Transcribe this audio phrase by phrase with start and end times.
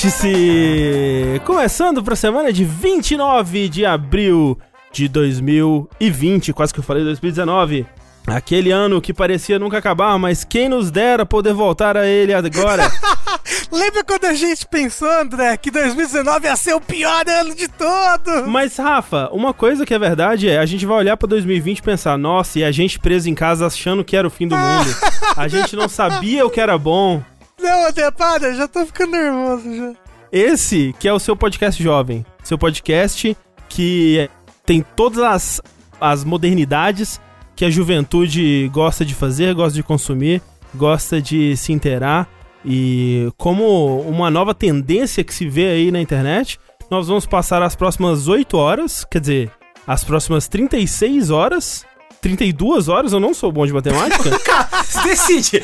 [0.00, 1.42] Vértice!
[1.44, 4.58] Começando para a semana de 29 de abril
[4.90, 7.86] de 2020, quase que eu falei 2019.
[8.26, 12.90] Aquele ano que parecia nunca acabar, mas quem nos dera poder voltar a ele agora.
[13.70, 18.46] Lembra quando a gente pensou, André, que 2019 ia ser o pior ano de todos?
[18.46, 21.82] Mas, Rafa, uma coisa que é verdade é, a gente vai olhar pra 2020 e
[21.82, 24.96] pensar, nossa, e a gente preso em casa achando que era o fim do mundo.
[25.36, 27.22] A gente não sabia o que era bom.
[27.60, 29.92] Não, André, para, já tô ficando nervoso já.
[30.32, 32.24] Esse que é o seu podcast jovem.
[32.42, 33.36] Seu podcast
[33.68, 34.28] que
[34.64, 35.62] tem todas as,
[36.00, 37.20] as modernidades
[37.54, 40.40] que a juventude gosta de fazer, gosta de consumir,
[40.74, 42.28] gosta de se inteirar.
[42.64, 46.58] E como uma nova tendência que se vê aí na internet,
[46.90, 49.50] nós vamos passar as próximas 8 horas, quer dizer,
[49.86, 51.84] as próximas 36 horas
[52.20, 54.30] 32 horas, eu não sou bom de matemática.
[55.04, 55.62] Decide.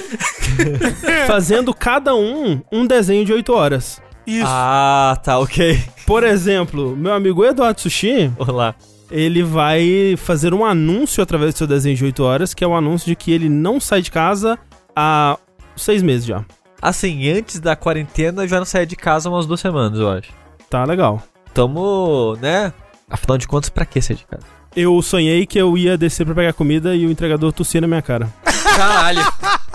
[1.27, 4.01] fazendo cada um um desenho de 8 horas.
[4.27, 4.47] Isso.
[4.49, 5.81] Ah, tá, ok.
[6.07, 8.33] Por exemplo, meu amigo Eduardo Sushi.
[8.39, 8.75] Olá
[9.11, 12.71] ele vai fazer um anúncio através do seu desenho de 8 horas, que é o
[12.71, 14.59] um anúncio de que ele não sai de casa
[14.95, 15.39] há
[15.77, 16.45] seis meses já.
[16.81, 20.33] Assim, antes da quarentena eu já não saía de casa umas duas semanas, eu acho.
[20.69, 21.23] Tá legal.
[21.55, 22.73] Tamo, né?
[23.09, 24.56] Afinal de contas, pra que sair de casa?
[24.77, 28.03] Eu sonhei que eu ia descer pra pegar comida e o entregador tossia na minha
[28.03, 28.29] cara.
[28.77, 29.25] Caralho.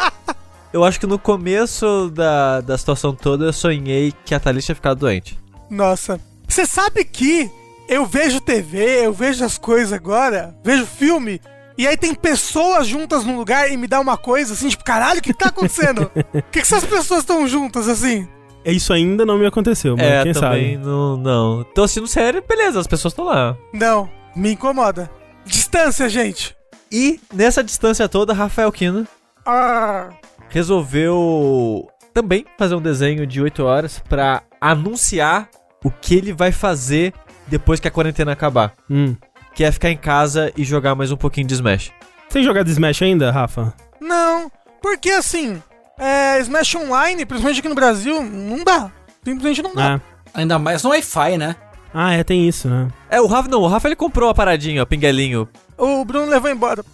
[0.72, 4.76] eu acho que no começo da, da situação toda eu sonhei que a Thalys ia
[4.76, 5.40] ficar doente.
[5.72, 6.22] Nossa.
[6.48, 7.50] Você sabe que
[7.90, 11.42] eu vejo TV, eu vejo as coisas agora, vejo filme,
[11.76, 15.20] e aí tem pessoas juntas num lugar e me dá uma coisa assim, tipo, caralho,
[15.20, 16.12] o que tá acontecendo?
[16.14, 18.28] Por que, que essas pessoas estão juntas assim?
[18.64, 20.86] Isso ainda não me aconteceu, mas é, quem também sabe?
[20.86, 21.64] Não, não.
[21.74, 23.58] Tô assistindo série, beleza, as pessoas estão lá.
[23.74, 25.10] Não, me incomoda.
[25.46, 26.56] Distância, gente.
[26.92, 29.08] E nessa distância toda, Rafael Kina
[29.46, 30.10] ah.
[30.50, 35.50] resolveu também fazer um desenho de 8 horas para anunciar
[35.84, 37.14] o que ele vai fazer
[37.48, 38.74] depois que a quarentena acabar.
[38.90, 39.16] Hum.
[39.54, 41.92] Que é ficar em casa e jogar mais um pouquinho de Smash.
[42.30, 43.74] Tem jogado Smash ainda, Rafa?
[44.00, 45.62] Não, porque assim,
[45.98, 48.92] é, Smash Online, principalmente aqui no Brasil, não dá.
[49.24, 49.96] Simplesmente não dá.
[49.96, 50.02] É.
[50.34, 51.56] Ainda mais no Wi-Fi, né?
[51.94, 52.88] Ah, é, tem isso, né?
[53.10, 55.48] É, o Rafa não, o Rafa ele comprou a paradinha, o pinguelinho.
[55.78, 56.86] O Bruno levou embora.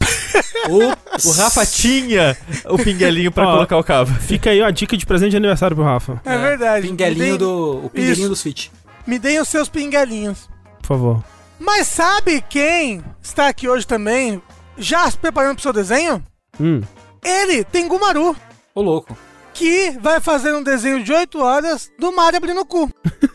[0.69, 4.11] o, o Rafa tinha o pinguelinho pra ó, colocar o cabo.
[4.21, 6.21] Fica aí ó, a dica de presente de aniversário pro Rafa.
[6.25, 6.87] É, é verdade.
[6.87, 7.85] Pinguelinho do.
[7.85, 8.29] O pinguelinho isso.
[8.29, 8.69] do Switch.
[9.05, 10.49] Me deem os seus pinguelinhos.
[10.81, 11.23] Por favor.
[11.59, 14.41] Mas sabe quem está aqui hoje também,
[14.77, 16.23] já se preparando pro seu desenho?
[16.59, 16.81] Hum.
[17.23, 18.35] Ele tem Gumaru.
[18.73, 19.17] Ô, louco.
[19.53, 22.89] Que vai fazer um desenho de 8 horas do Mario abrindo o cu.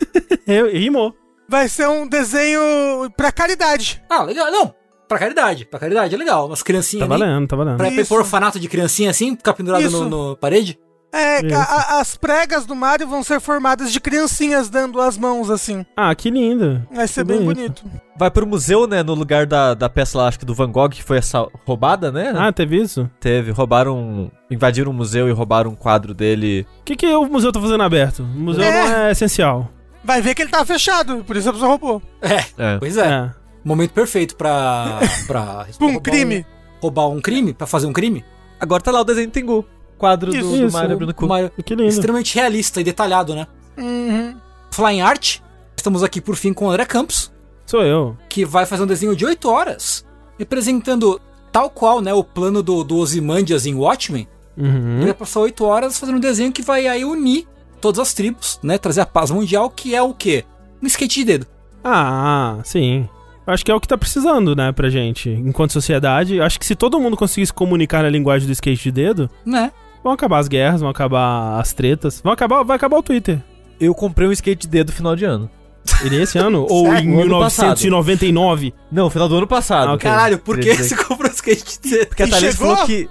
[0.72, 1.14] Rimou.
[1.52, 2.62] Vai ser um desenho
[3.14, 4.02] pra caridade.
[4.08, 4.50] Ah, legal.
[4.50, 4.74] Não,
[5.06, 5.66] pra caridade.
[5.66, 6.46] Pra caridade é legal.
[6.46, 7.76] Umas criancinhas Tá valendo, tá valendo.
[7.76, 8.14] Pra Isso.
[8.14, 10.78] orfanato de criancinha assim, ficar pendurado no, no parede?
[11.12, 15.50] É, a, a, as pregas do Mario vão ser formadas de criancinhas dando as mãos
[15.50, 15.84] assim.
[15.94, 16.80] Ah, que lindo.
[16.90, 17.84] Vai ser bem bonito.
[18.16, 19.02] Vai pro museu, né?
[19.02, 22.10] No lugar da, da peça lá, acho que do Van Gogh, que foi essa roubada,
[22.10, 22.32] né?
[22.34, 23.10] Ah, teve isso?
[23.20, 23.50] Teve.
[23.50, 24.32] Roubaram.
[24.50, 26.66] Invadiram o museu e roubaram um quadro dele.
[26.80, 28.22] O que, que o museu tá fazendo aberto?
[28.22, 28.70] O museu é.
[28.70, 29.70] não é essencial.
[30.04, 32.02] Vai ver que ele tá fechado, por isso a pessoa roubou.
[32.20, 32.78] É, é.
[32.78, 33.06] pois é.
[33.06, 33.30] é.
[33.64, 34.98] Momento perfeito pra.
[35.26, 36.38] pra um crime.
[36.40, 38.24] Um, roubar um crime, pra fazer um crime.
[38.58, 39.66] Agora tá lá o desenho do Tengu
[40.02, 41.26] quadro isso, do, do isso, Mario abrindo cu.
[41.28, 41.88] Mario, que lindo.
[41.88, 43.46] Extremamente realista e detalhado, né?
[43.78, 44.36] Uhum.
[44.90, 45.42] Em arte,
[45.76, 47.32] estamos aqui por fim com o André Campos.
[47.64, 48.16] Sou eu.
[48.28, 50.04] Que vai fazer um desenho de 8 horas,
[50.38, 51.20] representando
[51.52, 54.26] tal qual, né, o plano do, do Ozymandias em Watchmen.
[54.56, 54.96] Uhum.
[54.96, 57.46] Ele vai passar 8 horas fazendo um desenho que vai aí unir
[57.82, 60.44] todas as tribos, né, trazer a paz mundial, que é o quê?
[60.80, 61.46] Um skate de dedo.
[61.84, 63.08] Ah, sim.
[63.44, 66.40] Acho que é o que tá precisando, né, pra gente, enquanto sociedade.
[66.40, 69.72] Acho que se todo mundo conseguisse comunicar na linguagem do skate de dedo, né?
[70.02, 73.42] Vão acabar as guerras, vão acabar as tretas, vão acabar, vai acabar o Twitter.
[73.80, 75.50] Eu comprei um skate de dedo final de ano.
[76.04, 76.66] E nesse ano?
[76.70, 78.72] Ou em 1999?
[78.90, 79.88] Não, final do ano passado.
[79.88, 80.08] Ah, okay.
[80.08, 82.06] Caralho, por que você comprou um skate de dedo?
[82.06, 83.08] Porque a Thalys falou que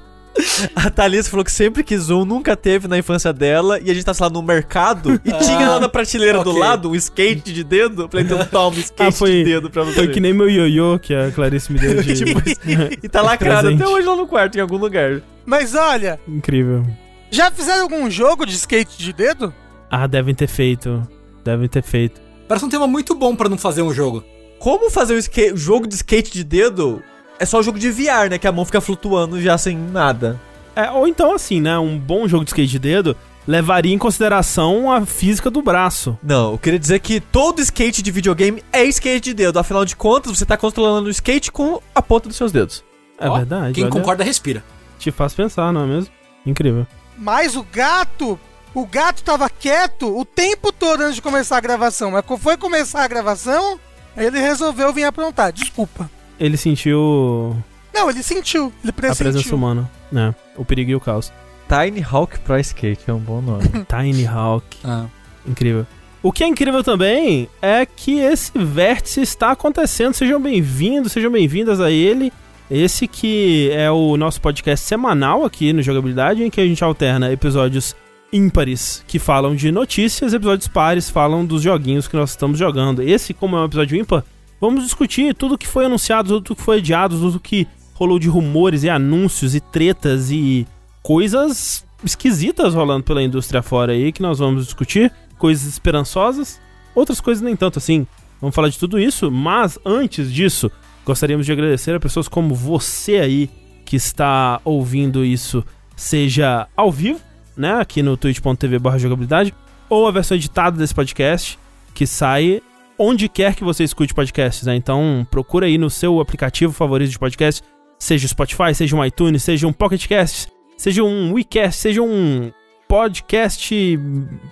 [0.76, 4.06] a Thalys falou que sempre quis um, nunca teve na infância dela, e a gente
[4.06, 6.52] tá, sei lá, no mercado, e ah, tinha lá na prateleira okay.
[6.52, 8.04] do lado um skate de dedo.
[8.04, 9.96] Eu falei, então toma um skate ah, foi, de dedo pra você.
[9.96, 12.14] Foi que nem meu ioiô que a Clarice me deu de...
[12.14, 12.42] tipo,
[13.04, 15.22] e tá lacrado até hoje lá no quarto, em algum lugar.
[15.46, 16.20] Mas olha...
[16.28, 16.86] Incrível.
[17.30, 19.54] Já fizeram algum jogo de skate de dedo?
[19.90, 21.02] Ah, devem ter feito.
[21.44, 22.22] Devem ter feito.
[22.48, 24.24] Parece um tema muito bom para não fazer um jogo.
[24.60, 27.02] Como fazer um jogo de skate de dedo
[27.42, 28.38] é só o jogo de VR, né?
[28.38, 30.40] Que a mão fica flutuando já sem nada.
[30.76, 31.78] É, ou então assim, né?
[31.80, 33.18] Um bom jogo de skate de dedo
[33.48, 36.18] levaria em consideração a física do braço.
[36.22, 39.58] Não, eu queria dizer que todo skate de videogame é skate de dedo.
[39.58, 42.84] Afinal de contas, você tá controlando o skate com a ponta dos seus dedos.
[43.18, 43.74] É Ó, verdade.
[43.74, 44.64] Quem olha, concorda, respira.
[45.00, 46.12] Te faz pensar, não é mesmo?
[46.46, 46.86] Incrível.
[47.18, 48.40] Mas o gato
[48.76, 52.12] O gato tava quieto o tempo todo antes de começar a gravação.
[52.12, 53.80] Mas quando foi começar a gravação,
[54.16, 55.52] ele resolveu vir aprontar.
[55.52, 56.08] Desculpa.
[56.42, 57.56] Ele sentiu
[57.94, 58.74] Não, ele sentiu.
[58.84, 59.56] Ele a presença pressentiu.
[59.56, 60.34] humana, né?
[60.58, 61.32] O perigo e o caos.
[61.70, 63.64] Tiny Hawk Pro Skate é um bom nome.
[63.88, 64.66] Tiny Hawk.
[64.84, 65.06] Ah.
[65.48, 65.86] Incrível.
[66.24, 70.16] O que é incrível também é que esse vértice está acontecendo.
[70.16, 72.34] Sejam bem-vindos, sejam bem-vindas a ele.
[72.70, 77.32] Esse que é o nosso podcast semanal aqui no Jogabilidade, em que a gente alterna
[77.32, 77.96] episódios
[78.34, 83.04] ímpares que falam de notícias, episódios pares falam dos joguinhos que nós estamos jogando.
[83.04, 84.24] Esse, como é um episódio ímpar,
[84.62, 88.84] vamos discutir tudo que foi anunciado, tudo que foi adiado, tudo que rolou de rumores
[88.84, 90.68] e anúncios e tretas e
[91.02, 96.62] coisas esquisitas rolando pela indústria fora aí que nós vamos discutir, coisas esperançosas,
[96.96, 98.06] outras coisas nem tanto assim.
[98.40, 100.72] Vamos falar de tudo isso, mas antes disso,
[101.06, 103.50] gostaríamos de agradecer a pessoas como você aí
[103.86, 105.64] que está ouvindo isso,
[105.96, 107.20] seja ao vivo,
[107.58, 109.54] né, aqui no twitch.tv barra jogabilidade,
[109.90, 111.60] ou a versão editada desse podcast,
[111.94, 112.62] que sai
[112.98, 114.76] onde quer que você escute podcasts, né?
[114.76, 117.64] Então procura aí no seu aplicativo favorito de podcast,
[118.00, 122.52] seja o Spotify, seja um iTunes, seja um Pocket Cast, seja um WeCast, seja um
[122.88, 124.00] podcast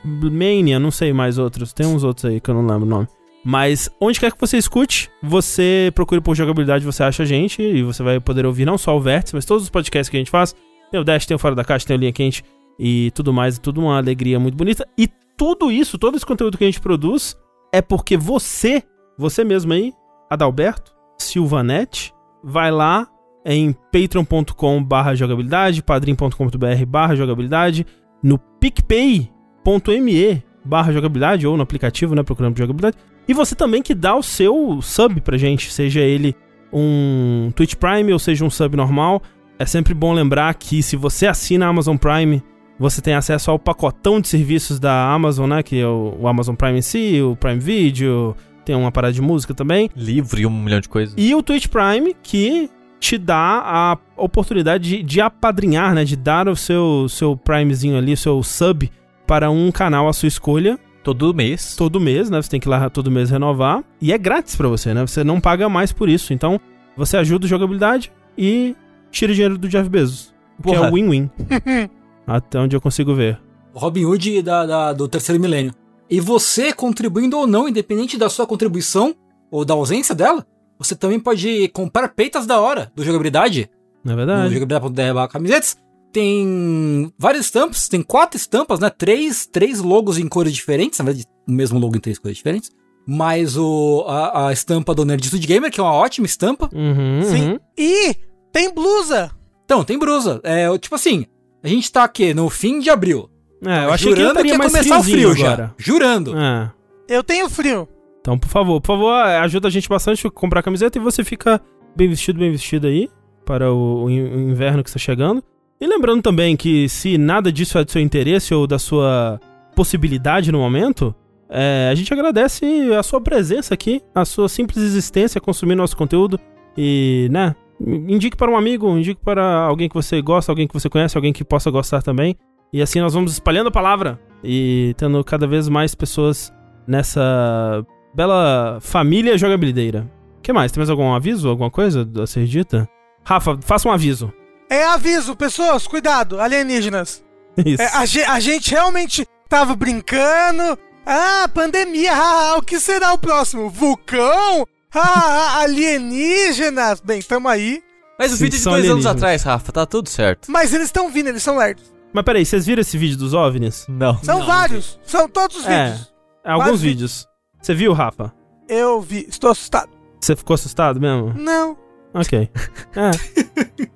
[0.04, 3.08] Mania, não sei mais outros, tem uns outros aí que eu não lembro o nome.
[3.44, 7.82] Mas onde quer que você escute, você procure por jogabilidade, você acha a gente e
[7.84, 10.32] você vai poder ouvir não só o Vértice, mas todos os podcasts que a gente
[10.32, 10.56] faz.
[10.92, 12.44] Tem o Dash, tem o Fora da Caixa, tem o Linha Quente
[12.78, 14.88] e tudo mais, tudo uma alegria muito bonita.
[14.98, 15.08] E
[15.38, 17.38] tudo isso, todo esse conteúdo que a gente produz
[17.72, 18.84] é porque você,
[19.18, 19.94] você mesmo aí,
[20.30, 22.14] Adalberto, Silvanete,
[22.44, 23.08] vai lá
[23.46, 27.86] em patreon.com barra jogabilidade, padrim.com.br barra jogabilidade,
[28.22, 34.16] no picpay.me barra jogabilidade, ou no aplicativo, né, procurando jogabilidade, e você também que dá
[34.16, 36.36] o seu sub pra gente, seja ele
[36.72, 39.22] um Twitch Prime ou seja um sub normal.
[39.58, 42.42] É sempre bom lembrar que se você assina a Amazon Prime,
[42.80, 45.62] você tem acesso ao pacotão de serviços da Amazon, né?
[45.62, 49.22] Que é o, o Amazon Prime em si, o Prime Video, tem uma parada de
[49.22, 49.90] música também.
[49.96, 51.14] Livro e um milhão de coisas.
[51.18, 56.04] E o Twitch Prime, que te dá a oportunidade de, de apadrinhar, né?
[56.04, 58.90] De dar o seu, seu Primezinho ali, o seu sub
[59.28, 61.76] para um canal à sua escolha Todo mês.
[61.76, 62.42] todo mês, né?
[62.42, 63.84] Você tem que ir lá todo mês renovar.
[64.02, 65.02] E é grátis pra você, né?
[65.08, 66.34] Você não paga mais por isso.
[66.34, 66.60] Então,
[66.96, 68.76] você ajuda a jogabilidade e
[69.10, 70.34] tira dinheiro do Jeff Bezos.
[70.60, 70.92] O Que é Porra.
[70.92, 71.30] o win-win.
[72.30, 73.40] Até onde eu consigo ver.
[73.74, 75.74] O Robin Hood da, da- do terceiro milênio.
[76.10, 79.16] E você, contribuindo ou não, independente da sua contribuição
[79.52, 80.46] ou da ausência dela,
[80.78, 83.70] você também pode comprar peitas da hora do jogabilidade.
[84.04, 84.54] Não é No verdade?
[84.54, 85.78] jogabilidade.br camisetas.
[86.12, 88.90] Tem várias estampas, tem quatro estampas, né?
[88.90, 92.72] Três, três logos em cores diferentes, na verdade, o mesmo logo em três cores diferentes.
[93.08, 96.70] Mais o, a, a estampa do Nerditude Gamer, que é uma ótima estampa.
[96.74, 97.52] Uhum, Sim.
[97.52, 97.60] uhum.
[97.78, 98.16] E
[98.52, 99.32] tem blusa.
[99.66, 100.40] Então, tem brusa.
[100.44, 101.26] É, tipo assim,
[101.64, 103.30] a gente tá aqui no fim de abril.
[103.66, 105.74] É, eu achei que Jurando estaria ia mais começar o frio agora.
[105.78, 105.84] já.
[105.84, 106.38] Jurando.
[106.38, 106.72] É.
[107.08, 107.88] Eu tenho frio.
[108.22, 111.62] Então, por favor, por favor, ajuda a gente bastante a comprar camiseta e você fica
[111.96, 113.10] bem vestido, bem vestido aí
[113.46, 115.44] para o, o inverno que está chegando.
[115.82, 119.40] E lembrando também que se nada disso é do seu interesse ou da sua
[119.76, 121.16] possibilidade no momento,
[121.50, 122.66] é, a gente agradece
[122.98, 126.40] a sua presença aqui, a sua simples existência consumindo nosso conteúdo
[126.78, 127.56] e, né,
[127.86, 131.34] indique para um amigo, indique para alguém que você gosta, alguém que você conhece, alguém
[131.34, 132.36] que possa gostar também.
[132.72, 136.54] E assim nós vamos espalhando a palavra e tendo cada vez mais pessoas
[136.88, 140.10] nessa bela família jogabilideira.
[140.38, 140.72] O que mais?
[140.72, 142.88] Tem mais algum aviso, alguma coisa a ser dita?
[143.24, 144.32] Rafa, faça um aviso.
[144.70, 147.24] É aviso, pessoas, cuidado, alienígenas.
[147.66, 147.82] Isso.
[147.82, 150.78] É, a, ge- a gente realmente tava brincando.
[151.06, 153.70] Ah, pandemia, ah, o que será o próximo?
[153.70, 154.66] Vulcão?
[154.94, 157.00] Ah, alienígenas.
[157.02, 157.82] Bem, tamo aí.
[158.18, 160.52] Mas o Sim, vídeo de são dois anos atrás, Rafa, tá tudo certo.
[160.52, 161.84] Mas eles estão vindo, eles são lerdos.
[162.14, 163.86] Mas peraí, vocês viram esse vídeo dos OVNIs?
[163.88, 164.18] Não.
[164.24, 165.86] São Não, vários, são todos os É.
[165.92, 166.14] vídeos.
[166.44, 167.28] Alguns vídeos.
[167.62, 168.34] Você viu, Rafa?
[168.68, 169.90] Eu vi, estou assustado.
[170.20, 171.34] Você ficou assustado mesmo?
[171.38, 171.78] Não.
[172.14, 172.50] Ok.
[172.96, 173.12] É.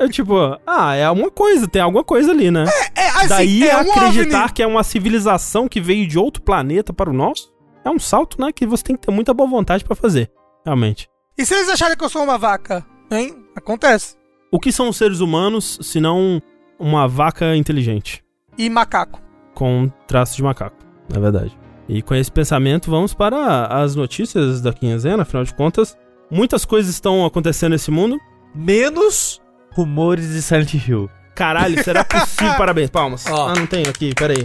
[0.06, 0.36] É tipo,
[0.66, 2.66] ah, é alguma coisa, tem alguma coisa ali, né?
[2.96, 4.54] É, assim, Daí é um acreditar OVNI.
[4.54, 7.52] que é uma civilização que veio de outro planeta para o nosso,
[7.84, 10.30] é um salto, né, que você tem que ter muita boa vontade pra fazer.
[10.66, 11.08] Realmente.
[11.38, 12.86] E se eles acharem que eu sou uma vaca?
[13.12, 13.36] Hein?
[13.56, 14.16] Acontece.
[14.52, 16.42] O que são os seres humanos, se não
[16.80, 18.24] uma vaca inteligente?
[18.58, 19.20] E macaco.
[19.56, 20.78] com traço de macaco,
[21.12, 21.58] na verdade.
[21.88, 25.98] E com esse pensamento, vamos para as notícias da quinzena, afinal de contas,
[26.32, 28.20] muitas coisas estão acontecendo nesse mundo.
[28.56, 29.42] Menos
[29.72, 31.10] rumores de Silent Hill.
[31.36, 32.54] Caralho, será possível?
[32.58, 33.26] Parabéns, palmas.
[33.28, 33.50] Ó.
[33.50, 34.44] Ah, não tenho aqui, peraí.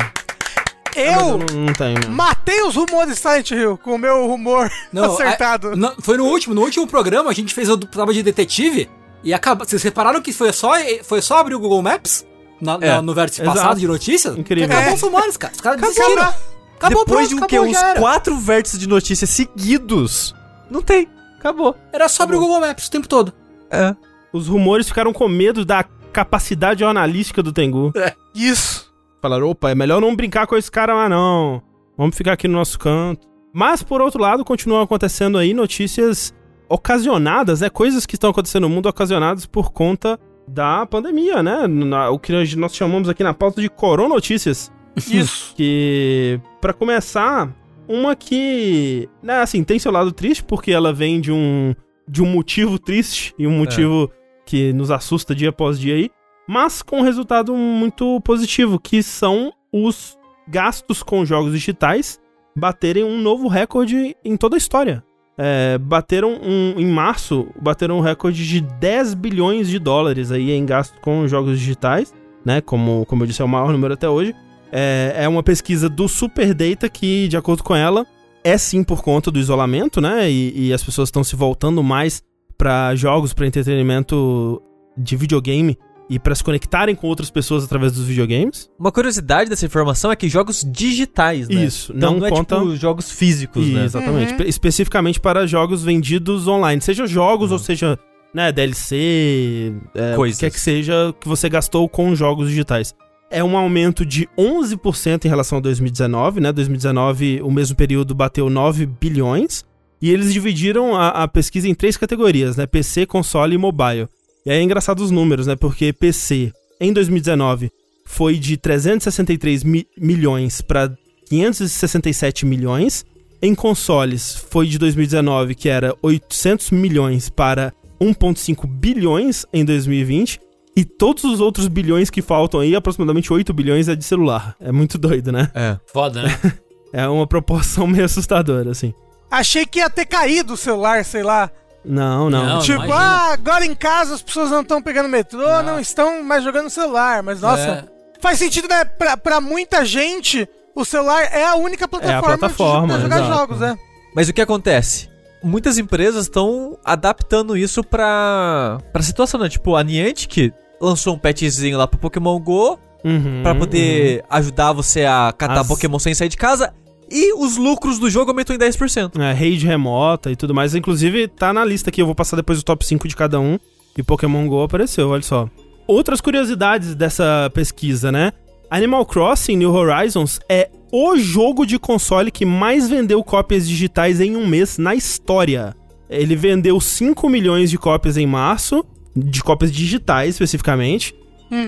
[0.97, 2.11] Ah, mas Eu não, não tenho.
[2.11, 5.73] matei os rumores de Silent Hill com o meu rumor Não, acertado.
[5.73, 8.89] é- não, foi no último, no último programa a gente fez o programa de detetive
[9.23, 10.73] e acaba, vocês repararam que foi só
[11.05, 12.25] foi só abrir o Google Maps
[12.61, 13.57] na- na- É, no vértice exato.
[13.57, 14.37] passado de notícias.
[14.37, 14.67] Incrível.
[14.71, 14.95] Acabou É.
[14.95, 15.53] os rumores, cara.
[15.55, 15.95] Os caras Acabou.
[15.95, 16.35] desistiram.
[16.79, 20.35] Acabou, Depois pronto, de um, acabou, que, uns quatro vértices de notícias seguidos.
[20.71, 21.09] Não tem.
[21.39, 21.77] Acabou.
[21.93, 23.33] Era sobre o Google Maps o tempo todo.
[23.71, 23.95] É.
[24.33, 27.93] Os rumores ficaram com medo da capacidade jornalística do Tengu.
[28.35, 28.88] Isso.
[29.21, 31.63] Falaram, opa, é melhor não brincar com esse cara lá não.
[31.97, 33.27] Vamos ficar aqui no nosso canto.
[33.53, 36.33] Mas, por outro lado, continuam acontecendo aí notícias
[36.69, 37.69] ocasionadas, né?
[37.69, 41.67] Coisas que estão acontecendo no mundo ocasionadas por conta da pandemia, né?
[41.67, 44.71] Na- o que nós- chamamos aqui na pauta de coronotícias.
[45.11, 45.55] Isso.
[45.57, 47.53] Que, pra começar,
[47.89, 51.75] uma que, né, assim, tem seu lado triste, porque ela vem de um,
[52.09, 54.11] de um motivo triste e um motivo
[54.47, 56.11] que nos assusta dia após dia aí,
[56.49, 60.17] mas com um resultado muito positivo, que são os
[60.49, 62.19] gastos com jogos digitais
[62.57, 65.05] baterem um novo recorde em toda a história.
[65.37, 70.65] É, bateram um, em março, bateram um recorde de 10 bilhões de dólares aí em
[70.65, 72.15] gasto com jogos digitais,
[72.45, 72.63] né?
[72.63, 74.35] Como, como eu disse, é o maior número até hoje.
[74.73, 78.07] É, é uma pesquisa do Superdata que, de acordo com ela,
[78.43, 80.31] é sim por conta do isolamento, né?
[80.31, 82.23] E, e as pessoas estão se voltando mais
[82.57, 84.61] para jogos, para entretenimento
[84.97, 85.79] de videogame
[86.11, 88.71] e para se conectarem com outras pessoas através dos videogames.
[88.79, 91.65] Uma curiosidade dessa informação é que jogos digitais, né?
[91.65, 93.85] Isso, Então não não, é conta- tipo jogos físicos, E, né?
[93.85, 94.33] Exatamente.
[94.33, 94.39] Uhum.
[94.39, 96.81] Pe- Especificamente para jogos vendidos online.
[96.81, 97.99] Seja jogos ou seja
[98.35, 100.41] né, DLC, é, o que Coisas.
[100.41, 102.95] quer que seja que você gastou com jogos digitais.
[103.31, 106.51] É um aumento de 11% em relação a 2019, né?
[106.53, 109.65] 2019, o mesmo período, bateu 9 bilhões.
[110.01, 112.67] E eles dividiram a, a pesquisa em três categorias, né?
[112.67, 114.09] PC, console e mobile.
[114.45, 115.57] E aí é engraçado os números, né?
[115.57, 117.71] Porque PC, em 2019,
[118.05, 120.91] foi de 363 mi milhões para
[121.29, 123.05] 567 milhões.
[123.41, 130.41] Em consoles, foi de 2019, que era 800 milhões para 1,5 bilhões em 2020.
[130.75, 134.57] E todos os outros bilhões que faltam aí, aproximadamente 8 bilhões, é de celular.
[134.61, 135.51] É muito doido, né?
[135.55, 135.77] É.
[135.93, 136.41] Foda, né?
[136.91, 138.95] É uma proporção meio assustadora, assim.
[139.31, 141.51] Achei que ia ter caído o celular, sei lá.
[141.85, 142.45] Não, não.
[142.45, 142.97] Não, tipo, imagina.
[142.97, 145.79] ah, agora em casa as pessoas não estão pegando metrô, não.
[145.81, 147.23] estão mais jogando celular.
[147.23, 147.85] Mas, nossa, É.
[148.21, 148.85] faz sentido, né?
[148.85, 153.35] Pra, pra muita gente, o celular é a única plataforma, de- plataforma, pra jogar exato.
[153.35, 153.79] jogos, né?
[154.15, 155.09] Mas o que acontece?
[155.43, 159.49] Muitas empresas estão adaptando isso pra, pra situação, né?
[159.49, 165.05] Tipo, a Niantic lançou um patchzinho lá pro Pokémon GO Uhum, pra poder ajudar você
[165.05, 166.75] a catar As- Pokémon sem sair de casa.
[167.11, 169.17] E os lucros do jogo aumentou em 10%.
[169.17, 169.23] uhum.
[169.23, 170.75] É, rede remota e tudo mais.
[170.75, 172.03] Inclusive, tá na lista aqui.
[172.03, 173.59] Eu vou passar depois o top 5 de cada um.
[173.97, 175.49] E Pokémon GO apareceu, olha só.
[175.87, 178.33] Outras curiosidades dessa pesquisa, né?
[178.71, 184.37] Animal Crossing New Horizons é o jogo de console que mais vendeu cópias digitais em
[184.37, 185.75] um mês na história.
[186.09, 188.85] Ele vendeu 5 milhões de cópias em março,
[189.17, 191.15] de cópias digitais especificamente.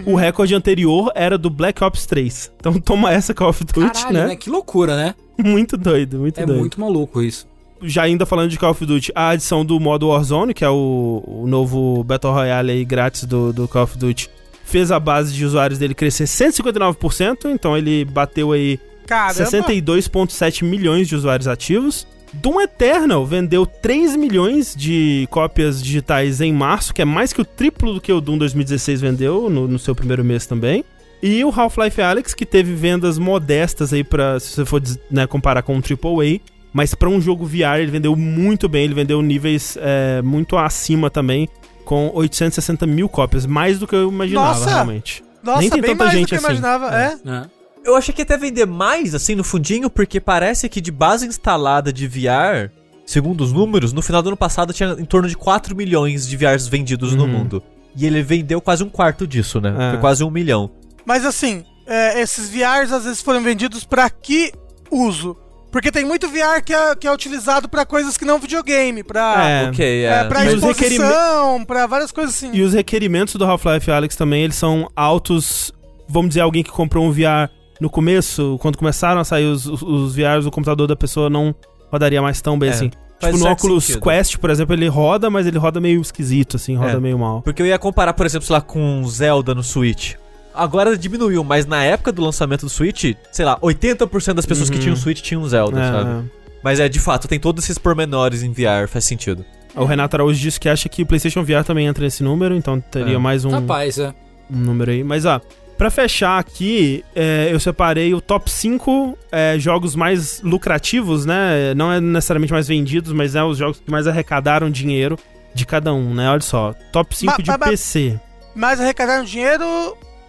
[0.04, 2.52] O recorde anterior era do Black Ops 3.
[2.58, 4.26] Então toma essa Call of Duty, Caralho, né?
[4.28, 4.36] né?
[4.36, 5.14] Que loucura, né?
[5.48, 7.46] Muito doido, muito É doido muito maluco isso.
[7.82, 11.22] já ainda falando de Call of Duty, a adição do modo Warzone, que é o,
[11.26, 14.28] o novo Battle Royale aí grátis do, do Call of Duty,
[14.64, 19.44] fez a base de usuários dele crescer 159%, então ele bateu aí Caramba.
[19.44, 22.06] 62,7 milhões de usuários ativos.
[22.32, 27.44] Doom Eternal vendeu 3 milhões de cópias digitais em março, que é mais que o
[27.44, 30.84] triplo do que o Doom 2016 vendeu no, no seu primeiro mês também.
[31.22, 35.62] E o Half-Life Alyx, que teve vendas modestas aí para se você for né, comparar
[35.62, 36.40] com um AAA,
[36.72, 41.10] mas para um jogo VR ele vendeu muito bem, ele vendeu níveis é, muito acima
[41.10, 41.48] também,
[41.84, 44.70] com 860 mil cópias, mais do que eu imaginava Nossa!
[44.70, 45.22] realmente.
[45.42, 46.46] Nossa, Nem tem bem tanta mais gente do que eu assim.
[46.46, 46.94] imaginava.
[46.96, 47.16] É.
[47.24, 47.46] né?
[47.84, 51.26] Eu achei que ia até vender mais, assim, no fundinho, porque parece que de base
[51.26, 52.70] instalada de VR,
[53.06, 56.36] segundo os números, no final do ano passado tinha em torno de 4 milhões de
[56.36, 57.28] VRs vendidos no Uhum.
[57.30, 57.62] mundo.
[57.96, 59.74] E ele vendeu quase um quarto disso, né?
[59.78, 59.90] É.
[59.92, 60.70] Foi quase um milhão.
[61.10, 64.52] Mas assim, é, esses VRs às vezes foram vendidos pra que
[64.92, 65.36] uso?
[65.72, 69.48] Porque tem muito VR que é, que é utilizado pra coisas que não videogame, pra,
[69.50, 69.68] É.
[69.68, 70.24] ok, é, é.
[70.28, 72.50] pra os exposição, pra várias coisas assim.
[72.52, 75.72] E os requerimentos do Half-Life Alyx também, eles são altos.
[76.08, 77.50] Vamos dizer, alguém que comprou um VR
[77.80, 81.52] no começo, quando começaram a sair os, os, os VRs, o computador da pessoa não
[81.90, 82.90] rodaria mais tão bem É, assim.
[83.20, 84.02] faz Tipo, no Oculus sentido.
[84.02, 87.00] Quest, por exemplo, ele roda, mas ele roda meio esquisito, assim, roda É.
[87.00, 87.42] meio mal.
[87.42, 90.14] Porque eu ia comparar, por exemplo, sei lá, com Zelda no Switch.
[90.62, 94.76] Agora diminuiu, mas na época do lançamento do Switch, sei lá, 80% das pessoas que
[94.76, 94.82] Uhum.
[94.82, 96.30] tinham Switch tinham Zelda, É, sabe?
[96.62, 99.44] Mas é, de fato, tem todos esses pormenores em VR, faz sentido.
[99.74, 102.78] O Renato Araújo disse que acha que o PlayStation VR também entra nesse número, então
[102.80, 103.18] teria É.
[103.18, 104.12] mais um, Rapaz, é.
[104.52, 105.02] um número aí.
[105.02, 105.40] Mas, ó,
[105.78, 111.72] pra fechar aqui, é, eu separei o top 5 é, jogos mais lucrativos, né?
[111.74, 115.16] Não é necessariamente mais vendidos, mas é os jogos que mais arrecadaram dinheiro
[115.54, 116.28] de cada um, né?
[116.28, 118.20] Olha só, top 5 Ma- de ma- ma- PC.
[118.54, 119.64] Mas arrecadaram dinheiro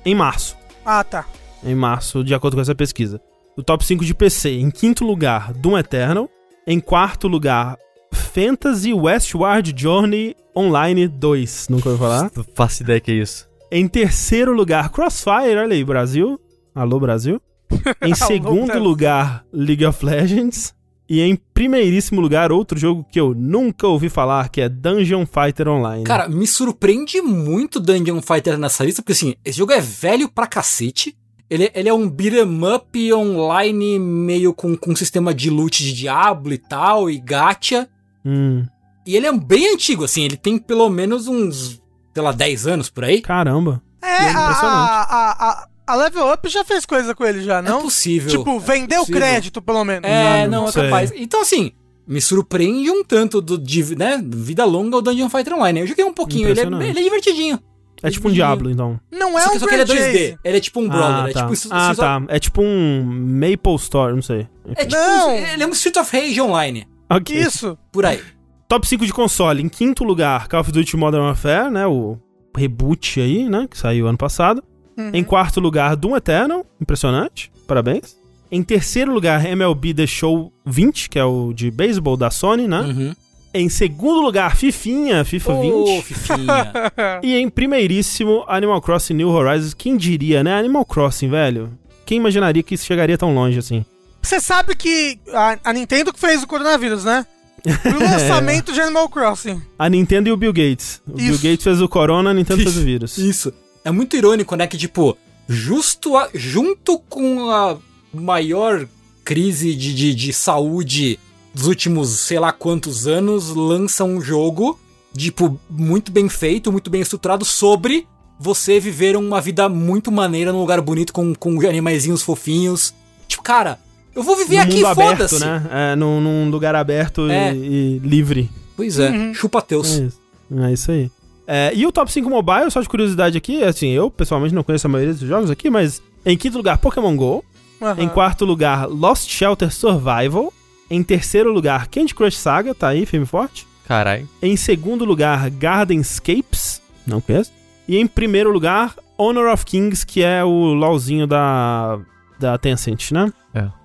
[0.06, 0.58] em março.
[0.86, 1.26] Ah, tá.
[1.64, 3.22] Em março, de acordo com essa pesquisa.
[3.56, 4.52] O top 5 de PC.
[4.52, 6.30] Em quinto lugar, Doom Eternal.
[6.66, 7.78] Em quarto lugar,
[8.14, 11.68] Fantasy Westward Journey Online 2.
[11.70, 12.32] Nunca ouviu falar?
[12.36, 13.50] Não faço ideia que é isso.
[13.72, 15.58] Em terceiro lugar, Crossfire.
[15.58, 16.40] Olha aí, Brasil.
[16.74, 17.42] Alô, Brasil.
[18.02, 20.74] Em segundo lugar, League of Legends.
[21.14, 25.68] E em primeiríssimo lugar, outro jogo que eu nunca ouvi falar, que é Dungeon Fighter
[25.68, 26.06] Online.
[26.06, 30.48] Cara, me surpreende muito Dungeon Fighter nessa lista, porque assim, esse jogo é velho pra
[30.48, 31.14] cacete.
[31.50, 35.92] Ele, ele é um beat'em up online, meio com, com um sistema de loot de
[35.94, 37.90] Diablo e tal, e gacha.
[38.26, 38.64] Hum,
[39.06, 41.82] E ele é bem antigo, assim, ele tem pelo menos uns,
[42.14, 43.20] sei lá, 10 anos por aí.
[43.20, 43.82] caramba.
[44.02, 44.90] É, É a, impressionante.
[44.90, 47.82] a, a, a Level Up já fez coisa com ele já, Não é não?
[47.84, 48.30] possível.
[48.30, 49.22] tipo, vendeu possível.
[49.22, 50.10] crédito, pelo menos.
[50.10, 50.84] É, Hum, não, é sei.
[50.84, 51.14] capaz.
[51.16, 51.72] Então, assim,
[52.08, 55.82] me surpreende um tanto do, de, né, vida longa o Dungeon Fighter Online.
[55.82, 57.60] Eu joguei um pouquinho, ele é, ele é divertidinho.
[58.04, 59.00] É tipo um Diablo, então.
[59.12, 60.18] Não é só, um que, só que ele é franchise.
[60.34, 61.40] 2D, ele é tipo um brawler, ah, é tá.
[61.48, 61.68] tipo...
[61.70, 62.24] ah, isso- tá.
[62.30, 64.48] É tipo um Maple Story, não sei.
[64.76, 65.36] É tipo, Não.
[65.36, 67.38] ele é um Street of Rage online, Ok.
[67.40, 67.78] Isso.
[67.92, 68.20] por aí.
[68.68, 69.62] Top 5 de console.
[69.62, 71.86] Em quinto lugar, Call of Duty Modern Warfare, né?
[71.86, 72.18] O
[72.58, 73.68] reboot aí, né?
[73.70, 74.64] Que saiu ano passado.
[75.08, 75.12] Uhum.
[75.14, 76.66] Em quarto lugar, Doom Eternal.
[76.80, 77.52] Impressionante.
[77.68, 78.16] Parabéns.
[78.52, 82.82] Em terceiro lugar, MLB The Show 20, que é o de beisebol da Sony, né?
[82.82, 83.16] Uhum.
[83.54, 86.04] Em segundo lugar, Fifinha, FIFA Ô, 20.
[86.04, 86.74] Fifinha.
[87.24, 89.74] E em primeiríssimo, Animal Crossing New Horizons.
[89.74, 90.54] Quem diria, né?
[90.58, 91.70] Animal Crossing, velho.
[92.06, 93.86] Quem imaginaria que isso chegaria tão longe assim?
[94.22, 97.26] Você sabe que a, a Nintendo que fez o coronavírus, né?
[97.66, 99.62] O lançamento de Animal Crossing.
[99.78, 101.02] A Nintendo e o Bill Gates.
[101.08, 101.44] O Bill Isso.
[101.44, 103.18] Gates fez o corona, a Nintendo fez o vírus.
[103.18, 103.54] Isso.
[103.84, 104.68] É muito irônico, né?
[104.68, 107.78] Que, tipo, justo a- junto com a
[108.14, 108.88] maior
[109.24, 111.20] crise de, de, de saúde
[111.54, 114.80] dos últimos sei lá quantos anos, lança um jogo,
[115.16, 118.08] tipo, muito bem feito, muito bem estruturado, sobre
[118.40, 122.94] você viver uma vida muito maneira num lugar bonito com, com animaizinhos fofinhos.
[123.28, 123.80] Tipo, cara,
[124.16, 125.40] eu vou viver Num aqui, foda-se.
[125.40, 125.64] né?
[125.72, 127.54] É, num, num lugar aberto e- É.
[127.56, 128.50] e, livre.
[128.76, 129.34] Pois é, Uhum.
[129.34, 129.88] chupa É teus.
[129.90, 130.20] isso.
[130.58, 131.12] É isso aí.
[131.48, 134.88] É, e o top 5 mobile, só de curiosidade aqui, assim, eu pessoalmente não conheço
[134.88, 137.44] a maioria dos jogos aqui, mas em quinto lugar, Pokémon GO.
[137.82, 138.04] Aham.
[138.04, 140.54] Em quarto lugar, Lost Shelter Survival.
[140.90, 143.66] Em terceiro lugar, Candy Crush Saga, tá aí, firme e forte.
[143.88, 144.30] Caralho.
[144.42, 147.52] Em segundo lugar, Gardenscapes, não conheço.
[147.88, 152.00] E em primeiro lugar, Honor of Kings, que é o LOLzinho da,
[152.40, 153.34] da Tencent, né?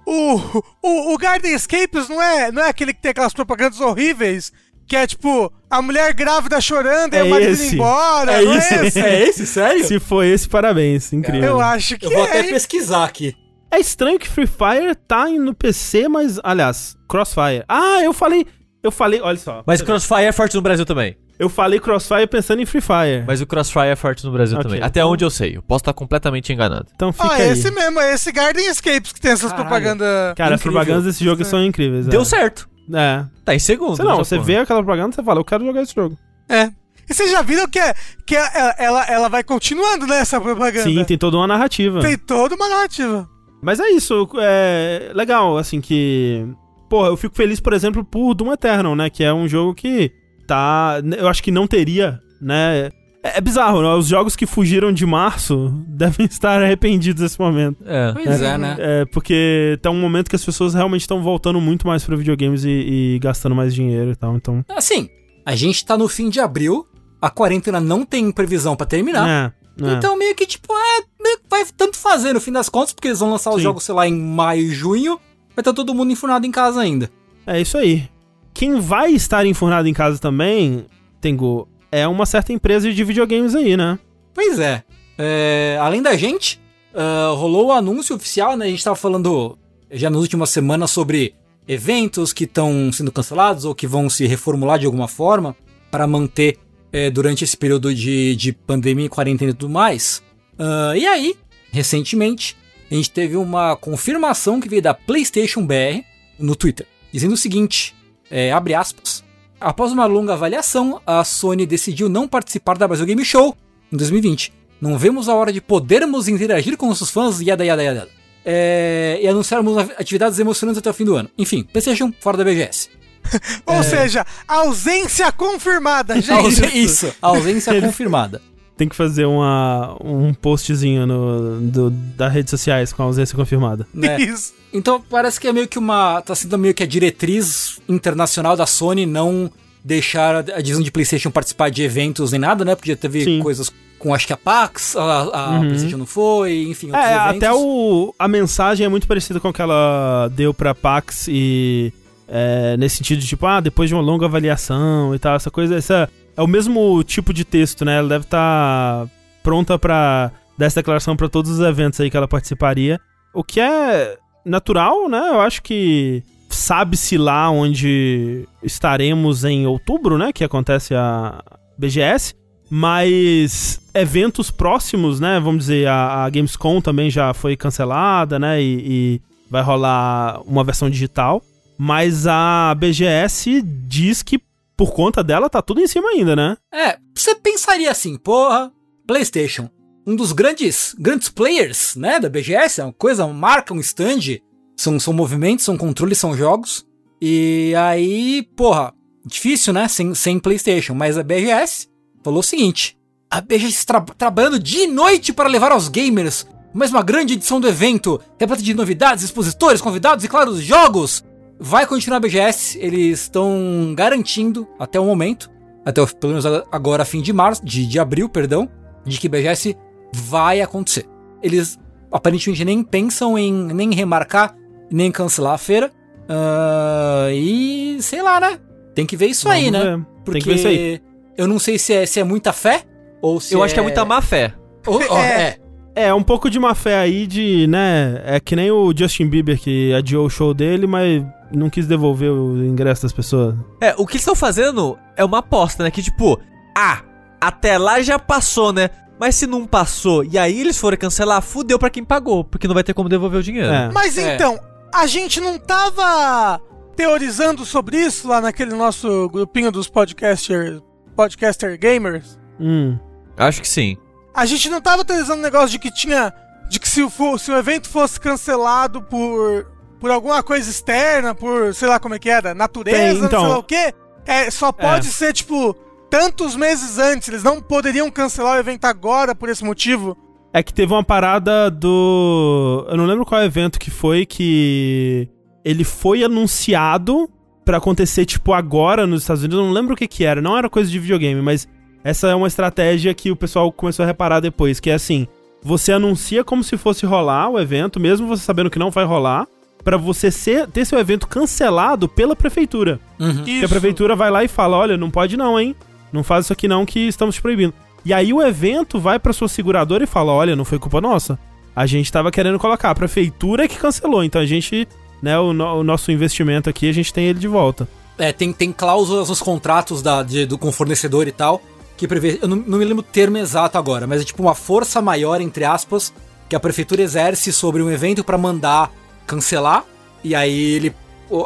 [0.07, 4.53] O, o, o Garden Escapes não é, não é aquele que tem aquelas propagandas horríveis?
[4.87, 7.67] Que é tipo, a mulher grávida chorando e É a marido esse.
[7.67, 8.33] indo embora.
[8.33, 8.75] É não isso.
[8.75, 9.01] É esse?
[9.01, 9.85] É esse, sério?
[9.85, 11.43] Se foi esse, parabéns, incrível.
[11.51, 12.29] Eu acho que Eu vou é.
[12.29, 12.51] até hein?
[12.51, 13.35] pesquisar aqui.
[13.71, 16.39] É estranho que Free Fire tá no PC, mas.
[16.45, 17.65] Aliás, Crossfire.
[17.69, 18.47] Ah, eu falei.
[18.83, 19.21] Eu falei.
[19.21, 19.65] Olha só.
[19.67, 21.17] Mas Crossfire é forte no Brasil também.
[21.39, 23.25] Eu falei Crossfire pensando em Free Fire.
[23.27, 24.83] Mas o Crossfire é forte no Brasil Ok, também.
[24.83, 25.57] Até então- onde eu sei.
[25.57, 26.87] Eu posso estar completamente enganado.
[26.95, 27.51] Então fica Ah, aí.
[27.51, 29.69] esse mesmo, é esse Garden Escapes que tem essas Caralho.
[29.69, 30.35] propagandas.
[30.35, 30.81] Cara, as incrível.
[30.81, 32.07] propagandas desse jogo são incríveis.
[32.07, 32.25] Deu é.
[32.25, 32.69] certo.
[32.93, 33.25] É.
[33.45, 33.97] Tá em segundo.
[33.97, 34.47] Você não, você porra.
[34.47, 36.17] vê aquela propaganda e você fala, eu quero jogar esse jogo.
[36.49, 36.71] É.
[37.09, 37.95] E vocês já viram que, é,
[38.27, 40.83] que ela, ela, ela vai continuando nessa propaganda?
[40.83, 42.01] Sim, tem toda uma narrativa.
[42.01, 43.29] Tem toda uma narrativa.
[43.63, 46.47] Mas é isso, é legal, assim, que.
[46.89, 49.11] Porra, eu fico feliz, por exemplo, por Doom Eternal, né?
[49.11, 50.13] Que é um jogo que
[50.47, 51.01] tá.
[51.17, 52.91] Eu acho que não teria, né?
[53.27, 53.89] É, é bizarro, né?
[53.95, 57.83] Os jogos que fugiram de março devem estar arrependidos nesse momento.
[57.85, 58.13] É.
[58.13, 58.77] Pois é, né?
[58.79, 62.65] É, porque tá um momento que as pessoas realmente estão voltando muito mais pra videogames
[62.65, 64.37] e, e gastando mais dinheiro e tal.
[64.37, 64.65] Então.
[64.69, 65.09] Assim,
[65.45, 66.87] a gente tá no fim de abril,
[67.21, 69.29] a quarentena não tem previsão pra terminar.
[69.29, 69.93] É, é.
[69.93, 73.09] Então meio que tipo, é, meio que vai tanto fazer no fim das contas, porque
[73.09, 73.63] eles vão lançar os Sim.
[73.63, 75.19] jogos, sei lá, em maio e junho,
[75.55, 77.11] vai estar todo mundo enfurnado em casa ainda.
[77.47, 78.09] É isso aí.
[78.55, 80.87] Quem vai estar enfurnado em casa também,
[81.21, 83.99] Tengu, é uma certa empresa de videogames aí, né?
[84.35, 84.85] Pois é.
[85.19, 86.61] É, além da gente,
[86.95, 88.67] ah, rolou o anúncio oficial, né?
[88.67, 89.59] A gente tava falando
[89.91, 91.35] já nas últimas semanas sobre
[91.67, 95.57] eventos que estão sendo cancelados ou que vão se reformular de alguma forma
[95.91, 96.59] para manter
[96.93, 100.23] é, durante esse período de, de pandemia, quarentena e tudo mais.
[100.59, 101.35] Ah, e aí,
[101.71, 102.57] recentemente,
[102.91, 106.03] a gente teve uma confirmação que veio da PlayStation BR
[106.39, 107.95] no Twitter, dizendo o seguinte:
[108.31, 109.26] é, abre aspas.
[109.61, 113.57] Após uma longa avaliação, a Sony decidiu não participar da Brasil Game Show
[113.91, 114.53] em 2020.
[114.81, 118.09] Não vemos a hora de podermos interagir com nossos fãs, yada yada yada.
[118.45, 121.31] É, e anunciarmos atividades emocionantes até o fim do ano.
[121.37, 122.91] Enfim, PlayStation fora da BGS.
[123.67, 126.79] Ou seja, ausência confirmada, gente.
[126.79, 128.41] Isso, ausência confirmada.
[128.77, 133.87] Tem que fazer uma, um postzinho no, do, das redes sociais com a ausência confirmada.
[133.93, 134.21] Né?
[134.21, 134.53] Isso.
[134.77, 136.21] Então parece que é meio que uma.
[136.23, 139.51] tá sendo meio que a diretriz internacional da Sony não
[139.85, 142.75] deixar a divisão de PlayStation participar de eventos nem nada, né?
[142.75, 143.41] Porque já teve Sim.
[143.43, 145.61] coisas com acho que a PAX, a, a Uhum.
[145.61, 149.53] PlayStation não foi, enfim, outros É, até o, a mensagem é muito parecida com a
[149.53, 151.93] que ela deu pra Pax e.
[152.29, 155.77] é, nesse sentido de tipo, ah, depois de uma longa avaliação e tal, essa coisa.
[155.77, 157.99] Essa, é o mesmo tipo de texto, né?
[157.99, 159.07] Ela deve estar
[159.43, 163.01] pronta pra dar essa declaração pra todos os eventos aí que ela participaria.
[163.33, 165.29] O que é natural, né?
[165.29, 170.33] Eu acho que sabe-se lá onde estaremos em outubro, né?
[170.33, 171.43] Que acontece a
[171.77, 172.35] BGS.
[172.71, 175.39] Mas eventos próximos, né?
[175.41, 178.63] Vamos dizer, a, a Gamescom também já foi cancelada, né?
[178.63, 181.43] E, e vai rolar uma versão digital.
[181.79, 184.41] Mas a BGS diz que
[184.77, 186.57] por conta dela tá tudo em cima ainda, né?
[186.73, 188.71] É, você pensaria assim, porra,
[189.07, 189.71] PlayStation,
[190.07, 194.39] um dos grandes, grandes players, né, da BGS, é uma coisa, marca, um stand,
[194.77, 196.87] são, são movimentos, são controles, são jogos.
[197.21, 201.89] E aí, porra, difícil, né, sem, sem PlayStation, mas a BGS
[202.23, 202.97] falou o seguinte:
[203.31, 207.59] a BGS tra trabalhando dia e noite para levar aos gamers mais uma grande edição
[207.59, 211.25] do evento, repleta de novidades, expositores, convidados e, claro, os jogos.
[211.59, 215.51] Vai continuar a BGS, eles estão garantindo até o momento,
[215.87, 218.69] até o, pelo menos agora fim de março, de, de abril, perdão,
[219.07, 219.75] de que BGS
[220.13, 221.07] vai acontecer.
[221.43, 221.79] Eles
[222.11, 224.55] aparentemente nem pensam em nem remarcar,
[224.91, 225.91] nem cancelar a feira.
[226.29, 228.59] Ah, e sei lá, né?
[228.95, 229.97] Tem que ver isso aí, Vamos né?
[229.97, 230.07] ver.
[230.25, 231.01] Porque Tem que ver isso aí.
[231.37, 232.83] eu não sei se é, se é muita fé
[233.21, 234.55] ou se Eu acho que é muita má fé.
[234.87, 235.57] Ou- ó, é.
[235.95, 238.21] É, um pouco de má fé aí de, né?
[238.27, 242.31] É que nem o Justin Bieber que adiou o show dele, mas não quis devolver
[242.31, 243.55] o ingresso das pessoas.
[243.81, 245.91] É, o que eles estão fazendo é uma aposta, né?
[245.91, 246.39] Que tipo,
[246.77, 247.01] ah,
[247.41, 248.91] até lá já passou, né?
[249.19, 252.75] Mas se não passou e aí eles forem cancelar, fudeu pra quem pagou, porque não
[252.75, 253.73] vai ter como devolver o dinheiro.
[253.73, 253.91] É.
[253.91, 254.35] Mas É.
[254.35, 254.61] então,
[254.93, 256.61] a gente não tava
[256.95, 260.81] teorizando sobre isso lá naquele nosso grupinho dos podcaster,
[261.15, 262.39] podcaster gamers?
[262.61, 262.99] Hum.
[263.37, 263.97] Acho que sim.
[264.35, 266.33] A gente não tava teorizando o negócio de que tinha.
[266.69, 269.67] De que se o, se o evento fosse cancelado por.
[270.01, 273.41] por alguma coisa externa, por sei lá como é que era, natureza, Tem, então.
[273.41, 273.95] sei lá o quê.
[274.27, 275.75] É, só pode ser, tipo,
[276.11, 277.29] tantos meses antes.
[277.29, 280.17] Eles não poderiam cancelar o evento agora por esse motivo.
[280.53, 282.87] É que teve uma parada do.
[282.89, 285.29] Eu não lembro qual evento que foi que.
[285.65, 287.29] Ele foi anunciado
[287.65, 289.59] pra acontecer, tipo, agora nos Estados Unidos.
[289.59, 290.41] Eu não lembro o que que era.
[290.41, 291.69] Não era coisa de videogame, mas
[292.03, 294.81] essa é uma estratégia que o pessoal começou a reparar depois.
[294.81, 295.27] Que é assim:
[295.63, 299.47] você anuncia como se fosse rolar o evento, mesmo você sabendo que não vai rolar,
[299.83, 303.01] pra você ser, ter seu evento cancelado pela prefeitura.
[303.19, 303.45] Uhum.
[303.45, 305.75] Que a prefeitura vai lá e fala: olha, não pode não, hein?
[306.13, 307.75] Não faz isso aqui não, que estamos te proibindo.
[308.05, 311.39] E aí o evento vai pra sua seguradora e fala: olha, não foi culpa nossa.
[311.75, 314.89] A gente tava querendo colocar, a prefeitura é que cancelou, então a gente,
[315.21, 317.87] né, o, no- o nosso investimento aqui, a gente tem ele de volta.
[318.17, 321.61] É, tem, tem cláusulas nos contratos da, de- do, com o fornecedor e tal,
[321.97, 322.39] que prevê.
[322.41, 325.39] Eu não, não me lembro o termo exato agora, mas é tipo uma força maior,
[325.41, 326.15] entre aspas,
[326.49, 328.91] que a prefeitura exerce sobre um evento pra mandar
[329.27, 329.85] cancelar.
[330.25, 330.95] E aí ele.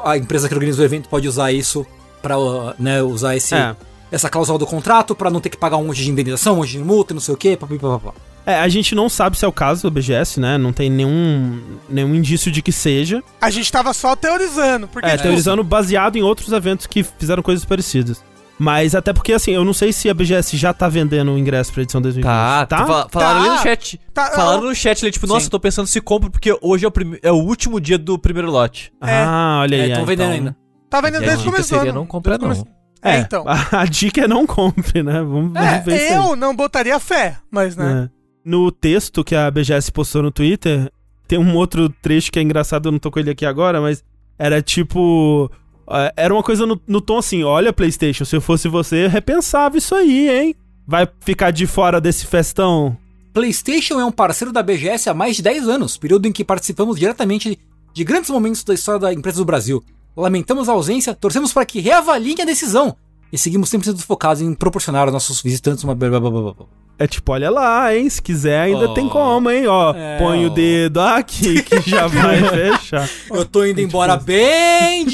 [0.04, 3.74] A empresa que organiza o evento pode usar isso uh, né, usar esse, É.
[4.10, 6.70] essa cláusula do contrato pra não ter que pagar um monte de indenização, um monte
[6.72, 7.56] de multa, não sei o quê.
[7.56, 8.12] papapá.
[8.46, 10.56] É, a gente não sabe se é o caso do BGS, né?
[10.56, 13.22] Não tem nenhum, nenhum indício de que seja.
[13.40, 14.88] A gente tava só teorizando.
[14.88, 18.22] Porque, É, tipo, teorizando baseado em outros eventos que fizeram coisas parecidas.
[18.58, 21.72] Mas até porque, assim, eu não sei se a BGS já tá vendendo o ingresso
[21.72, 22.28] pra edição 2020.
[22.30, 22.86] Tá, Tá?
[22.86, 23.40] fa- falaram Tá.
[23.40, 24.00] ali no chat.
[24.12, 25.50] Tá, falaram no chat ali, tipo, nossa, Sim.
[25.50, 26.92] tô pensando se compro porque hoje é o,
[27.22, 28.92] é o último dia do primeiro lote.
[29.00, 29.90] Ah, olha aí.
[29.90, 30.56] É, tão é, vendendo então- ainda.
[30.90, 31.92] tá vendendo desde o começo do seria ano.
[32.00, 32.06] não o
[32.66, 32.66] não.
[33.00, 33.44] Começo- É, então.
[33.46, 35.20] A, a dica é não compre, né?
[35.22, 36.24] Vamos, vamos ver isso É, aí.
[36.30, 38.08] eu não botaria fé, mas, né?
[38.16, 38.20] É.
[38.44, 40.90] No texto que a BGS postou no Twitter,
[41.28, 44.02] tem um outro trecho que é engraçado, eu não tô com ele aqui agora, mas
[44.38, 45.50] era tipo.
[45.90, 49.10] é, Era uma coisa no, no tom assim: olha, PlayStation, se eu fosse você, eu
[49.10, 50.54] repensava isso aí, hein?
[50.86, 52.96] Vai ficar de fora desse festão?
[53.32, 56.98] PlayStation é um parceiro da BGS há mais de 10 anos, período em que participamos
[56.98, 57.56] diretamente
[57.94, 59.84] de grandes momentos da história da empresa do Brasil.
[60.20, 62.96] Lamentamos a ausência, torcemos para que reavaliem a decisão
[63.32, 65.96] e seguimos 100% focados em proporcionar aos nossos visitantes uma.
[66.98, 68.10] É tipo, olha lá, hein?
[68.10, 68.94] Se quiser, ainda Oh.
[68.94, 69.66] tem como, hein?
[69.66, 70.48] Ó, É, põe ó.
[70.48, 72.42] o dedo aqui que já vai
[72.76, 73.08] fechar.
[73.30, 75.06] Eu tô indo embora bem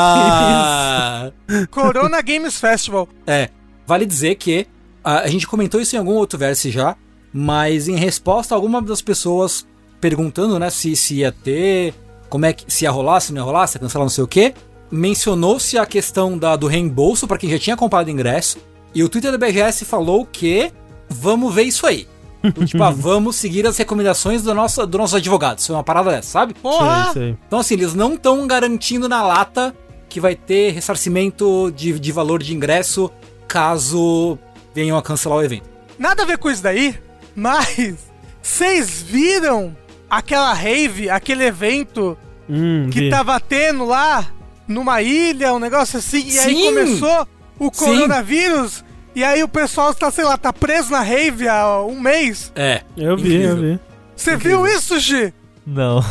[0.00, 1.32] devagar.
[1.70, 3.08] Corona Games Festival.
[3.26, 3.48] É,
[3.86, 4.66] vale dizer que
[5.02, 6.96] a, a gente comentou isso em algum outro verso já,
[7.32, 9.66] mas em resposta a alguma das pessoas
[10.00, 11.94] perguntando, né, se, se ia ter,
[12.30, 14.24] como é que se ia rolar, se não ia rolar, se ia cancelar não sei
[14.24, 14.54] o que,
[14.90, 18.56] mencionou-se a questão da, do reembolso para quem já tinha comprado ingresso,
[18.94, 20.72] e o Twitter da BGS falou que
[21.08, 22.08] vamos ver isso aí.
[22.42, 25.66] Então, tipo, ah, vamos seguir as recomendações do nosso, do nossos advogados.
[25.66, 26.54] Foi uma parada dessa, sabe?
[26.54, 27.12] Porra!
[27.12, 27.38] Sei, sei.
[27.46, 29.74] Então, assim, eles não estão garantindo na lata
[30.08, 33.10] que vai ter ressarcimento de, de valor de ingresso
[33.46, 34.38] caso
[34.74, 35.68] venham a cancelar o evento.
[35.98, 36.98] nada a ver com isso daí,
[37.34, 37.94] mas
[38.42, 39.76] vocês viram
[40.10, 42.18] aquela rave, aquele evento
[42.48, 43.10] Hum, que vi.
[43.10, 44.26] tava tendo lá
[44.66, 46.64] numa ilha, um negócio assim, e aí Sim.
[46.66, 47.84] começou o Sim.
[47.84, 52.52] coronavírus, e aí o pessoal está, sei lá, tá preso na rave há um mês.
[52.56, 52.82] É.
[52.96, 53.48] Eu vi, Incrível.
[53.56, 53.80] eu vi.
[54.16, 55.32] Você viu isso, Gi?
[55.66, 56.04] Não.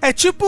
[0.00, 0.46] É tipo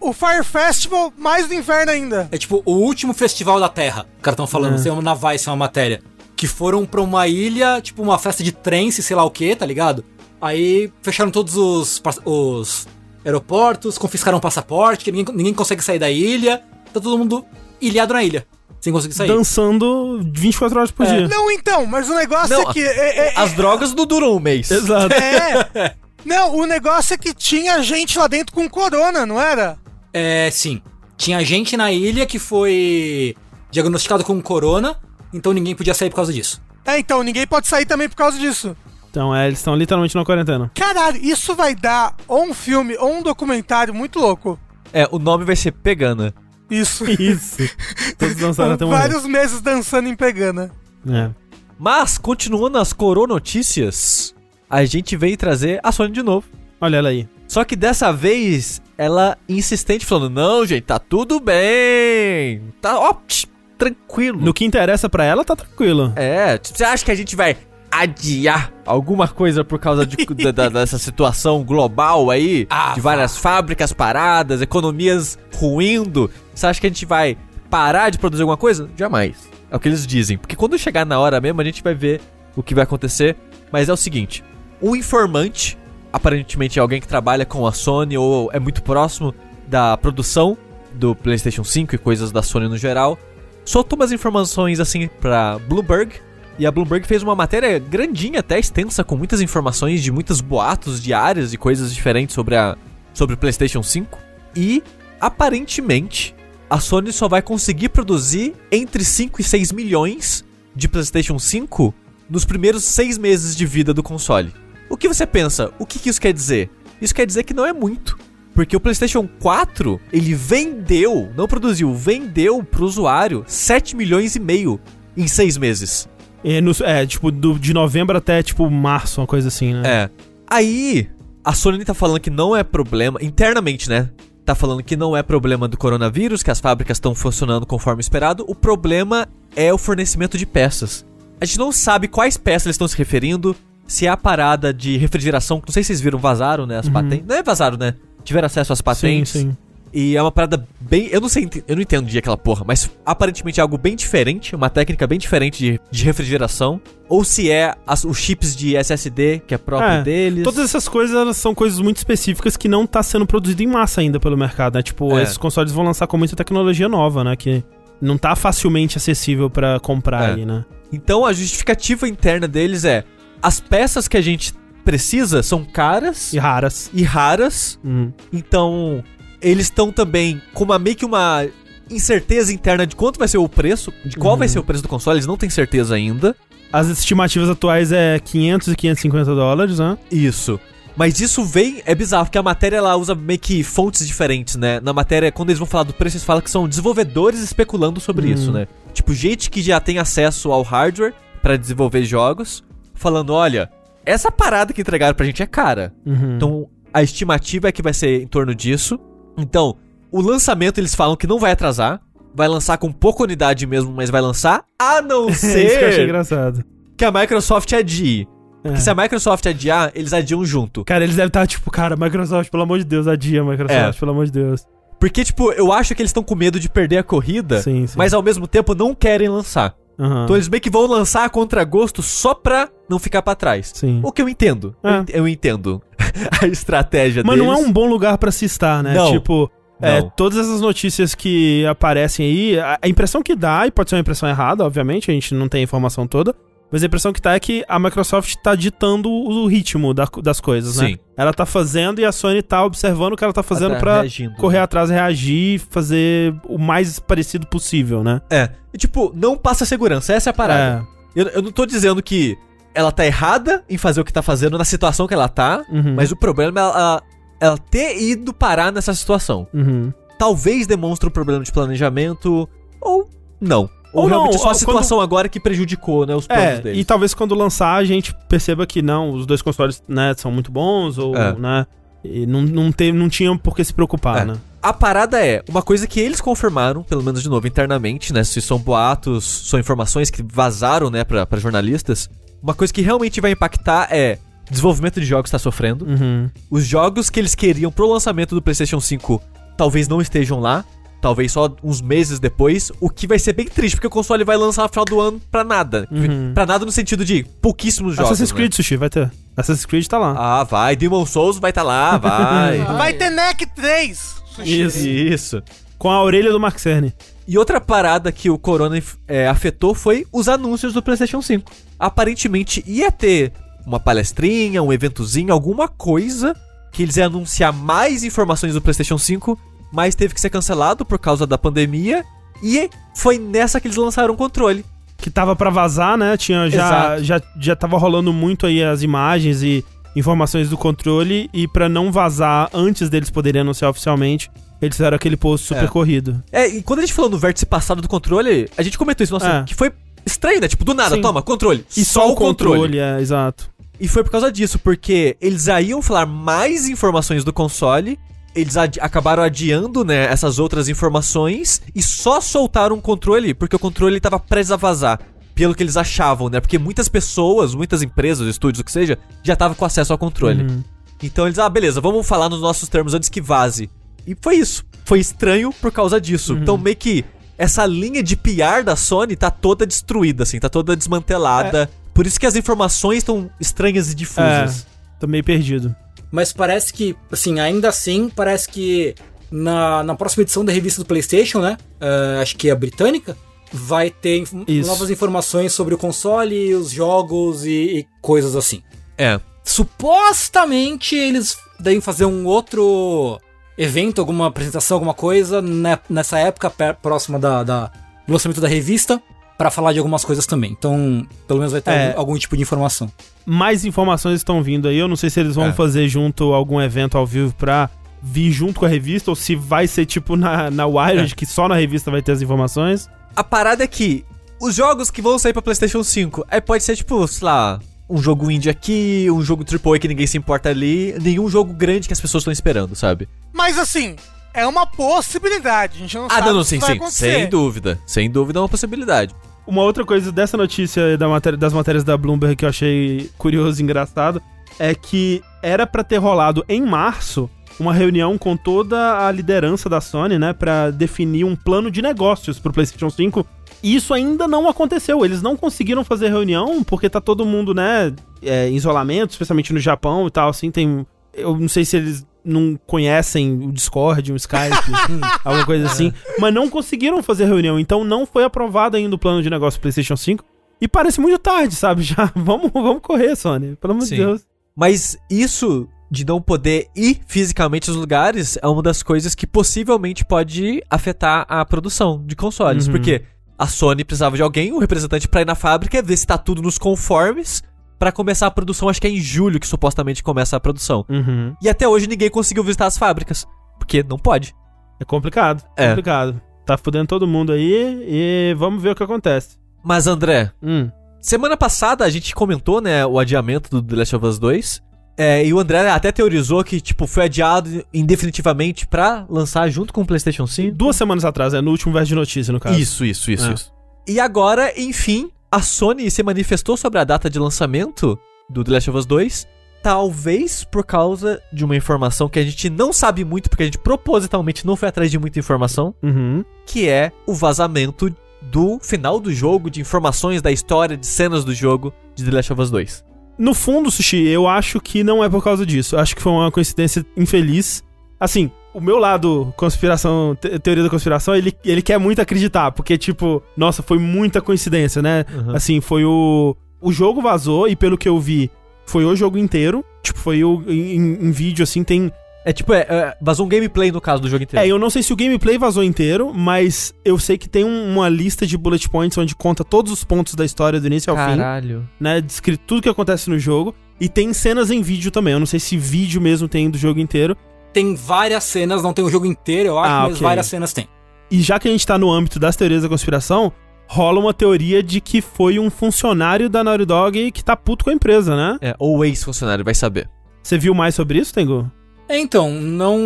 [0.00, 2.28] o Fire Festival mais do inferno ainda.
[2.32, 4.06] É tipo o último festival da Terra.
[4.16, 4.82] Os caras estão falando, É.
[4.82, 6.02] tem uma na Vice, uma matéria.
[6.36, 9.66] Que foram pra uma ilha, tipo uma festa de trance, sei lá o que, tá
[9.66, 10.04] ligado?
[10.40, 12.88] Aí fecharam todos os, os
[13.24, 16.62] aeroportos, confiscaram o passaporte, que ninguém, ninguém consegue sair da ilha.
[16.92, 17.44] Tá todo mundo
[17.80, 18.46] ilhado na ilha,
[18.80, 19.28] sem conseguir sair.
[19.28, 21.08] Dançando 24 horas por É.
[21.18, 21.28] dia.
[21.28, 22.80] Não, então, mas o negócio Não, é que.
[22.82, 24.70] É, é- As drogas não duram um mês.
[24.70, 25.14] Exato.
[25.14, 29.78] é- Não, o negócio é que tinha gente lá dentro com corona, não era?
[30.12, 30.82] É, sim.
[31.16, 33.34] Tinha gente na ilha que foi
[33.70, 34.96] diagnosticado com corona,
[35.32, 36.60] então ninguém podia sair por causa disso.
[36.84, 38.76] É, então, ninguém pode sair também por causa disso.
[39.10, 40.70] Então, é, eles estão literalmente na quarentena.
[40.74, 44.58] Caralho, isso vai dar ou um filme ou um documentário muito louco.
[44.92, 46.32] É, o nome vai ser Pegana.
[46.70, 47.04] Isso.
[47.10, 47.58] Isso.
[48.16, 48.98] Todos dançaram até morrer.
[48.98, 50.70] Vários meses dançando em Pegana.
[51.08, 51.30] É.
[51.76, 54.34] Mas, continuando as coronotícias,
[54.68, 56.46] a gente veio trazer a Sony de novo.
[56.80, 57.28] Olha ela aí.
[57.48, 62.62] Só que dessa vez, ela insistente falando, não, gente, tá tudo bem.
[62.80, 63.46] Tá, ó, tch,
[63.76, 64.40] tranquilo.
[64.40, 66.12] No que interessa pra ela, tá tranquilo.
[66.14, 67.56] É, você acha que a gente vai
[67.90, 70.16] adiar alguma coisa por causa de-
[70.52, 72.66] da- dessa situação global aí?
[72.70, 76.30] Ah, de várias fábricas paradas, economias ruindo?
[76.54, 77.36] Você acha que a gente vai
[77.68, 78.88] parar de produzir alguma coisa?
[78.96, 79.48] Jamais.
[79.70, 80.36] É o que eles dizem.
[80.38, 82.20] Porque quando chegar na hora mesmo, a gente vai ver
[82.56, 83.36] o que vai acontecer.
[83.70, 84.42] Mas é o seguinte:
[84.82, 85.78] um informante,
[86.12, 89.34] aparentemente é alguém que trabalha com a Sony ou é muito próximo
[89.68, 90.56] da produção
[90.92, 93.16] do PlayStation 5 e coisas da Sony no geral,
[93.64, 96.14] soltou umas informações assim pra Bloomberg.
[96.60, 101.02] E a Bloomberg fez uma matéria grandinha, até extensa, com muitas informações de muitos boatos
[101.02, 102.76] diários e coisas diferentes sobre, a,
[103.14, 104.18] sobre o PlayStation 5.
[104.54, 104.82] E,
[105.18, 106.34] aparentemente,
[106.68, 110.44] a Sony só vai conseguir produzir entre 5 e 6 milhões
[110.76, 111.94] de PlayStation 5
[112.28, 114.52] nos primeiros 6 meses de vida do console.
[114.90, 115.72] O que você pensa?
[115.78, 116.68] O que, que isso quer dizer?
[117.00, 118.18] Isso quer dizer que não é muito.
[118.54, 124.78] Porque o PlayStation 4, ele vendeu, não produziu, vendeu pro usuário 7 milhões e meio
[125.16, 126.06] em 6 meses.
[126.44, 129.82] É, no- é, tipo, do- de novembro até, tipo, março, uma coisa assim, né?
[129.84, 130.10] É.
[130.48, 131.08] Aí,
[131.44, 134.08] a Sony tá falando que não é problema, internamente, né?
[134.44, 138.44] Tá falando que não é problema do coronavírus, que as fábricas estão funcionando conforme esperado.
[138.48, 141.04] O problema é o fornecimento de peças.
[141.40, 143.54] A gente não sabe quais peças eles estão se referindo.
[143.86, 146.78] Se é a parada de refrigeração, não sei se vocês viram, vazaram, né?
[146.78, 147.26] As patentes.
[147.26, 147.94] Não é vazaram, né?
[148.24, 149.30] Tiveram acesso às patentes.
[149.32, 149.56] Sim, sim.
[149.92, 151.08] E é uma parada bem.
[151.10, 154.54] Eu não sei, eu não entendo de aquela porra, mas aparentemente é algo bem diferente,
[154.54, 156.80] uma técnica bem diferente de, de refrigeração.
[157.08, 160.44] Ou se é as- os chips de SSD, que é próprio É, deles.
[160.44, 164.20] Todas essas coisas são coisas muito específicas que não tá sendo produzido em massa ainda
[164.20, 164.82] pelo mercado, né?
[164.82, 165.24] Tipo, É.
[165.24, 167.34] esses consoles vão lançar com muita tecnologia nova, né?
[167.34, 167.64] Que
[168.00, 170.34] não tá facilmente acessível pra comprar É.
[170.34, 170.64] aí, né?
[170.92, 173.02] Então a justificativa interna deles é:
[173.42, 176.90] as peças que a gente precisa são caras E raras.
[176.94, 177.78] e raras.
[177.84, 178.12] Hum.
[178.32, 179.02] Então
[179.40, 181.46] eles estão também com uma meio que uma
[181.90, 184.38] incerteza interna de quanto vai ser o preço, de qual Uhum.
[184.38, 186.36] vai ser o preço do console, eles não têm certeza ainda.
[186.72, 189.98] As estimativas atuais é 500 e 550 dólares, né?
[190.10, 190.60] Isso.
[190.96, 194.78] Mas isso vem, é bizarro, porque a matéria ela usa meio que fontes diferentes, né?
[194.80, 198.28] Na matéria, quando eles vão falar do preço, eles falam que são desenvolvedores especulando sobre
[198.28, 198.32] Hum.
[198.34, 198.68] isso, né?
[198.92, 202.62] Tipo, gente que já tem acesso ao hardware pra desenvolver jogos,
[202.94, 203.68] falando: olha,
[204.04, 205.92] essa parada que entregaram pra gente é cara.
[206.06, 206.36] Uhum.
[206.36, 208.98] Então, a estimativa é que vai ser em torno disso.
[209.40, 209.76] Então,
[210.10, 212.00] o lançamento eles falam que não vai atrasar.
[212.34, 214.64] Vai lançar com pouca unidade mesmo, mas vai lançar.
[214.78, 216.64] A não É isso que eu achei ser engraçado.
[216.96, 218.28] que a Microsoft adie.
[218.62, 218.80] Porque É.
[218.80, 220.84] se a Microsoft adiar, eles adiam junto.
[220.84, 223.98] Cara, eles devem estar tipo, cara, Microsoft, pelo amor de Deus, adia, Microsoft, É.
[223.98, 224.64] pelo amor de Deus.
[225.00, 227.94] Porque, tipo, eu acho que eles estão com medo de perder a corrida, Sim, sim.
[227.96, 229.74] mas ao mesmo tempo não querem lançar.
[229.98, 230.24] Aham.
[230.24, 233.72] Então eles meio que vão lançar a contragosto só pra não ficar pra trás.
[233.74, 234.00] Sim.
[234.04, 234.74] O que eu entendo.
[234.84, 235.18] É.
[235.18, 235.82] Eu entendo
[236.42, 237.50] a estratégia Mas deles.
[237.52, 238.94] não é um bom lugar pra se estar, né?
[238.94, 239.12] Não.
[239.12, 243.96] Tipo, é, todas essas notícias que aparecem aí, a, impressão que dá, e pode ser
[243.96, 246.34] uma impressão errada, obviamente, a gente não tem a informação toda,
[246.70, 250.38] mas a impressão que tá é que a Microsoft tá ditando o ritmo da- das
[250.38, 250.88] coisas, né?
[250.88, 250.98] Sim.
[251.16, 253.94] Ela tá fazendo e a Sony tá observando o que ela tá fazendo Tá pra
[254.02, 254.34] reagindo.
[254.36, 258.20] correr atrás, reagir, fazer o mais parecido possível, né?
[258.30, 258.50] É.
[258.72, 260.12] E, tipo, não passa segurança.
[260.12, 260.86] Essa é a parada.
[261.16, 262.38] Eu, eu não tô dizendo que
[262.74, 265.74] ela tá errada em fazer o que tá fazendo na situação que ela tá, É.
[265.74, 265.94] Uhum.
[265.94, 267.02] mas o problema é ela,
[267.40, 269.46] ela ter ido parar nessa situação.
[269.52, 269.92] Uhum.
[270.18, 272.48] Talvez demonstre um problema de planejamento
[272.80, 273.08] ou
[273.40, 273.68] não.
[273.92, 276.78] Ou, Ou não, realmente só a situação agora que prejudicou, né, os planos É, deles.
[276.80, 280.52] e talvez quando lançar a gente perceba que não, os dois consoles, né, são muito
[280.52, 281.32] bons, ou, É.
[281.36, 281.66] né,
[282.04, 284.24] e não, não, tem, não tinham por que se preocupar, É.
[284.26, 284.34] né?
[284.62, 288.22] A parada é, uma coisa que eles confirmaram, pelo menos de novo internamente, né?
[288.22, 292.08] Se são boatos, são informações que vazaram, né, pra, pra jornalistas.
[292.42, 294.18] Uma coisa que realmente vai impactar é.
[294.50, 295.84] Desenvolvimento de jogos tá sofrendo.
[295.84, 296.28] Uhum.
[296.50, 299.22] Os jogos que eles queriam pro lançamento do PlayStation 5
[299.56, 300.64] talvez não estejam lá.
[301.00, 302.70] Talvez só uns meses depois.
[302.80, 305.20] O que vai ser bem triste, porque o console vai lançar no final do ano
[305.30, 305.88] pra nada.
[305.90, 306.32] Uhum.
[306.34, 308.10] Pra nada no sentido de pouquíssimos jogos.
[308.10, 308.36] Assassin's né?
[308.36, 309.10] Creed, Sushi, vai ter.
[309.36, 310.14] Assassin's Creed tá lá.
[310.16, 310.76] Ah, vai.
[310.76, 312.58] Demon Souls vai tá lá, vai.
[312.76, 313.98] Vai ter NEC 3.
[314.34, 314.60] Sushi.
[314.60, 314.88] Isso.
[314.88, 315.42] Isso.
[315.78, 316.92] Com a orelha do Mark Cerny.
[317.26, 321.50] E outra parada que o Corona é, afetou foi os anúncios do PlayStation 5.
[321.80, 323.32] Aparentemente ia ter
[323.66, 326.36] uma palestrinha, um eventozinho, alguma coisa
[326.70, 329.38] que eles iam anunciar mais informações do PlayStation 5,
[329.72, 332.04] mas teve que ser cancelado por causa da pandemia.
[332.42, 334.64] E foi nessa que eles lançaram o controle.
[334.98, 336.16] Que tava pra vazar, né?
[336.16, 336.66] Tinha já,
[336.98, 337.04] Exato.
[337.04, 339.64] já, já tava rolando muito aí as imagens e
[339.96, 341.28] informações do controle.
[341.32, 345.68] E pra não vazar antes deles poderem anunciar oficialmente, eles fizeram aquele post super É.
[345.68, 346.22] corrido.
[346.30, 349.12] É, e quando a gente falou no vértice passado do controle, a gente comentou isso,
[349.14, 349.42] nossa, É.
[349.44, 349.72] que foi
[350.04, 350.48] estranho, né?
[350.48, 351.02] Tipo, do nada, Sim.
[351.02, 351.64] toma, controle.
[351.76, 353.50] E só, o controle, é, exato.
[353.80, 357.98] E foi por causa disso, porque eles aí iam falar mais informações do console,
[358.34, 363.96] eles acabaram adiando, né, essas outras informações e só soltaram o controle porque o controle
[363.96, 365.00] estava prestes a vazar.
[365.34, 366.38] Pelo que eles achavam, né?
[366.38, 370.42] Porque muitas pessoas, muitas empresas, estúdios, o que seja, já estavam com acesso ao controle.
[370.42, 370.62] Uhum.
[371.02, 373.70] Então eles, ah, beleza, vamos falar nos nossos termos antes que vaze.
[374.06, 374.64] E foi isso.
[374.84, 376.34] Foi estranho por causa disso.
[376.34, 377.06] Então meio que
[377.40, 381.70] essa linha de PR da Sony tá toda destruída, assim, tá toda desmantelada.
[381.94, 384.66] Por isso que as informações estão estranhas e difusas.
[385.00, 385.74] Tô meio perdido.
[386.12, 388.94] Mas parece que, assim, ainda assim, parece que
[389.30, 391.56] na, na próxima edição da revista do PlayStation, né?
[391.80, 393.16] eh, acho que é a britânica.
[393.50, 394.68] Vai ter inf- Isso.
[394.68, 398.62] novas informações sobre o console, os jogos e, e coisas assim.
[398.98, 399.18] É.
[399.42, 403.18] Supostamente eles devem fazer um outro
[403.62, 407.66] evento, alguma apresentação, alguma coisa né, nessa época próxima da, da-
[408.06, 409.00] do lançamento da revista
[409.36, 410.52] pra falar de algumas coisas também.
[410.52, 411.86] Então, pelo menos vai ter É.
[411.88, 412.90] algum, algum tipo de informação.
[413.26, 414.78] Mais informações estão vindo aí.
[414.78, 415.52] Eu não sei se eles vão É.
[415.52, 417.68] fazer junto algum evento ao vivo pra
[418.02, 421.16] vir junto com a revista ou se vai ser tipo na, na Wired, É.
[421.16, 422.88] que só na revista vai ter as informações.
[423.14, 424.04] A parada é que
[424.40, 427.98] os jogos que vão sair pra PlayStation 5, aí pode ser tipo, sei lá, um
[428.00, 431.92] jogo indie aqui, um jogo AAA que ninguém se importa ali, nenhum jogo grande que
[431.92, 433.08] as pessoas estão esperando, sabe?
[433.32, 433.96] Mas assim,
[434.32, 435.76] é uma possibilidade.
[435.76, 436.76] A gente não Ah, sabe não, não, se sim, vai sim.
[436.76, 437.12] acontecer.
[437.14, 437.78] Sem dúvida.
[437.86, 439.14] Sem dúvida é uma possibilidade.
[439.46, 443.60] Uma outra coisa dessa notícia da matéria, das matérias da Bloomberg que eu achei curioso
[443.60, 444.22] e engraçado
[444.58, 449.80] é que era pra ter rolado em março uma reunião com toda a liderança da
[449.80, 453.26] Sony, né, Pra definir um plano de negócios pro PlayStation 5.
[453.62, 455.04] E isso ainda não aconteceu.
[455.04, 457.92] Eles não conseguiram fazer reunião porque tá todo mundo, né,
[458.22, 460.30] é, em isolamento, especialmente no Japão e tal.
[460.30, 460.86] Assim, tem.
[461.12, 464.72] Eu não sei se eles não conhecem o Discord, o Skype,
[465.24, 465.92] alguma coisa assim.
[466.18, 467.58] Mas não conseguiram fazer reunião.
[467.58, 470.24] Então não foi aprovado ainda o plano de negócio do PlayStation 5.
[470.60, 471.82] E parece muito tarde, sabe?
[471.84, 473.56] Já vamos, vamos correr, Sony.
[473.56, 473.96] Pelo amor de.
[473.96, 474.22] Deus.
[474.54, 480.04] Mas isso de não poder ir fisicamente aos lugares é uma das coisas que possivelmente
[480.04, 482.66] pode afetar a produção de consoles.
[482.66, 482.72] Uhum.
[482.72, 483.02] Porque
[483.40, 486.42] a Sony precisava de alguém, um representante pra ir na fábrica, ver se tá tudo
[486.42, 487.42] nos conformes,
[487.78, 488.68] pra começar a produção.
[488.68, 490.84] Acho que é em julho que supostamente começa a produção.
[490.90, 491.34] Uhum.
[491.40, 493.26] E até hoje ninguém conseguiu visitar as fábricas.
[493.58, 494.34] Porque não pode.
[494.78, 495.42] É complicado.
[495.56, 495.68] É.
[495.70, 496.20] Complicado.
[496.44, 499.38] Tá fudendo todo mundo aí e vamos ver o que acontece.
[499.64, 500.70] Mas André, Hum.
[501.00, 504.62] Semana passada a gente comentou, né, o adiamento do The Last of Us 2.
[504.96, 509.80] É, e o André até teorizou que, tipo, foi adiado indefinitivamente pra lançar junto com
[509.82, 510.54] o PlayStation 5.
[510.54, 512.58] Duas semanas atrás, é no último verso de notícia, no caso.
[512.58, 513.32] Isso, isso, isso, É.
[513.34, 513.52] isso.
[513.88, 518.70] E agora, enfim, a Sony se manifestou sobre a data de lançamento do The Last
[518.70, 519.26] of Us 2.
[519.62, 523.58] Talvez por causa de uma informação que a gente não sabe muito, porque a gente
[523.58, 526.24] propositalmente não foi atrás de muita informação, Uhum.
[526.46, 531.34] que é o vazamento do final do jogo, de informações da história, de cenas do
[531.34, 532.84] jogo de The Last of Us 2.
[533.20, 535.76] No fundo, Sushi, eu acho que não é por causa disso.
[535.76, 537.62] Acho que foi uma coincidência infeliz.
[538.00, 542.78] Assim, o meu lado conspiração, te- teoria da conspiração, ele, ele quer muito acreditar, porque,
[542.78, 545.04] tipo, nossa, foi muita coincidência, né?
[545.14, 545.36] Uhum.
[545.36, 546.34] Assim, foi o.
[546.62, 548.30] O jogo vazou e, pelo que eu vi,
[548.66, 549.62] foi o jogo inteiro.
[549.82, 550.42] Tipo, foi o.
[550.48, 551.92] Em, em vídeo, assim, tem.
[552.24, 554.44] É tipo, é, é, vazou um gameplay no caso do jogo inteiro.
[554.44, 557.72] É, eu não sei se o gameplay vazou inteiro, mas eu sei que tem um-
[557.72, 560.96] uma lista de bullet points onde conta todos os pontos da história do início ao
[560.98, 561.16] fim.
[561.16, 561.66] Caralho.
[561.80, 562.00] né?
[562.00, 563.54] Descrito tudo que acontece no jogo.
[563.80, 565.14] E tem cenas em vídeo também.
[565.14, 567.16] Eu não sei se vídeo mesmo tem do jogo inteiro.
[567.54, 570.02] Tem várias cenas, não tem o jogo inteiro, eu acho, Ah, mas ok.
[570.02, 570.68] várias cenas tem.
[571.10, 573.32] E já que a gente tá no âmbito das teorias da conspiração,
[573.66, 577.70] rola uma teoria de que foi um funcionário da Naughty Dog que tá puto com
[577.70, 578.36] a empresa, né?
[578.42, 579.88] É, ou ex-funcionário, vai saber.
[580.22, 581.50] Você viu mais sobre isso, Tengu?
[581.90, 582.78] É, então, não.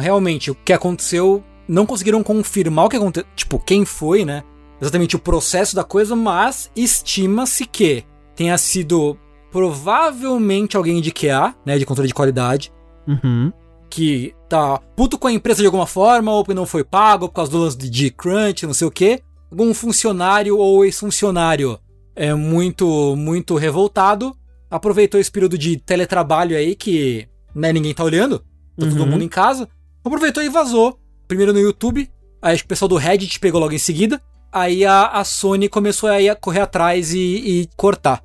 [0.00, 1.42] Realmente, o que aconteceu.
[1.68, 3.28] Não conseguiram confirmar o que aconteceu.
[3.36, 4.42] Tipo, quem foi, né?
[4.80, 9.16] Exatamente o processo da coisa, mas estima-se que tenha sido
[9.52, 11.78] provavelmente alguém de QA, né?
[11.78, 12.72] De controle de qualidade.
[13.06, 13.52] Uhum.
[13.88, 17.34] Que tá puto com a empresa de alguma forma, ou porque não foi pago, por
[17.34, 19.20] causa do lance de crunch, não sei o quê.
[19.48, 21.78] Algum funcionário ou ex-funcionário
[22.16, 24.34] é muito, muito revoltado.
[24.68, 29.06] Aproveitou esse período de teletrabalho aí que né, ninguém tá olhando, tá todo Uhum.
[29.06, 29.68] mundo em casa.
[30.04, 30.98] Aproveitou e vazou.
[31.28, 32.08] Primeiro no YouTube,
[32.42, 34.20] aí acho que o pessoal do Reddit pegou logo em seguida.
[34.52, 38.20] Aí a, a Sony começou aí a correr atrás e, e cortar.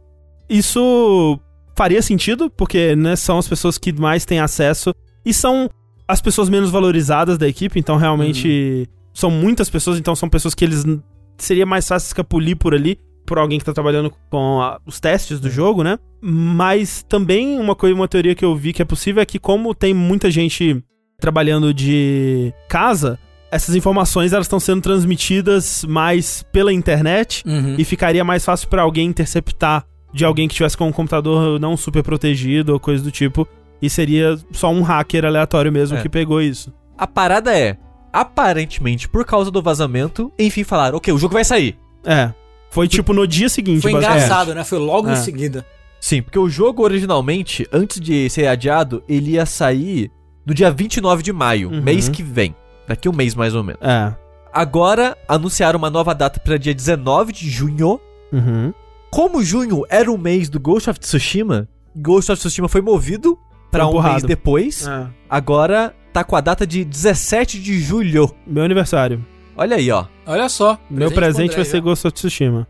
[0.49, 1.39] Isso
[1.75, 4.93] faria sentido, porque né, são as pessoas que mais têm acesso
[5.25, 5.69] e são
[6.07, 10.63] as pessoas menos valorizadas da equipe, então realmente são muitas pessoas, então são pessoas que
[10.63, 10.83] eles
[11.37, 15.39] seria mais fácil escapulir por ali por alguém que tá trabalhando com a- os testes
[15.39, 15.97] do jogo, né?
[16.21, 19.73] Mas também uma coisa, uma teoria que eu vi que é possível é que como
[19.75, 20.83] tem muita gente
[21.19, 23.17] trabalhando de casa,
[23.51, 27.75] essas informações elas estão sendo transmitidas mais pela internet Uhum.
[27.77, 31.75] e ficaria mais fácil pra alguém interceptar de alguém que tivesse com um computador não
[31.77, 33.47] super protegido ou coisa do tipo.
[33.81, 36.01] E seria só um hacker aleatório mesmo É.
[36.01, 36.73] que pegou isso.
[36.97, 37.77] A parada é,
[38.11, 41.77] aparentemente, por causa do vazamento, enfim, falaram, ok, o jogo vai sair.
[42.05, 42.31] É.
[42.75, 44.63] Foi tipo no dia seguinte, Foi engraçado, né?
[44.65, 45.13] Foi logo É.
[45.13, 45.65] em seguida.
[45.97, 50.11] Sim, porque o jogo originalmente, antes de ser adiado, ele ia sair
[50.45, 51.81] no dia 29 de maio, Uhum.
[51.81, 52.53] mês que vem.
[52.85, 53.81] Daqui um mês mais ou menos.
[53.81, 54.13] É.
[54.53, 57.97] Agora anunciaram uma nova data para dia 19 de junho.
[58.33, 58.73] Uhum.
[59.09, 63.39] Como junho era o mês do Ghost of Tsushima, Ghost of Tsushima foi movido
[63.71, 64.85] para um mês depois.
[64.85, 65.07] É.
[65.29, 68.29] Agora tá com a data de 17 de julho.
[68.45, 69.25] Meu aniversário.
[69.57, 70.05] Olha aí, ó.
[70.25, 70.77] Olha só.
[70.89, 72.67] Meu presente André vai ser Ghost of Tsushima.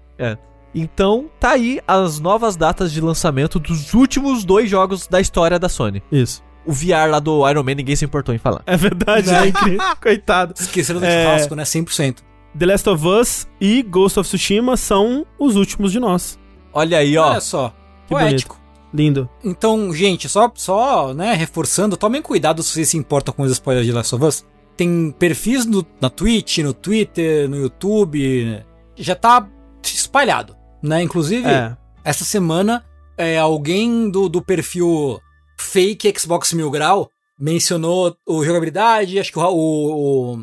[0.73, 5.69] Então, tá aí as novas datas de lançamento dos últimos dois jogos da história da
[5.69, 6.03] Sony.
[6.11, 6.43] Isso.
[6.65, 8.61] O VR lá do Iron Man, ninguém se importou em falar.
[8.65, 9.33] É verdade, Não.
[9.39, 9.47] né?
[9.49, 9.79] Incrível.
[10.01, 10.53] Coitado.
[10.59, 11.23] Esqueceram do É.
[11.23, 11.63] churrasco, né?
[11.63, 12.17] 100%.
[12.57, 16.37] The Last of Us e Ghost of Tsushima são os últimos de nós.
[16.73, 17.29] Olha aí, ó.
[17.31, 17.69] Olha só.
[18.07, 18.59] Que Poético.
[18.93, 19.29] Lindo.
[19.43, 23.85] Então, gente, só, só né, reforçando, tomem cuidado se vocês se importam com os spoilers
[23.85, 24.45] de Last of Us.
[24.77, 28.63] Tem perfis no, na Twitch, no Twitter, no YouTube.
[28.95, 29.47] Já tá
[29.83, 31.01] espalhado, né?
[31.01, 31.75] Inclusive, É.
[32.03, 32.83] essa semana,
[33.17, 35.19] é, alguém do, do perfil
[35.57, 37.09] fake Xbox Mil Grau
[37.39, 40.33] mencionou o jogabilidade, acho que o, o,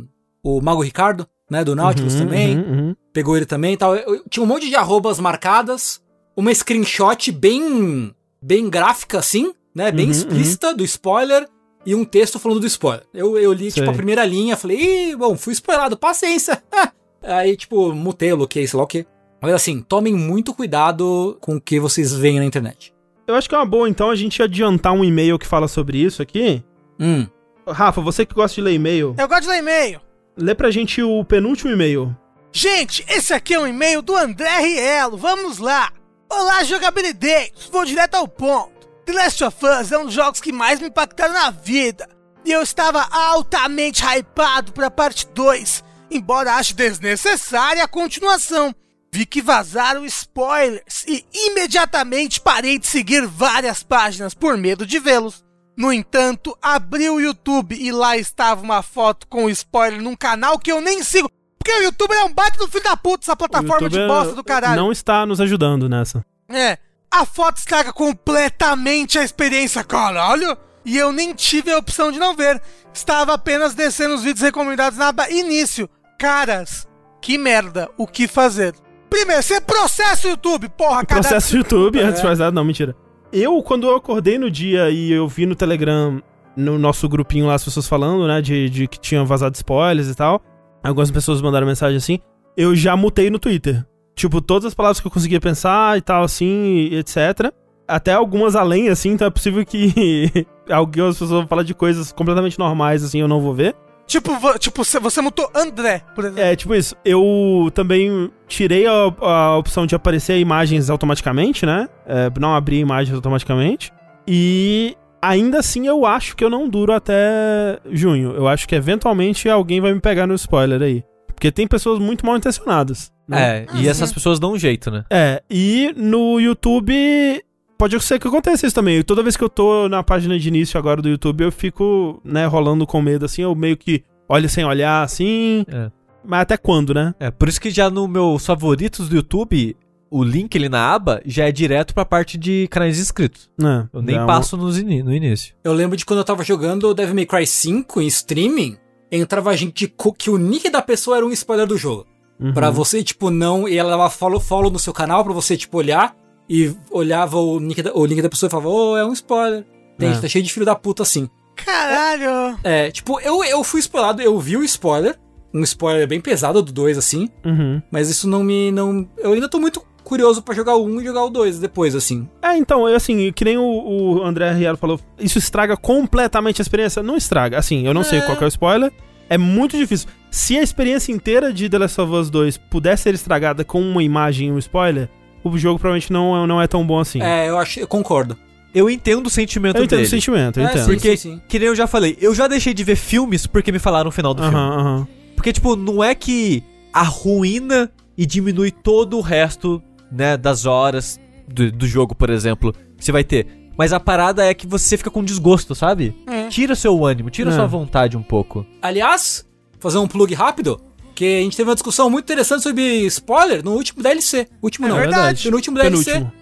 [0.43, 2.97] o, o Mago Ricardo, né, do Nautilus Uhum, também uhum, uhum.
[3.13, 3.95] pegou ele também e tal.
[4.31, 6.01] Tinha um monte de arrobas marcadas,
[6.37, 9.91] uma screenshot bem bem gráfica assim, né?
[9.93, 11.47] Bem Uhum, explícita do spoiler
[11.85, 13.05] e um texto falando do spoiler.
[13.13, 13.89] Eu, eu li, tipo, Sei.
[13.89, 16.63] a primeira linha, falei, ih, bom, fui spoilado, paciência.
[17.23, 19.07] Aí, tipo, mutei, bloqueei, sei lá o quê.
[19.41, 22.93] Mas assim, tomem muito cuidado com o que vocês veem na internet.
[23.27, 25.99] Eu acho que é uma boa, então, a gente adiantar um e-mail que fala sobre
[25.99, 26.63] isso aqui.
[27.01, 27.27] Hum.
[27.67, 30.01] Rafa, você que gosta de ler e-mail, Eu gosto de ler e-mail.
[30.37, 32.17] lê pra gente o penúltimo e-mail.
[32.53, 35.17] Gente, esse aqui é um e-mail do André Rielo.
[35.17, 35.91] Vamos lá.
[36.31, 37.69] Olá, jogabilideiros.
[37.73, 38.82] Vou direto ao ponto.
[39.05, 42.09] The Last of Us é um dos jogos que mais me impactaram na vida.
[42.45, 48.75] E eu estava altamente hypado pra parte 2, embora ache desnecessária a continuação.
[49.13, 55.45] Vi que vazaram spoilers e imediatamente parei de seguir várias páginas por medo de vê-los.
[55.77, 60.73] No entanto, abri o YouTube e lá estava uma foto com spoiler num canal que
[60.73, 61.31] eu nem sigo.
[61.59, 64.43] Porque o YouTube é um baita do filho da puta, essa plataforma de bosta do
[64.43, 64.81] caralho.
[64.81, 66.25] Não está nos ajudando nessa.
[66.49, 66.79] É.
[67.13, 70.57] A foto estraga completamente a experiência, caralho.
[70.85, 72.61] E eu nem tive a opção de não ver.
[72.93, 75.89] Estava apenas descendo os vídeos recomendados na aba início.
[76.19, 76.89] Caras,
[77.21, 78.75] que merda, o que fazer?
[79.09, 81.21] Primeiro, você processa o YouTube, porra, cara.
[81.21, 82.03] Processo YouTube, É.
[82.03, 82.97] antes disfarçado, não, mentira.
[83.33, 86.23] Eu, quando eu acordei no dia e eu vi no Telegram,
[86.57, 90.15] no nosso grupinho lá, as pessoas falando, né, de, de que tinham vazado spoilers e
[90.15, 90.43] tal,
[90.83, 92.19] algumas pessoas mandaram mensagem assim,
[92.57, 93.85] eu já mutei no Twitter.
[94.23, 96.47] Tipo, todas as palavras que eu conseguia pensar e tal, assim,
[96.93, 97.53] e etc.
[97.89, 102.57] Até algumas além, assim, então é possível que algumas pessoas vão falar de coisas completamente
[102.57, 103.75] normais, assim, eu não vou ver.
[104.07, 106.41] Tipo, tipo, você- você mutou André, por exemplo.
[106.41, 106.95] É, tipo isso.
[107.05, 111.89] Eu também tirei a, a opção de aparecer imagens automaticamente, né?
[112.07, 113.93] É, não abrir imagens automaticamente.
[114.29, 118.35] E ainda assim eu acho que eu não duro até junho.
[118.37, 121.03] Eu acho que eventualmente alguém vai me pegar no spoiler aí.
[121.35, 123.13] Porque tem pessoas muito mal intencionadas.
[123.29, 123.59] Né?
[123.61, 125.05] É, e essas pessoas dão um jeito, né?
[125.11, 127.43] É, e no YouTube.
[127.79, 129.03] Pode ser que aconteça isso também.
[129.03, 132.47] Toda vez que eu tô na página de início agora do YouTube, eu fico, né,
[132.47, 135.65] rolando com medo assim, eu meio que olho sem olhar assim.
[135.69, 135.91] É.
[136.25, 137.13] Mas até quando, né?
[137.19, 139.77] É, por isso que já no meus favoritos do YouTube,
[140.09, 143.51] o link ali na aba já é direto pra parte de canais inscritos.
[143.61, 144.71] É, Eu nem um- passo no
[145.13, 145.53] início.
[145.65, 148.77] Eu lembro de quando eu tava jogando Devil May Cry 5 em streaming,
[149.21, 152.07] entrava gente co- que o nick da pessoa era um spoiler do jogo.
[152.41, 152.53] Uhum.
[152.53, 153.69] Pra você, tipo, não.
[153.69, 156.17] E ela dava follow, follow no seu canal pra você, tipo, olhar.
[156.49, 159.65] E olhava o nick da, o link da pessoa e falava, ô, é um spoiler.
[159.99, 160.19] Tem, É.
[160.21, 161.29] tá cheio de filho da puta assim.
[161.55, 162.59] Caralho.
[162.65, 165.19] É, tipo, eu, eu fui spoilado, eu vi o spoiler.
[165.55, 167.29] Um spoiler bem pesado do 2, assim.
[167.45, 167.81] Uhum.
[167.91, 168.71] Mas isso não me.
[168.73, 171.95] não Eu ainda tô muito curioso pra jogar o 1 e jogar o 2 depois,
[171.95, 172.29] assim.
[172.43, 177.03] É, então, assim, que nem o, o André Riero falou, isso estraga completamente a experiência?
[177.03, 177.59] Não estraga.
[177.59, 178.23] Assim, eu não sei É.
[178.23, 178.93] qual que é o spoiler.
[179.31, 180.09] É muito difícil.
[180.31, 184.03] Se a experiência inteira de The Last of Us 2 pudesse ser estragada com uma
[184.03, 185.09] imagem e um spoiler,
[185.43, 187.23] o jogo provavelmente não, é- não é tão bom assim.
[187.23, 187.81] É, eu acho.
[187.81, 188.37] Eu concordo.
[188.75, 190.07] Eu entendo o sentimento eu entendo dele.
[190.09, 190.85] o sentimento, eu É, entendo.
[190.87, 191.41] sim, Porque, sim, sim.
[191.47, 194.13] que nem eu já falei, eu já deixei de ver filmes porque me falaram o
[194.13, 195.07] final do filme.
[195.37, 199.83] Porque, tipo, não é que arruína e diminui todo o resto,
[200.13, 203.47] né, das horas do, do jogo, por exemplo, que você vai ter.
[203.77, 206.15] Mas a parada é que você fica com desgosto, sabe?
[206.29, 206.49] Hum.
[206.49, 207.55] Tira seu ânimo, tira É.
[207.55, 208.67] sua vontade um pouco.
[208.83, 209.45] Aliás,
[209.81, 210.79] fazer um plug rápido,
[211.15, 214.47] que a gente teve uma discussão muito interessante sobre spoiler no último DLC.
[214.63, 215.51] Último É não, verdade.
[215.51, 216.33] No último DLC, Penúltimo.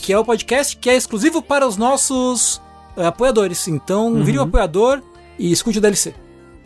[0.00, 2.60] Que é o podcast que é exclusivo para os nossos
[2.96, 3.68] eh, apoiadores.
[3.68, 4.24] Então, Uhum.
[4.24, 5.00] vire um apoiador
[5.38, 6.14] e escute o DLC.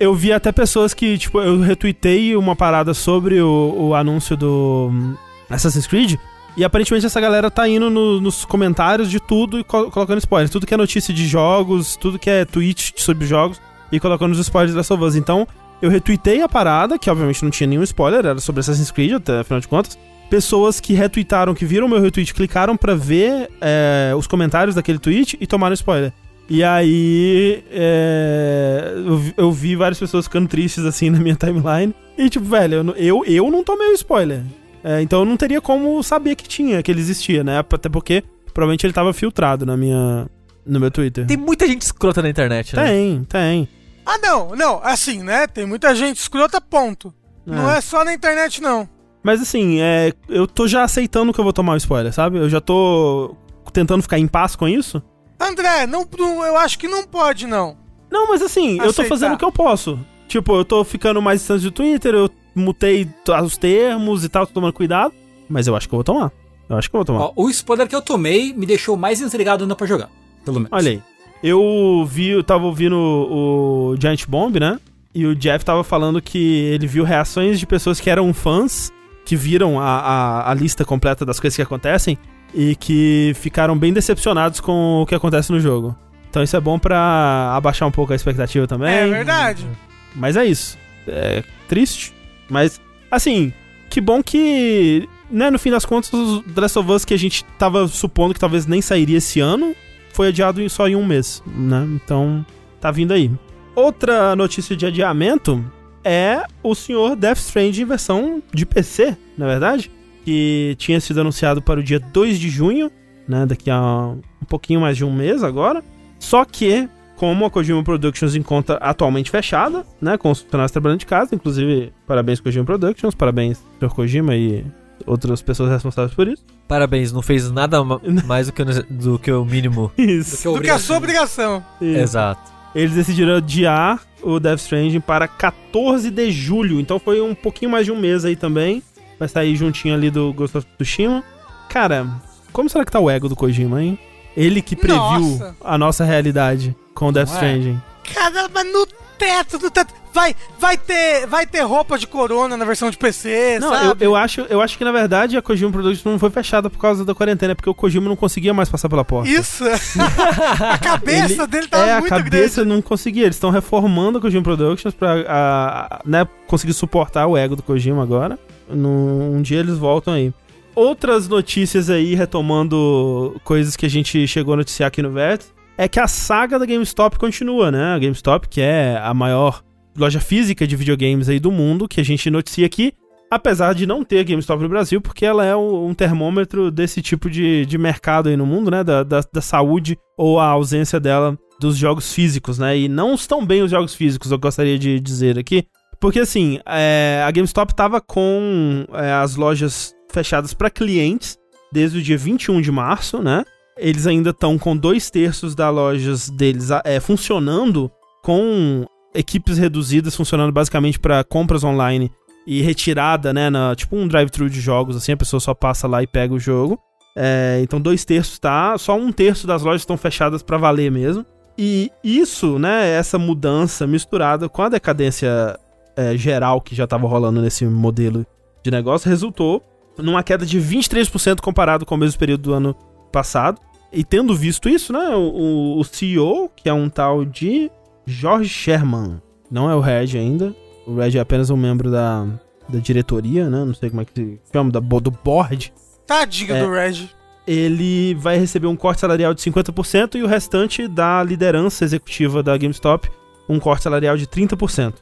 [0.01, 4.89] Eu vi até pessoas que, tipo, eu retuitei uma parada sobre o, o anúncio do
[4.91, 5.15] hum,
[5.51, 6.15] Assassin's Creed.
[6.57, 10.51] E aparentemente essa galera tá indo no- nos comentários de tudo e co- colocando spoilers.
[10.51, 14.39] Tudo que é notícia de jogos, tudo que é tweet sobre jogos e colocando os
[14.39, 15.17] spoilers da Us.
[15.17, 15.47] Então,
[15.81, 19.39] eu retuitei a parada, que obviamente não tinha nenhum spoiler, era sobre Assassin's Creed, até,
[19.41, 19.99] afinal de contas.
[20.29, 25.37] Pessoas que retuitaram, que viram meu retweet, clicaram pra ver é, os comentários daquele tweet
[25.41, 26.13] e tomaram spoiler.
[26.51, 29.35] E aí, é, eu, vi-
[29.77, 31.95] várias pessoas ficando tristes assim na minha timeline.
[32.19, 34.43] E tipo, velho, eu, eu, eu não tomei o spoiler.
[34.85, 37.59] É, então eu não teria como saber que tinha, que ele existia, né?
[37.59, 38.23] Até porque
[38.53, 40.27] provavelmente ele tava filtrado na minha,
[40.67, 41.27] no meu Twitter.
[41.27, 42.85] Tem muita gente escrota na internet, né?
[42.87, 43.69] Tem, tem.
[44.05, 45.47] Ah, não, não, assim, né?
[45.47, 47.15] Tem muita gente escrota, ponto.
[47.47, 48.89] Não é só na internet, não.
[49.23, 52.39] Mas assim, é, eu tô já aceitando que eu vou tomar o spoiler, sabe?
[52.39, 53.37] Eu já tô
[53.73, 55.01] tentando ficar em paz com isso.
[55.39, 57.77] André, não, não- eu acho que não pode, não.
[58.11, 59.09] Não, mas assim, eu tô Aceitar.
[59.09, 59.99] fazendo o que eu posso.
[60.29, 63.09] Tipo, eu tô ficando mais distante do Twitter, eu mutei
[63.45, 65.13] os termos e tal, tô tomando cuidado.
[65.49, 66.33] Mas eu acho que eu vou tomar.
[66.69, 67.21] Eu acho que eu vou tomar.
[67.21, 70.09] Ó, o spoiler que eu tomei me deixou mais intrigado ainda pra jogar.
[70.45, 70.71] Pelo menos.
[70.73, 71.03] Olha aí.
[71.43, 74.79] Eu vi, eu tava ouvindo o, Giant Bomb, né?
[75.15, 78.93] E o Jeff tava falando que ele viu reações de pessoas que eram fãs,
[79.25, 82.17] que viram a, a, a lista completa das coisas que acontecem
[82.55, 85.97] e que ficaram bem decepcionados com o que acontece no jogo.
[86.31, 88.91] Então isso é bom pra abaixar um pouco a expectativa também.
[88.91, 89.67] É verdade.
[90.15, 90.79] Mas é isso.
[91.07, 92.15] É triste.
[92.53, 92.79] Mas,
[93.11, 93.51] assim,
[93.89, 97.43] que bom que, né, no fim das contas, o Last of Us que a gente
[97.59, 99.75] tava supondo que talvez nem sairia esse ano,
[100.13, 101.89] foi adiado só em um mês, né?
[101.95, 102.45] Então,
[102.79, 103.31] tá vindo aí.
[103.75, 105.65] Outra notícia de adiamento
[106.05, 109.91] é o senhor Death Stranding em versão de PC, na verdade,
[110.23, 112.93] que tinha sido anunciado para o dia 2 de junho,
[113.27, 115.83] né, daqui a um pouquinho mais de um mês agora.
[116.19, 116.87] Só que,
[117.23, 121.93] como a Kojima Productions encontra atualmente fechada, né, com os funcionários trabalhando de casa, inclusive
[122.05, 123.91] parabéns Kojima Productions, parabéns Sr.
[123.95, 124.65] Kojima e
[125.07, 126.45] outras pessoas responsáveis por isso.
[126.67, 129.93] Parabéns, não fez nada ma- mais do que, o- do que o mínimo.
[129.97, 130.53] Isso.
[130.53, 131.65] Do que a sua obrigação.
[131.81, 132.01] isso.
[132.01, 132.51] Exato.
[132.75, 137.87] Eles decidiram adiar o Death Stranding para 14 de julho, então foi um pouquinho mais
[137.87, 138.83] de um mês aí também.
[139.17, 141.23] Vai sair juntinho ali do Ghost of Tsushima.
[141.69, 142.05] Cara,
[142.53, 143.97] como será que tá o ego do Kojima, hein?
[144.37, 145.55] Ele que previu Nossa.
[145.63, 147.33] a nossa realidade com o Death é?
[147.35, 147.83] Stranding.
[148.15, 148.87] Caramba, no
[149.19, 149.95] teto, no teto.
[150.15, 154.05] Vai, vai ter, vai ter roupa de corona na versão de PC, Não, eu, sabe?
[154.05, 157.03] eu, acho, eu acho que na verdade a Kojima Productions não foi fechada por causa
[157.03, 159.31] da quarentena, porque o Kojima não conseguia mais passar pela porta.
[159.31, 159.65] Isso.
[160.69, 163.25] a cabeça Ele- dele tava é, a muito cabeça não conseguia.
[163.25, 167.63] Eles estão reformando a Kojima Productions pra a- a- né, conseguir suportar o ego do
[167.63, 168.39] Kojima agora.
[168.69, 170.31] Num, um dia eles voltam aí.
[170.75, 175.89] Outras notícias aí, retomando coisas que a gente chegou a noticiar aqui no Vértice, é
[175.89, 177.95] que a saga da GameStop continua, né?
[177.95, 179.63] A GameStop, que é a maior
[179.97, 182.93] loja física de videogames aí do mundo, que a gente noticia aqui,
[183.31, 187.65] apesar de não ter GameStop no Brasil, porque ela é um, termômetro desse tipo de,
[187.67, 188.85] de mercado aí no mundo, né?
[188.85, 192.77] Da, da, da saúde ou a ausência dela dos jogos físicos, né?
[192.77, 195.67] E não estão bem os jogos físicos, eu gostaria de dizer aqui.
[196.01, 201.39] Porque assim, é, a GameStop tava com é, as lojas fechadas para clientes
[201.73, 203.45] desde o dia 21 de março, né?
[203.77, 207.91] Eles ainda estão com dois terços das lojas deles é, funcionando
[208.23, 212.11] com equipes reduzidas, funcionando basicamente para compras online
[212.47, 213.51] e retirada, né?
[213.51, 216.39] Na, tipo um drive-thru de jogos, assim, a pessoa só passa lá e pega o
[216.41, 216.79] jogo.
[217.17, 221.25] É, então dois terços tá, só um terço das lojas estão fechadas para valer mesmo.
[221.59, 225.59] E isso, né, essa mudança misturada com a decadência
[225.95, 228.27] é, geral que já estava rolando nesse modelo
[228.63, 229.63] de negócio, resultou
[229.99, 232.75] numa queda de 23% comparado com o mesmo período do ano
[233.13, 233.61] passado.
[233.93, 237.71] E tendo visto isso, né, o, o CEO, que é um tal de
[238.07, 240.55] George Sherman, não é o Reg ainda,
[240.87, 242.27] o Reg é apenas um membro da,
[242.69, 245.73] da diretoria, né, não sei como é que se chama, da, do board,
[246.07, 246.65] Tadinho É.
[246.65, 247.09] do Reg.
[247.47, 252.57] ele vai receber um corte salarial de 50% e o restante da liderança executiva da
[252.57, 253.11] GameStop
[253.49, 254.95] um corte salarial de 30%.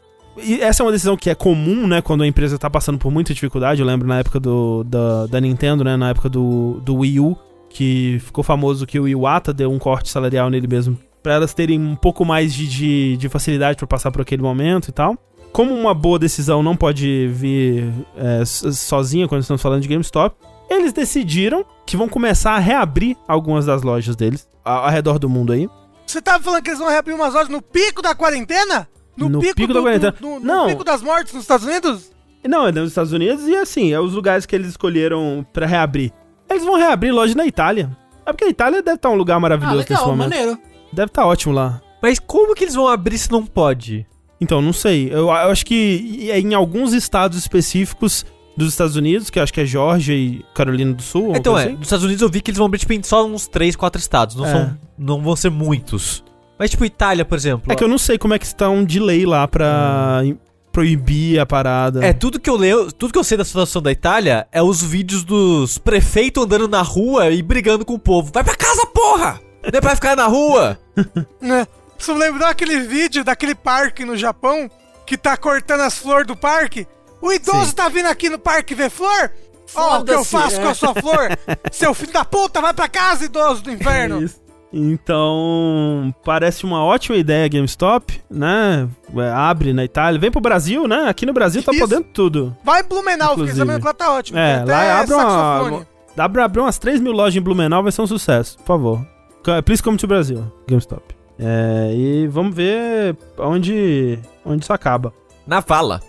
[0.42, 3.10] E essa é uma decisão que é comum, né, quando a empresa tá passando por
[3.12, 3.80] muita dificuldade.
[3.80, 7.36] Eu lembro na época do, da, da Nintendo, né, na época do, do Wii U,
[7.70, 11.80] que ficou famoso que o Iwata deu um corte salarial nele mesmo, pra elas terem
[11.80, 15.16] um pouco mais de, de, de facilidade pra passar por aquele momento e tal.
[15.52, 20.36] Como uma boa decisão não pode vir é, so- sozinha quando estamos falando de GameStop,
[20.68, 25.28] eles decidiram que vão começar a reabrir algumas das lojas deles ao, ao redor do
[25.28, 25.68] mundo aí.
[26.06, 28.88] Você tava falando que eles vão reabrir umas lojas no pico da quarentena?
[29.16, 30.14] No pico da quarentena.
[30.20, 30.66] No, no Não.
[30.68, 32.10] pico das mortes nos Estados Unidos?
[32.46, 36.12] Não, é nos Estados Unidos e assim, é os lugares que eles escolheram pra reabrir.
[36.50, 37.90] Eles vão reabrir loja na Itália.
[38.26, 40.28] É porque a Itália deve estar um lugar Ah, maravilhoso nesse legal, momento.
[40.30, 40.58] maneiro.
[40.92, 41.80] Deve estar ótimo lá.
[42.02, 44.06] Mas como que eles vão abrir se não pode?
[44.40, 45.08] Então, não sei.
[45.10, 48.24] Eu, eu acho que é em alguns estados específicos
[48.56, 51.32] dos Estados Unidos, que eu acho que é Georgia e Carolina do Sul.
[51.36, 51.72] Então é, assim.
[51.74, 54.00] nos Estados Unidos eu vi que eles vão abrir tipo, em só uns 3, 4
[54.00, 54.50] estados, não, É.
[54.52, 56.24] são, não vão ser muitos.
[56.58, 57.72] Mas tipo Itália, por exemplo.
[57.72, 60.38] É que eu não sei como é que está um delay lá pra im-
[60.72, 62.04] proibir a parada.
[62.04, 64.82] É, tudo que eu leio, tudo que eu sei da situação da Itália é os
[64.82, 68.30] vídeos dos prefeitos andando na rua e brigando com o povo.
[68.32, 69.40] Vai pra casa, porra!
[69.62, 70.78] Não é pra ficar na rua!
[71.40, 71.66] Né?
[71.98, 74.70] Você lembrou aquele vídeo daquele parque no Japão
[75.06, 76.86] que tá cortando as flores do parque?
[77.20, 77.74] O idoso Sim.
[77.74, 79.30] tá vindo aqui no parque ver flor?
[79.74, 80.62] Ó, o que eu faço é.
[80.62, 81.28] com a sua flor?
[81.70, 84.22] Seu filho da puta, vai pra casa, idoso do É inverno!
[84.22, 84.40] isso.
[84.72, 88.88] Então, parece uma ótima ideia a GameStop, né?
[89.16, 91.06] É, Abre na Itália, vem pro Brasil, né?
[91.08, 91.80] Aqui no Brasil tá Isso.
[91.80, 92.56] podendo tudo.
[92.64, 93.58] Vai em Blumenau, fiquei Inclusive.
[93.58, 94.38] sabendo que lá tá ótimo.
[94.38, 95.86] É, lá abre uma, saxofone.
[96.16, 99.06] Dá pra abrir umas 3 mil lojas em Blumenau, vai ser um sucesso, por favor.
[99.44, 101.02] Co- Please come to Brasil, GameStop.
[101.38, 105.12] É, e vamos ver onde, onde isso acaba.
[105.46, 106.00] Na vala.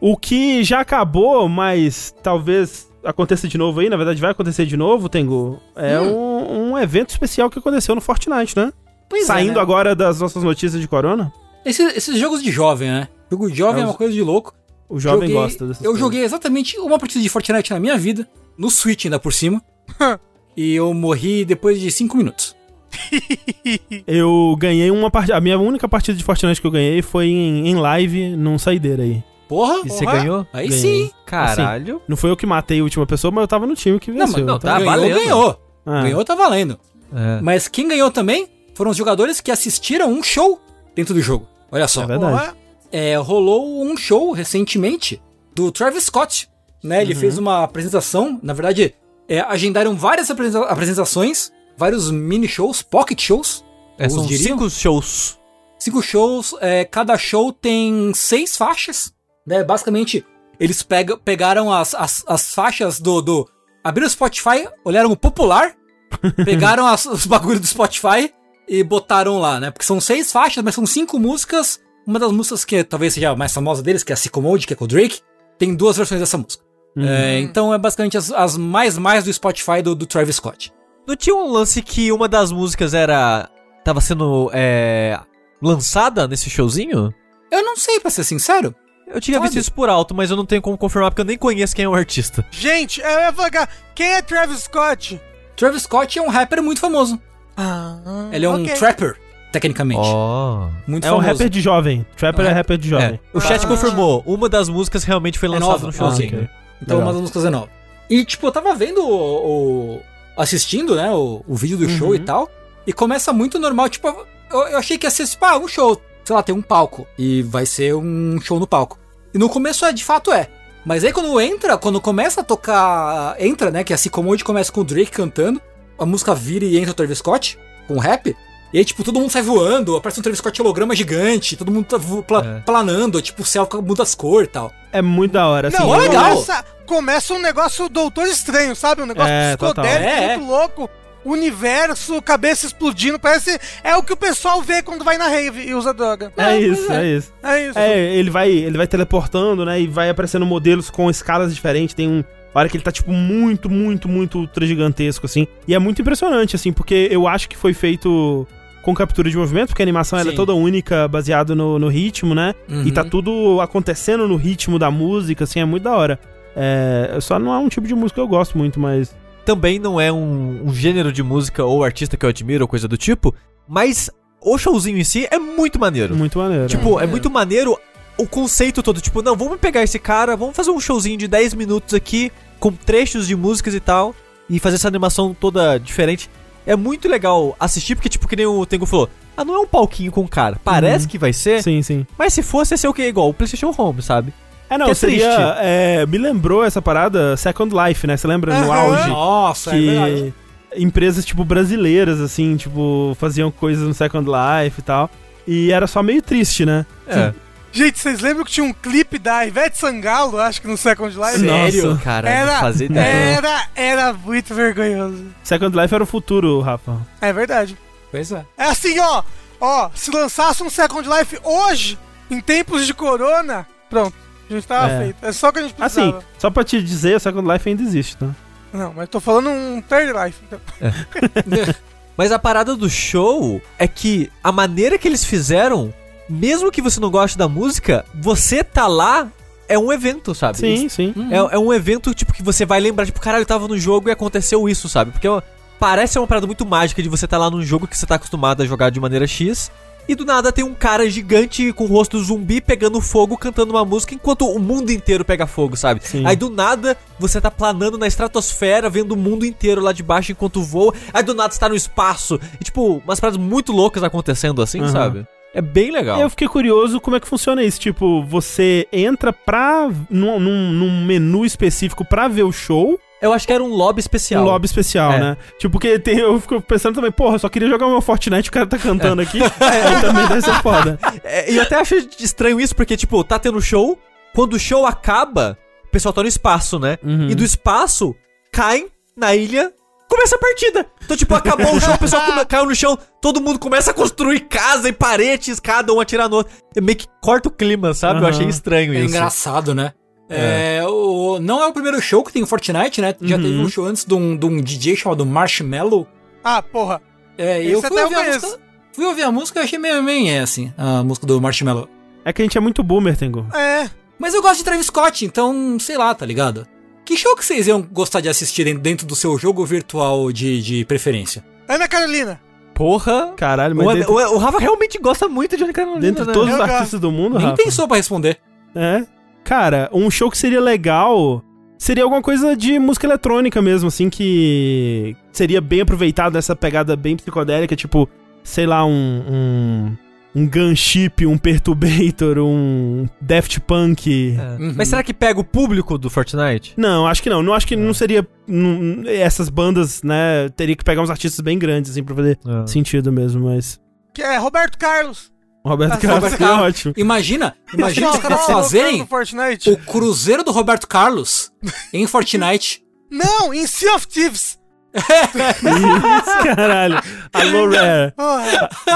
[0.00, 4.76] O que já acabou, mas talvez aconteça de novo aí, na verdade vai acontecer de
[4.76, 8.72] novo, Tengu, é um, um evento especial que aconteceu no Fortnite, né?
[9.08, 9.60] Pois é, Saindo né?
[9.60, 11.32] agora das nossas notícias de corona,
[11.64, 13.08] Esses, esses jogos de jovem, né?
[13.30, 14.52] Jogo de jovem É é, uma coisa de louco.
[14.88, 16.00] o jovem Joguei- gosta dessas Eu coisas.
[16.00, 18.28] joguei exatamente uma partida de Fortnite na minha vida,
[18.58, 19.62] no Switch ainda por cima.
[20.56, 22.54] e eu morri depois de 5 minutos.
[24.06, 25.36] Eu ganhei uma partida.
[25.36, 29.02] A minha única partida de Fortnite que eu ganhei foi em, em live, num saideira
[29.02, 29.22] aí.
[29.48, 29.80] Porra!
[29.84, 30.46] E você ganhou?
[30.52, 30.80] Aí Ganhei.
[31.06, 31.10] sim!
[31.24, 32.02] Caralho.
[32.08, 34.26] Não foi eu que matei a última pessoa, mas eu tava no time que Não,
[34.26, 34.32] venceu.
[34.38, 35.14] mas não, então- tá ganhou, valendo.
[35.14, 35.60] ganhou.
[35.86, 36.80] Ah, Ganhou, tá valendo.
[37.14, 37.40] É.
[37.40, 40.60] Mas quem ganhou também foram os jogadores que assistiram um show
[40.96, 41.46] dentro do jogo.
[41.70, 42.02] Olha só.
[42.02, 42.54] É verdade.
[42.90, 45.22] É, rolou um show recentemente
[45.54, 46.48] do Travis Scott.
[46.82, 46.96] Né?
[46.96, 47.02] Uhum.
[47.02, 48.38] Ele fez uma apresentação.
[48.42, 48.94] Na verdade,
[49.28, 53.64] é, agendaram várias apresenta- apresentações, vários mini shows, pocket shows.
[53.98, 54.42] É, são diriam.
[54.58, 55.38] cinco shows.
[55.78, 59.12] Cinco shows, é, cada show tem seis faixas,
[59.46, 59.62] né?
[59.64, 60.24] Basicamente,
[60.58, 63.48] eles pega- pegaram as, as, as faixas do, do.
[63.84, 65.74] Abriram o Spotify, olharam o popular,
[66.44, 68.32] pegaram as- os bagulhos do Spotify
[68.68, 69.70] e botaram lá, né?
[69.70, 71.80] Porque são seis faixas, mas são cinco músicas.
[72.06, 74.72] Uma das músicas que talvez seja a mais famosa deles, que é a Sycamode, que
[74.72, 75.20] é com o Drake,
[75.58, 76.64] tem duas versões dessa música.
[76.98, 80.72] É, então é basicamente as, as mais mais do Spotify do, do Travis Scott.
[81.06, 83.50] Não tinha um lance que uma das músicas era.
[83.84, 85.20] tava sendo é,
[85.62, 87.12] lançada nesse showzinho?
[87.50, 88.74] Eu não sei, pra ser sincero.
[89.06, 89.46] Eu tinha Sabe?
[89.46, 91.84] visto isso por alto, mas eu não tenho como confirmar porque eu nem conheço quem
[91.84, 92.44] é o artista.
[92.50, 95.20] Gente, eu ia falar, quem é Travis Scott?
[95.56, 97.20] Travis Scott é um rapper muito famoso.
[97.56, 99.16] Ah, Ele é um trapper,
[99.52, 100.00] tecnicamente.
[100.02, 100.68] Ó.
[100.86, 101.28] Muito É um famoso.
[101.32, 102.04] rapper de jovem.
[102.16, 103.08] Trapper É um é rapper de jovem.
[103.14, 103.68] É, o chat Ah.
[103.68, 104.22] confirmou.
[104.26, 106.28] Uma das músicas realmente foi É lançada nova, no ah, showzinho.
[106.36, 106.48] ok.
[106.82, 107.00] Então Legal.
[107.08, 107.68] uma das músicas é nova.
[108.10, 109.96] E, tipo, eu tava vendo o.
[109.96, 110.02] o-
[110.36, 111.10] assistindo, né?
[111.12, 112.14] O, o vídeo do show Uhum.
[112.16, 112.50] e tal.
[112.86, 113.88] E começa muito normal.
[113.88, 114.08] Tipo,
[114.52, 116.00] eu, eu achei que ia ser, tipo, ah, um show.
[116.26, 117.06] Sei lá, tem um palco.
[117.18, 118.98] E vai ser um show no palco.
[119.32, 120.48] E no começo, é, de fato, é.
[120.84, 123.36] Mas aí quando entra, quando começa a tocar.
[123.40, 123.82] Entra, né?
[123.84, 125.60] Que a Sycamode começa com o Drake cantando.
[125.98, 127.58] A música vira e entra o Travis Scott
[127.88, 128.36] com rap.
[128.72, 131.86] E aí, tipo, todo mundo sai voando, aparece um Travis Scott holograma gigante, todo mundo
[131.86, 132.60] tá vo- pla- É.
[132.60, 134.72] planando, tipo, o céu muda as cores e tal.
[134.92, 135.68] É muito da hora.
[135.68, 136.30] Assim, Não, é legal.
[136.32, 139.02] Começa, começa um negócio doutor estranho, sabe?
[139.02, 140.36] Um negócio É, psicodélico, É, é.
[140.36, 140.90] muito louco.
[141.30, 143.18] Universo, cabeça explodindo.
[143.18, 143.58] Parece.
[143.82, 146.32] É o que o pessoal vê quando vai na rave e usa droga.
[146.36, 147.06] É, isso, é.
[147.06, 147.32] isso.
[147.42, 147.78] É isso.
[147.78, 149.80] É, ele vai, ele vai teleportando, né?
[149.80, 151.94] E vai aparecendo modelos com escalas diferentes.
[151.94, 152.24] Tem um.
[152.54, 155.46] Hora que ele tá, tipo, muito, muito, muito ultra gigantesco, assim.
[155.68, 158.48] E é muito impressionante, assim, porque eu acho que foi feito
[158.80, 162.34] com captura de movimento, porque a animação ela é toda única, baseado no, no ritmo,
[162.34, 162.54] né?
[162.66, 162.84] Uhum.
[162.86, 166.20] E tá tudo acontecendo no ritmo da música, assim, é muito da hora.
[166.54, 169.14] É, só não é um tipo de música que eu gosto muito, mas.
[169.46, 172.86] Também não é um, um gênero de música ou artista que eu admiro ou coisa
[172.86, 173.34] do tipo,
[173.66, 176.14] mas o showzinho em si é muito maneiro.
[176.14, 176.66] Muito maneiro.
[176.66, 177.06] Tipo, é É.
[177.06, 177.78] muito maneiro
[178.18, 179.00] o conceito todo.
[179.00, 182.72] Tipo, não, vamos pegar esse cara, vamos fazer um showzinho de 10 minutos aqui, com
[182.72, 184.14] trechos de músicas e tal,
[184.50, 186.28] e fazer essa animação toda diferente.
[186.66, 189.66] É muito legal assistir, porque, tipo, que nem o Tengu falou, ah, não é um
[189.66, 190.58] palquinho com cara.
[190.64, 191.10] Parece Uhum.
[191.12, 192.04] que vai ser, Sim, sim.
[192.18, 193.06] mas se fosse, ia ser o quê?
[193.06, 194.32] Igual o PlayStation Home, sabe?
[194.68, 195.34] É, não, Que é seria.
[195.34, 195.52] triste.
[195.60, 198.16] é, me lembrou essa parada Second Life, né?
[198.16, 199.08] Você lembra no auge?
[199.08, 200.34] Nossa, é verdade.
[200.72, 205.10] que empresas, tipo, brasileiras, assim, tipo, faziam coisas no Second Life e tal.
[205.46, 206.84] E era só meio triste, né?
[207.06, 207.32] É.
[207.72, 211.38] Gente, vocês lembram que tinha um clipe da Ivete Sangalo, acho que no Second Life?
[211.40, 211.86] Sério?
[211.90, 213.06] Nossa, cara, Era, fazia ideia.
[213.36, 215.24] era, era muito vergonhoso.
[215.44, 216.96] Second Life era o futuro, Rafa.
[217.20, 217.76] É verdade.
[218.10, 218.44] Pois é.
[218.58, 219.22] É assim, ó.
[219.60, 221.98] Ó, se lançasse um Second Life hoje,
[222.30, 224.14] em tempos de corona, pronto.
[224.48, 224.98] A gente tava É.
[225.04, 225.16] feito.
[225.26, 226.18] É só que a gente precisava.
[226.18, 228.28] Assim, só pra te dizer, o Second Life ainda existe, tá?
[228.72, 230.38] Não, mas tô falando um Third Life.
[230.46, 230.60] Então.
[232.16, 235.92] Mas a parada do show é que a maneira que eles fizeram,
[236.28, 239.28] mesmo que você não goste da música, você tá lá
[239.68, 240.56] é um evento, sabe?
[240.58, 241.14] Sim, sim.
[241.30, 244.08] É, é um evento, tipo, que você vai lembrar, tipo, caralho, eu tava no jogo
[244.08, 245.10] e aconteceu isso, sabe?
[245.10, 245.42] Porque ó,
[245.78, 248.62] parece uma parada muito mágica de você tá lá num jogo que você tá acostumado
[248.62, 249.70] a jogar de maneira X.
[250.08, 253.84] E do nada tem um cara gigante com o rosto zumbi pegando fogo, cantando uma
[253.84, 256.00] música, enquanto o mundo inteiro pega fogo, sabe?
[256.02, 256.24] Sim.
[256.26, 260.32] Aí do nada você tá planando na estratosfera, vendo o mundo inteiro lá de baixo
[260.32, 260.94] enquanto voa.
[261.12, 262.38] Aí do nada você tá no espaço.
[262.60, 264.92] E tipo, umas paradas muito loucas acontecendo assim, Aham.
[264.92, 265.26] sabe?
[265.56, 266.20] É bem legal.
[266.20, 267.80] Eu fiquei curioso como é que funciona isso.
[267.80, 269.90] Tipo, você entra pra.
[270.10, 274.00] num, num, num menu específico pra ver o show, Eu acho que era um lobby
[274.00, 274.42] especial.
[274.42, 275.18] um lobby especial, É.
[275.20, 275.36] né?
[275.58, 278.48] Tipo, porque tem, eu fico pensando também, porra, eu só queria jogar o meu Fortnite,
[278.50, 279.40] o cara tá cantando aqui.
[279.60, 280.98] Aí também deve ser foda.
[281.24, 283.98] É, e eu até acho estranho isso, porque, tipo, tá tendo show,
[284.34, 286.98] quando o show acaba, o pessoal tá no espaço, né?
[287.02, 287.30] Uhum.
[287.30, 288.14] E do espaço,
[288.52, 289.72] caem na ilha,
[290.10, 290.86] começa a partida.
[291.02, 293.94] Então, tipo, acabou o show, o pessoal come- caiu no chão, todo mundo começa a
[293.94, 296.52] construir casa e parede, escada, um atirar no outro.
[296.76, 298.20] É meio que corta o clima, sabe?
[298.20, 298.30] Eu Aham.
[298.30, 299.08] achei estranho É isso.
[299.16, 299.92] engraçado, né?
[300.28, 303.14] É, o, não é o primeiro show que tem o Fortnite, né?
[303.20, 303.42] Já Uhum.
[303.42, 306.06] teve um show antes de um, de um DJ chamado Marshmallow.
[306.42, 307.00] Ah, porra.
[307.38, 308.58] É, Esse eu fui eu ouvir música.
[308.92, 311.88] Fui ouvir a música e achei meio, meio é, assim, a música do Marshmallow.
[312.24, 313.46] É que a gente é muito boomer, Tengu.
[313.54, 313.88] É.
[314.18, 316.66] Mas eu gosto de Travis Scott, então, sei lá, tá ligado?
[317.04, 320.60] Que show que vocês iam gostar de assistir dentro- dentro do seu jogo virtual de,
[320.62, 321.44] de preferência?
[321.68, 322.40] Ana Carolina.
[322.74, 323.32] Porra.
[323.36, 326.28] Caralho, mas O, dentro, o, o Rafa realmente gosta muito de Johnny Carolina, dentro de
[326.28, 326.32] né?
[326.34, 327.62] todos os Eu artistas do mundo, Nem Rafa.
[327.62, 328.38] pensou pra responder.
[328.74, 329.04] É.
[329.46, 331.42] Cara, um show que seria legal
[331.78, 337.16] seria alguma coisa de música eletrônica mesmo, assim, que seria bem aproveitado nessa pegada bem
[337.16, 338.08] psicodélica, tipo,
[338.42, 339.22] sei lá, um.
[339.28, 339.96] um
[340.38, 344.36] um Gunship, um Perturbator, um Daft Punk.
[344.38, 344.62] É.
[344.62, 344.74] Uhum.
[344.76, 346.74] Mas será que pega o público do Fortnite?
[346.76, 347.42] Não, acho que não.
[347.42, 348.26] Não acho que não seria.
[348.46, 350.50] não- essas bandas, né?
[350.54, 352.66] Teria que pegar uns artistas bem grandes, assim, pra fazer É.
[352.66, 353.80] sentido mesmo, mas.
[354.12, 355.32] Que é Roberto Carlos.
[355.66, 356.66] O Roberto Carlos Carlos.
[356.68, 356.94] ótimo.
[356.96, 361.50] Imagina, imagina os caras fazerem o cruzeiro do Roberto Carlos
[361.92, 362.84] em Fortnite.
[363.10, 364.60] Não, em Sea of Thieves.
[364.94, 367.02] Isso, caralho.
[367.32, 368.14] Alô, Rare.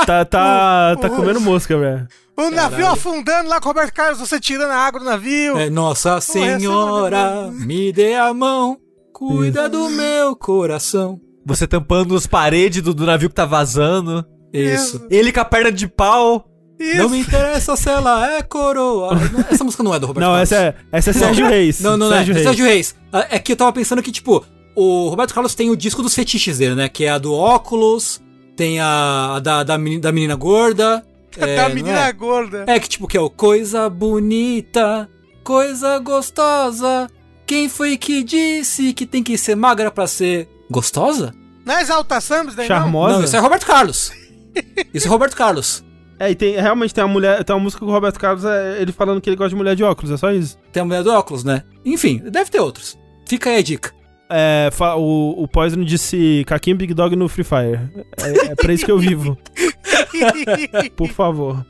[0.07, 2.07] Tá, tá, tá comendo mosca, Rare.
[2.37, 5.59] O navio afundando lá com o Roberto Carlos, você tirando a água do navio.
[5.59, 8.79] É, Nossa Senhora, me dê a mão,
[9.13, 11.21] cuida do meu coração.
[11.45, 14.25] Você tampando as paredes do, do navio que tá vazando.
[14.53, 15.05] Isso.
[15.11, 16.47] Ele com a perna de pau.
[16.81, 16.97] Isso.
[16.97, 19.15] Não me interessa se ela é coroa.
[19.15, 20.51] Não, Essa música não é do Roberto Não, Carlos.
[20.51, 21.81] essa é, essa é Sérgio Reis.
[21.83, 22.43] Não, não, Sérgio não é.
[22.43, 22.57] Reis.
[22.57, 22.97] Sérgio Reis.
[23.29, 24.43] É que eu tava pensando que, tipo,
[24.75, 26.89] o Roberto Carlos tem o disco dos fetiches dele, né?
[26.89, 28.19] Que é a do óculos,
[28.57, 31.05] tem a, a da, da, menina, da menina gorda.
[31.37, 32.13] é, da não menina é?
[32.15, 32.65] gorda.
[32.67, 35.07] É que, tipo, que é o coisa bonita,
[35.45, 37.09] coisa gostosa.
[37.47, 41.35] Quem foi que disse que tem que ser magra pra ser gostosa?
[41.63, 42.77] Não é Exalta Sambas, daí não?
[42.77, 43.19] Charmosa.
[43.19, 44.13] Não, isso é Roberto Carlos.
[44.93, 45.85] Isso é Roberto Carlos.
[46.21, 48.83] É, e tem, realmente tem uma mulher, tem uma música com o Roberto Carlos, é,
[48.83, 50.59] ele falando que ele gosta de mulher de óculos, é só isso.
[50.71, 51.63] Tem a mulher do óculos, né?
[51.83, 52.99] Enfim, deve ter outros.
[53.27, 53.91] Fica aí a dica.
[54.29, 54.69] É,
[54.99, 57.81] o, o Poison disse Caquinho Big Dog no Free Fire.
[58.19, 59.39] É, é pra isso que eu vivo,
[60.95, 61.65] por favor.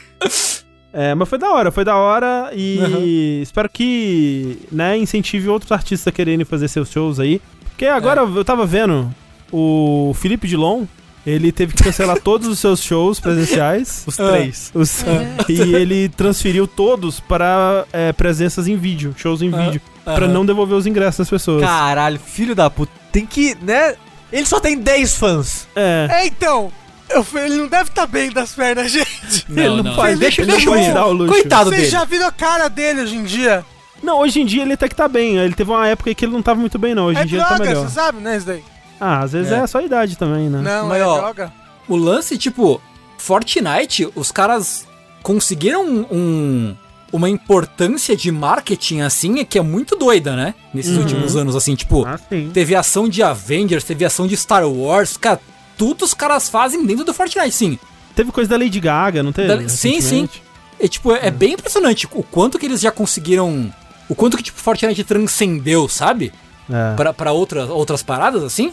[0.93, 6.09] É, mas foi da hora, foi da hora e espero que, né, incentive outros artistas
[6.09, 7.41] a quererem fazer seus shows aí.
[7.67, 9.15] Porque agora eu tava vendo
[9.53, 10.87] o Felipe Dilon,
[11.27, 14.05] ele teve que cancelar todos os seus shows presenciais.
[14.07, 14.29] Os Ah.
[14.31, 14.71] três.
[14.75, 15.05] Os-
[15.49, 20.29] e ele transferiu todos para é, presenças em vídeo, shows em Ah, vídeo, pra aham.
[20.29, 21.63] não devolver os ingressos das pessoas.
[21.63, 22.93] Caralho, filho da puta.
[23.13, 23.95] Tem que, né?
[24.33, 25.67] Ele só tem 10 fãs.
[25.75, 26.09] É.
[26.11, 26.73] É, então.
[27.09, 29.45] eu- ele não deve estar bem das pernas, gente.
[29.51, 31.33] ele não faz, deixa, ele deixa não eu dar o luxo.
[31.33, 31.89] Coitado Você dele.
[31.89, 33.65] já viram a cara dele hoje em dia?
[34.01, 35.37] Não, hoje em dia ele até que tá bem.
[35.37, 37.07] Ele teve uma época que ele não tava muito bem, não.
[37.07, 37.85] Hoje é em dia ele tá melhor.
[37.89, 38.63] você sabe, né, isso daí?
[39.01, 39.67] Ah, às vezes é, É.
[39.67, 40.61] só a idade também, né?
[40.61, 41.53] Não, Mas, é ó, droga.
[41.89, 42.81] O lance, tipo,
[43.19, 44.87] Fortnite, os caras
[45.23, 46.75] conseguiram um,
[47.13, 50.55] uma importância de marketing, assim, que é muito doida, né?
[50.75, 51.03] Nesses Uhum.
[51.03, 52.51] últimos anos, assim, tipo, Ah, sim.
[52.53, 55.41] teve ação de Avengers, teve ação de Star Wars, cara,
[55.77, 57.79] tudo os caras fazem dentro do Fortnite, sim.
[58.15, 59.49] Teve coisa da Lady Gaga, não teve?
[59.49, 60.43] Da- sim, recentemente?
[60.79, 63.73] É, tipo, é, é bem impressionante o quanto que eles já conseguiram...
[64.09, 66.33] O quanto que, tipo, Fortnite transcendeu, sabe?
[66.69, 66.95] É.
[66.97, 68.73] Pra, pra outras, outras paradas, assim.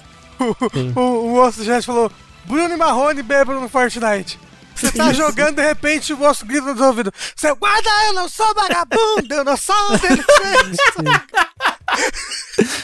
[0.95, 2.11] O, o osso já falou:
[2.45, 4.39] Bruno e Marrone bêbado no Fortnite.
[4.75, 8.53] Você tá jogando, de repente o osso grita nos ouvidos: Seu guarda, eu não sou
[8.53, 10.77] vagabundo, eu não sou delinquente.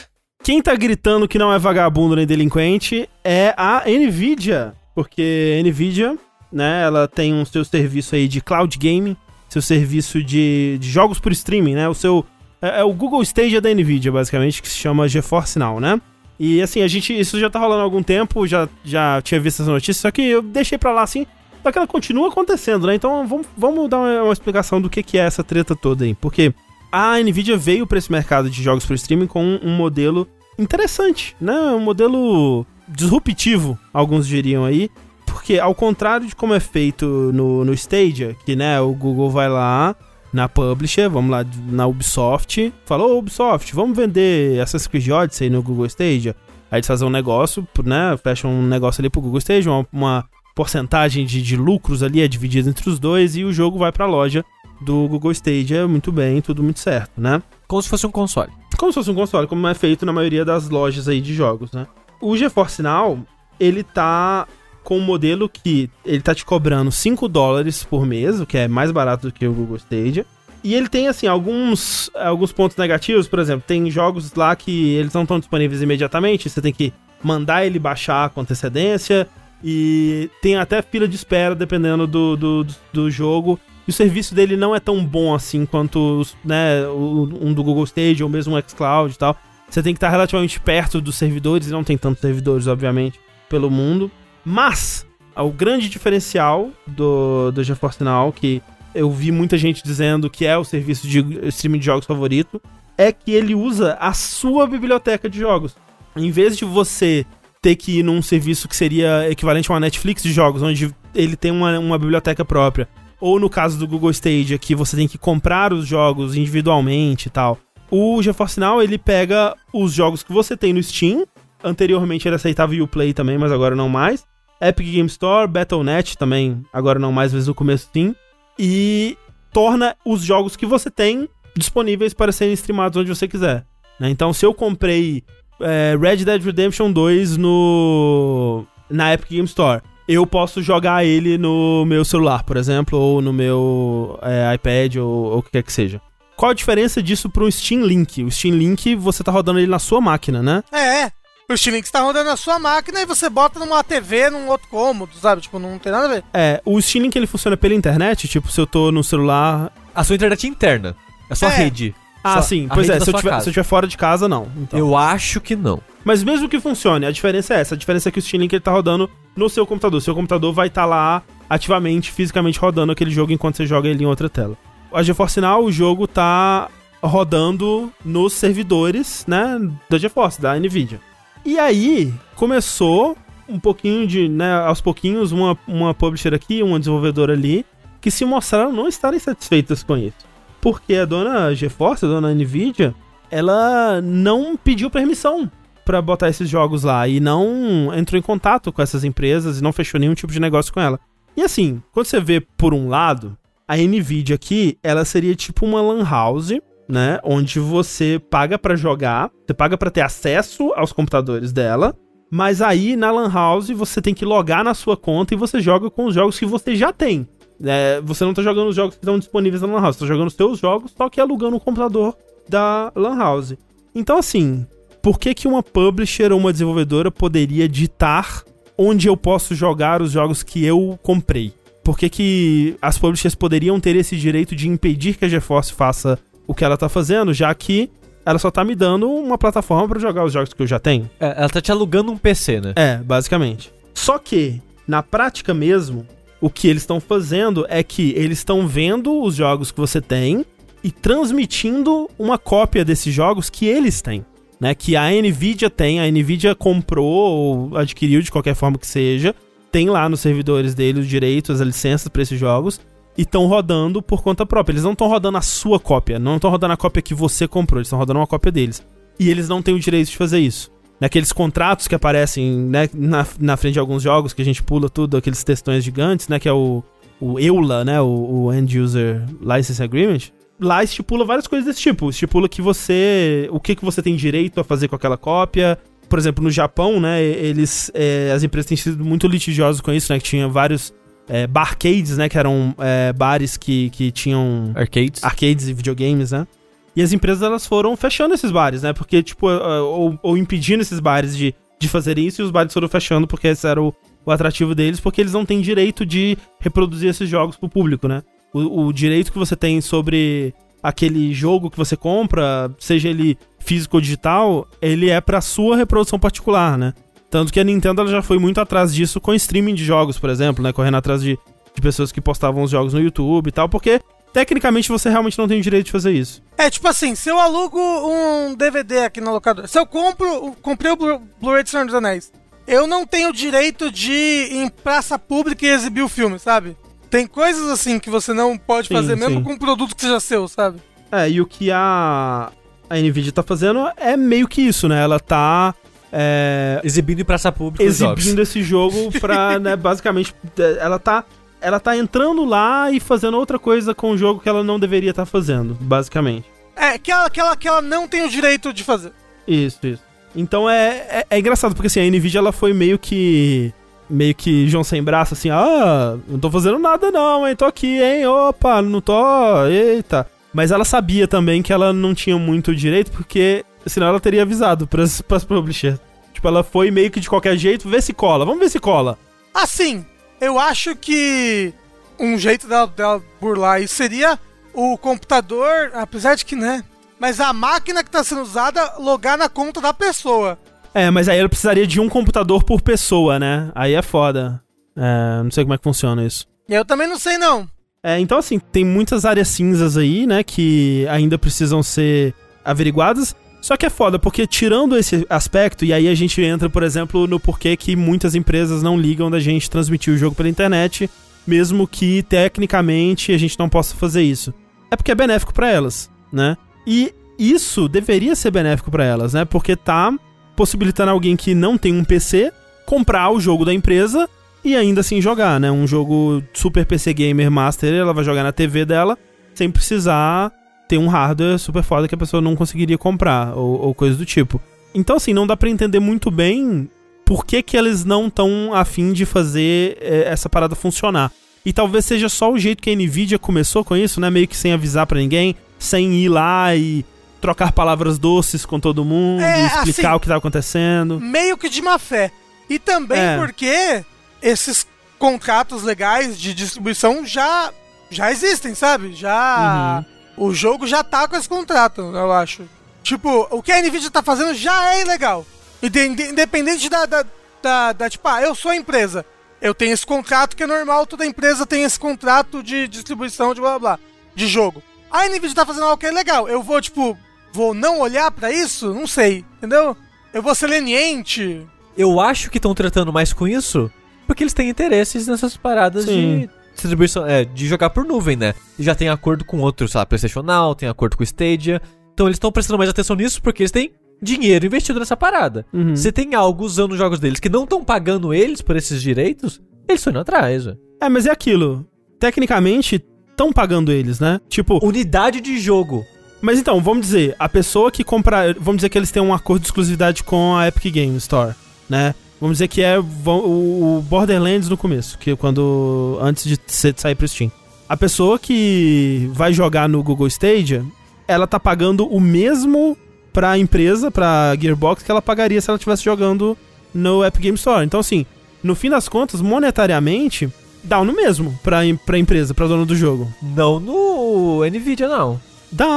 [0.43, 4.74] Quem tá gritando que não é vagabundo nem delinquente é a Nvidia.
[4.93, 6.18] Porque a Nvidia,
[6.51, 9.16] né, ela tem um seu serviço aí de cloud gaming,
[9.47, 11.88] seu serviço de, de jogos por streaming, né?
[11.88, 12.26] O seu.
[12.62, 16.01] É, é o Google Stadia da Nvidia, basicamente, que se chama GeForce Now, né?
[16.39, 17.17] E assim, a gente.
[17.17, 20.21] Isso já tá rolando há algum tempo, já, já tinha visto essa notícia, só que
[20.21, 21.25] eu deixei pra lá assim.
[21.61, 22.95] Só que ela continua acontecendo, né?
[22.95, 26.13] Então vamos, vamos dar uma, uma explicação do que, que é essa treta toda aí.
[26.13, 26.53] Porque
[26.91, 30.27] a Nvidia veio para esse mercado de jogos por streaming com um, um modelo
[30.59, 31.53] interessante, né?
[31.53, 34.89] Um modelo disruptivo, alguns diriam aí.
[35.25, 39.49] Porque ao contrário de como é feito no, no Stadia, que né, o Google vai
[39.49, 39.95] lá
[40.34, 45.61] na publisher, vamos lá na Ubisoft, fala, ô Ubisoft, vamos vender Assassin's Creed Odyssey no
[45.61, 46.36] Google Stadia.
[46.71, 48.17] Aí eles fazem um negócio, né?
[48.17, 50.25] Fecham um negócio ali pro Google Stadia, uma, uma
[50.55, 54.07] porcentagem de, de lucros ali é dividida entre os dois e o jogo vai pra
[54.07, 54.43] loja
[54.81, 57.41] do Google Stadia muito bem, tudo muito certo, né?
[57.67, 58.51] Como se fosse um console.
[58.77, 61.71] Como se fosse um console, como é feito na maioria das lojas aí de jogos,
[61.71, 61.88] né?
[62.19, 63.19] O GeForce Now,
[63.59, 64.47] ele tá
[64.84, 68.67] com um modelo que ele tá te cobrando 5 dólares por mês, o que é
[68.67, 70.25] mais barato do que o Google Stadia.
[70.63, 75.13] E ele tem, assim, alguns, alguns pontos negativos, por exemplo, tem jogos lá que eles
[75.13, 79.27] não estão disponíveis imediatamente, você tem que mandar ele baixar com antecedência,
[79.63, 83.57] e tem até fila de espera, dependendo do, do, do jogo.
[83.88, 88.23] E o serviço dele não é tão bom assim quanto né, um do Google Stage
[88.23, 89.38] ou mesmo o xCloud e tal.
[89.69, 93.19] Você tem que estar relativamente perto dos servidores, e não tem tantos servidores, obviamente,
[93.49, 94.11] pelo mundo.
[94.45, 98.61] Mas, o grande diferencial do, do GeForce Now, que
[98.93, 102.61] eu vi muita gente dizendo que é o serviço de streaming de jogos favorito,
[102.97, 105.75] é que ele usa a sua biblioteca de jogos.
[106.15, 107.25] Em vez de você
[107.61, 111.35] ter que ir num serviço que seria equivalente a uma Netflix de jogos, onde ele
[111.35, 112.87] tem uma, uma biblioteca própria,
[113.19, 117.31] ou no caso do Google Stadia, que você tem que comprar os jogos individualmente e
[117.31, 117.57] tal.
[117.89, 121.25] O GeForce Now, ele pega os jogos que você tem no Steam,
[121.63, 124.25] anteriormente ele aceitava o Uplay também, mas agora não mais.
[124.68, 128.16] Epic Game Store, Battle.net também, agora não mais, vezes no começo sim.
[128.57, 129.18] E
[129.51, 133.66] torna os jogos que você tem disponíveis para serem streamados onde você quiser.
[133.99, 134.09] né?
[134.09, 135.24] Então, se eu comprei
[135.59, 141.86] é, Red Dead Redemption 2 no na Epic Game Store, eu posso jogar ele no
[141.86, 145.72] meu celular, por exemplo, ou no meu é, iPad, ou, ou o que quer que
[145.72, 146.01] seja.
[146.36, 148.24] Qual a diferença disso para o Steam Link?
[148.24, 150.64] O Steam Link, você tá rodando ele na sua máquina, né?
[150.72, 151.11] É, é.
[151.49, 154.67] O Steam Link tá rodando na sua máquina e você bota numa TV, num outro
[154.69, 155.41] cômodo, sabe?
[155.41, 156.23] Tipo, não tem nada a ver.
[156.33, 159.71] É, o Steam Link ele funciona pela internet, tipo, se eu tô no celular.
[159.93, 160.95] A sua internet interna.
[161.29, 161.55] A sua É.
[161.57, 161.93] rede.
[162.23, 164.47] Ah, Só sim, pois é, se eu, tiver, se eu estiver fora de casa, não.
[164.55, 164.79] Então.
[164.79, 165.81] Eu acho que não.
[166.05, 167.75] Mas mesmo que funcione, a diferença é essa.
[167.75, 170.01] A diferença é que o Steam Link ele tá rodando no seu computador.
[170.01, 174.07] Seu computador vai estar lá ativamente, fisicamente rodando aquele jogo enquanto você joga ele em
[174.07, 174.57] outra tela.
[174.93, 176.69] A GeForce Now, o jogo tá
[177.01, 181.01] rodando nos servidores, né, da GeForce, da Nvidia.
[181.45, 183.17] E aí, começou
[183.49, 187.65] um pouquinho de, né, aos pouquinhos, uma, uma publisher aqui, uma desenvolvedora ali,
[187.99, 190.17] que se mostraram não estarem satisfeitas com isso.
[190.61, 192.95] Porque a dona GeForce, a dona Nvidia,
[193.29, 195.51] ela não pediu permissão
[195.83, 199.73] pra botar esses jogos lá e não entrou em contato com essas empresas e não
[199.73, 200.99] fechou nenhum tipo de negócio com ela.
[201.35, 203.37] E assim, quando você vê por um lado,
[203.67, 206.53] a Nvidia aqui, ela seria tipo uma lan house,
[206.88, 211.95] né, onde você paga pra jogar, você paga pra ter acesso aos computadores dela,
[212.31, 215.89] mas aí na lan house você tem que logar na sua conta e você joga
[215.89, 217.27] com os jogos que você já tem.
[217.63, 220.27] É, você não tá jogando os jogos que estão disponíveis na lan house, tá jogando
[220.27, 222.17] os seus jogos, só que alugando o computador
[222.49, 223.55] da lan house.
[223.93, 224.65] Então assim,
[225.01, 228.43] por que, que uma publisher ou uma desenvolvedora poderia ditar
[228.77, 231.53] onde eu posso jogar os jogos que eu comprei?
[231.84, 236.17] Por que, que as publishers poderiam ter esse direito de impedir que a GeForce faça
[236.47, 237.89] o que ela tá fazendo, já que
[238.25, 241.09] ela só tá me dando uma plataforma para jogar os jogos que eu já tenho?
[241.19, 242.73] É, ela tá te alugando um PC, né?
[242.75, 243.71] É, basicamente.
[243.93, 246.05] Só que, na prática mesmo,
[246.39, 250.45] o que eles estão fazendo é que eles estão vendo os jogos que você tem
[250.83, 254.25] e transmitindo uma cópia desses jogos que eles têm.
[254.59, 259.35] Né, que a Nvidia tem, a Nvidia comprou ou adquiriu de qualquer forma que seja,
[259.69, 262.79] tem lá nos servidores dele os direitos, as licenças para esses jogos
[263.18, 264.74] e estão rodando por conta própria.
[264.74, 267.80] Eles não estão rodando a sua cópia, não estão rodando a cópia que você comprou,
[267.80, 268.86] eles estão rodando uma cópia deles.
[269.20, 270.72] E eles não têm o direito de fazer isso.
[270.99, 274.89] Naqueles contratos que aparecem né, na, na frente de alguns jogos, que a gente pula
[274.89, 276.39] tudo, aqueles textões gigantes, né?
[276.39, 276.84] Que é o,
[277.20, 278.01] o EULA, né?
[278.01, 278.05] O,
[278.45, 282.09] o End User License Agreement lá estipula várias coisas desse tipo.
[282.09, 283.47] Estipula que você.
[283.51, 285.78] o que, que você tem direito a fazer com aquela cópia.
[286.09, 287.22] Por exemplo, no Japão, né?
[287.22, 287.91] Eles.
[287.93, 290.20] É, as empresas têm sido muito litigiosas com isso, né?
[290.20, 290.93] Que tinha vários.
[291.28, 292.28] É, barcades, né?
[292.28, 294.71] Que eram é, bares que, que tinham.
[294.76, 295.24] Arcades.
[295.24, 296.47] Arcades e videogames, né?
[296.95, 298.93] E as empresas elas foram fechando esses bares, né?
[298.93, 302.88] Porque, tipo, ou, ou impedindo esses bares de, de fazerem isso e os bares foram
[302.88, 303.91] fechando porque esse era o,
[304.24, 308.21] o atrativo deles, porque eles não têm direito de reproduzir esses jogos pro público, né?
[308.53, 313.97] o, o direito que você tem sobre aquele jogo que você compra, seja ele físico
[313.97, 316.93] ou digital, ele é para sua reprodução particular, né?
[317.34, 320.63] Tanto que a Nintendo já foi muito atrás disso com streaming de jogos, por exemplo,
[320.63, 320.71] né?
[320.71, 321.39] Correndo atrás de,
[321.73, 323.99] de pessoas que postavam os jogos no YouTube e tal, porque
[324.31, 326.43] tecnicamente você realmente não tem o direito de fazer isso.
[326.55, 330.91] É, tipo assim, se eu alugo um DVD aqui na locadora, se eu compro, comprei
[330.91, 332.31] o Blu-ray de Senhor dos Anéis,
[332.67, 336.77] eu não tenho o direito de ir em praça pública e exibir o filme, sabe?
[337.09, 339.43] Tem coisas assim que você não pode sim, fazer mesmo sim.
[339.43, 340.79] com um produto que seja seu, sabe?
[341.11, 342.51] É, e o que a,
[342.88, 345.01] a Nvidia tá fazendo é meio que isso, né?
[345.01, 345.73] Ela tá.
[346.16, 347.84] É, exibindo em praça pública.
[347.84, 350.34] Exibindo esse jogo pra, né, basicamente.
[350.57, 351.26] É, ela tá.
[351.59, 355.11] Ela tá entrando lá e fazendo outra coisa com o jogo que ela não deveria
[355.11, 356.45] estar tá fazendo, basicamente.
[356.76, 359.14] É, que ela, que, ela, que ela não tem o direito de fazer.
[359.47, 360.03] Isso, isso.
[360.36, 363.74] Então é, é, é engraçado, porque assim, a Nvidia ela foi meio que
[364.09, 368.01] meio que João sem braço, assim, ah, não tô fazendo nada não, hein, tô aqui,
[368.01, 370.28] hein, opa, não tô, eita.
[370.53, 374.88] Mas ela sabia também que ela não tinha muito direito, porque senão ela teria avisado
[374.88, 375.99] pras, pras publishers.
[376.34, 379.17] Tipo, ela foi meio que de qualquer jeito, vê se cola, vamos ver se cola.
[379.53, 380.05] Assim,
[380.41, 381.73] eu acho que
[382.19, 384.39] um jeito dela, dela burlar isso seria
[384.73, 386.84] o computador, apesar de que, né,
[387.19, 390.57] mas a máquina que tá sendo usada logar na conta da pessoa.
[390.93, 393.71] É, mas aí ela precisaria de um computador por pessoa, né?
[393.73, 394.61] Aí é foda.
[394.95, 396.45] É, não sei como é que funciona isso.
[396.69, 397.67] Eu também não sei, não.
[398.03, 403.36] É, então assim, tem muitas áreas cinzas aí, né, que ainda precisam ser averiguadas.
[403.64, 407.26] Só que é foda, porque tirando esse aspecto, e aí a gente entra, por exemplo,
[407.26, 411.09] no porquê que muitas empresas não ligam da gente transmitir o jogo pela internet,
[411.47, 414.53] mesmo que tecnicamente a gente não possa fazer isso.
[414.91, 416.57] É porque é benéfico para elas, né?
[416.86, 419.45] E isso deveria ser benéfico para elas, né?
[419.45, 420.14] Porque tá
[420.57, 422.51] possibilitando alguém que não tem um PC
[422.86, 424.30] comprar o jogo da empresa
[424.61, 425.72] e ainda assim jogar, né?
[425.72, 429.18] Um jogo Super PC Gamer Master, ela vai jogar na TV dela
[429.55, 430.51] sem precisar
[430.93, 434.25] ter um hardware super foda que a pessoa não conseguiria comprar ou, ou coisa do
[434.25, 434.61] tipo.
[434.93, 436.87] Então, assim, não dá para entender muito bem
[437.25, 441.31] por que, que eles não estão afim de fazer é, essa parada funcionar.
[441.65, 444.29] E talvez seja só o jeito que a Nvidia começou com isso, né?
[444.29, 447.03] Meio que sem avisar para ninguém, sem ir lá e
[447.41, 451.19] trocar palavras doces com todo mundo, é, explicar assim, o que tá acontecendo.
[451.19, 452.31] Meio que de má fé.
[452.69, 453.37] E também é.
[453.37, 454.05] porque
[454.43, 454.85] esses
[455.17, 457.71] contratos legais de distribuição já
[458.11, 459.13] já existem, sabe?
[459.13, 460.12] Já uhum.
[460.38, 462.63] O jogo já tá com esse contrato, eu acho.
[463.01, 465.45] Tipo, o que a Nvidia tá fazendo já é ilegal.
[465.81, 467.25] Independente da, da,
[467.61, 469.25] da, da tipo, ah, eu sou a empresa.
[469.61, 473.61] Eu tenho esse contrato que é normal, toda empresa tem esse contrato de distribuição de
[473.61, 473.99] blá blá, blá
[474.36, 474.81] de jogo.
[475.11, 476.47] A Nvidia tá fazendo algo que é legal.
[476.47, 477.17] Eu vou, tipo,
[477.51, 478.93] vou não olhar para isso?
[478.93, 479.95] Não sei, entendeu?
[480.34, 481.65] Eu vou ser leniente.
[481.95, 483.91] Eu acho que estão tratando mais com isso
[484.25, 486.39] porque eles têm interesses nessas paradas Sim.
[486.39, 486.49] de
[486.84, 488.53] distribuição, é, de jogar por nuvem, né?
[488.77, 491.81] E já tem acordo com outros, sei lá, PlayStation Now, tem acordo com Stadia.
[492.13, 495.65] Então eles estão prestando mais atenção nisso porque eles têm dinheiro investido nessa parada.
[495.73, 495.95] Uhum.
[495.95, 499.61] Se tem algo usando os jogos deles que não estão pagando eles por esses direitos,
[499.88, 500.77] eles estão indo atrás, velho.
[501.01, 501.86] É, mas é aquilo.
[502.19, 504.39] Tecnicamente, estão pagando eles, né?
[504.47, 504.79] Tipo.
[504.86, 506.05] Unidade de jogo.
[506.41, 508.53] Mas então, vamos dizer, a pessoa que compra.
[508.59, 511.53] Vamos dizer que eles têm um acordo de exclusividade com a Epic Game Store,
[511.89, 512.15] né?
[512.43, 516.19] Vamos dizer que é o Borderlands no começo, que é quando.
[516.21, 516.59] antes de
[516.97, 517.49] sair pro Steam.
[517.87, 520.83] A pessoa que vai jogar no Google Stadia,
[521.25, 522.97] ela tá pagando o mesmo
[523.31, 526.57] pra empresa, pra Gearbox, que ela pagaria se ela estivesse jogando
[526.93, 527.85] no Epic Game Store.
[527.85, 528.25] Então, assim,
[528.61, 530.51] no fim das contas, monetariamente,
[530.83, 533.33] dá no mesmo pra, pra empresa, pra dona do jogo.
[533.41, 535.39] Não no Nvidia, não.
[535.71, 535.87] Dá,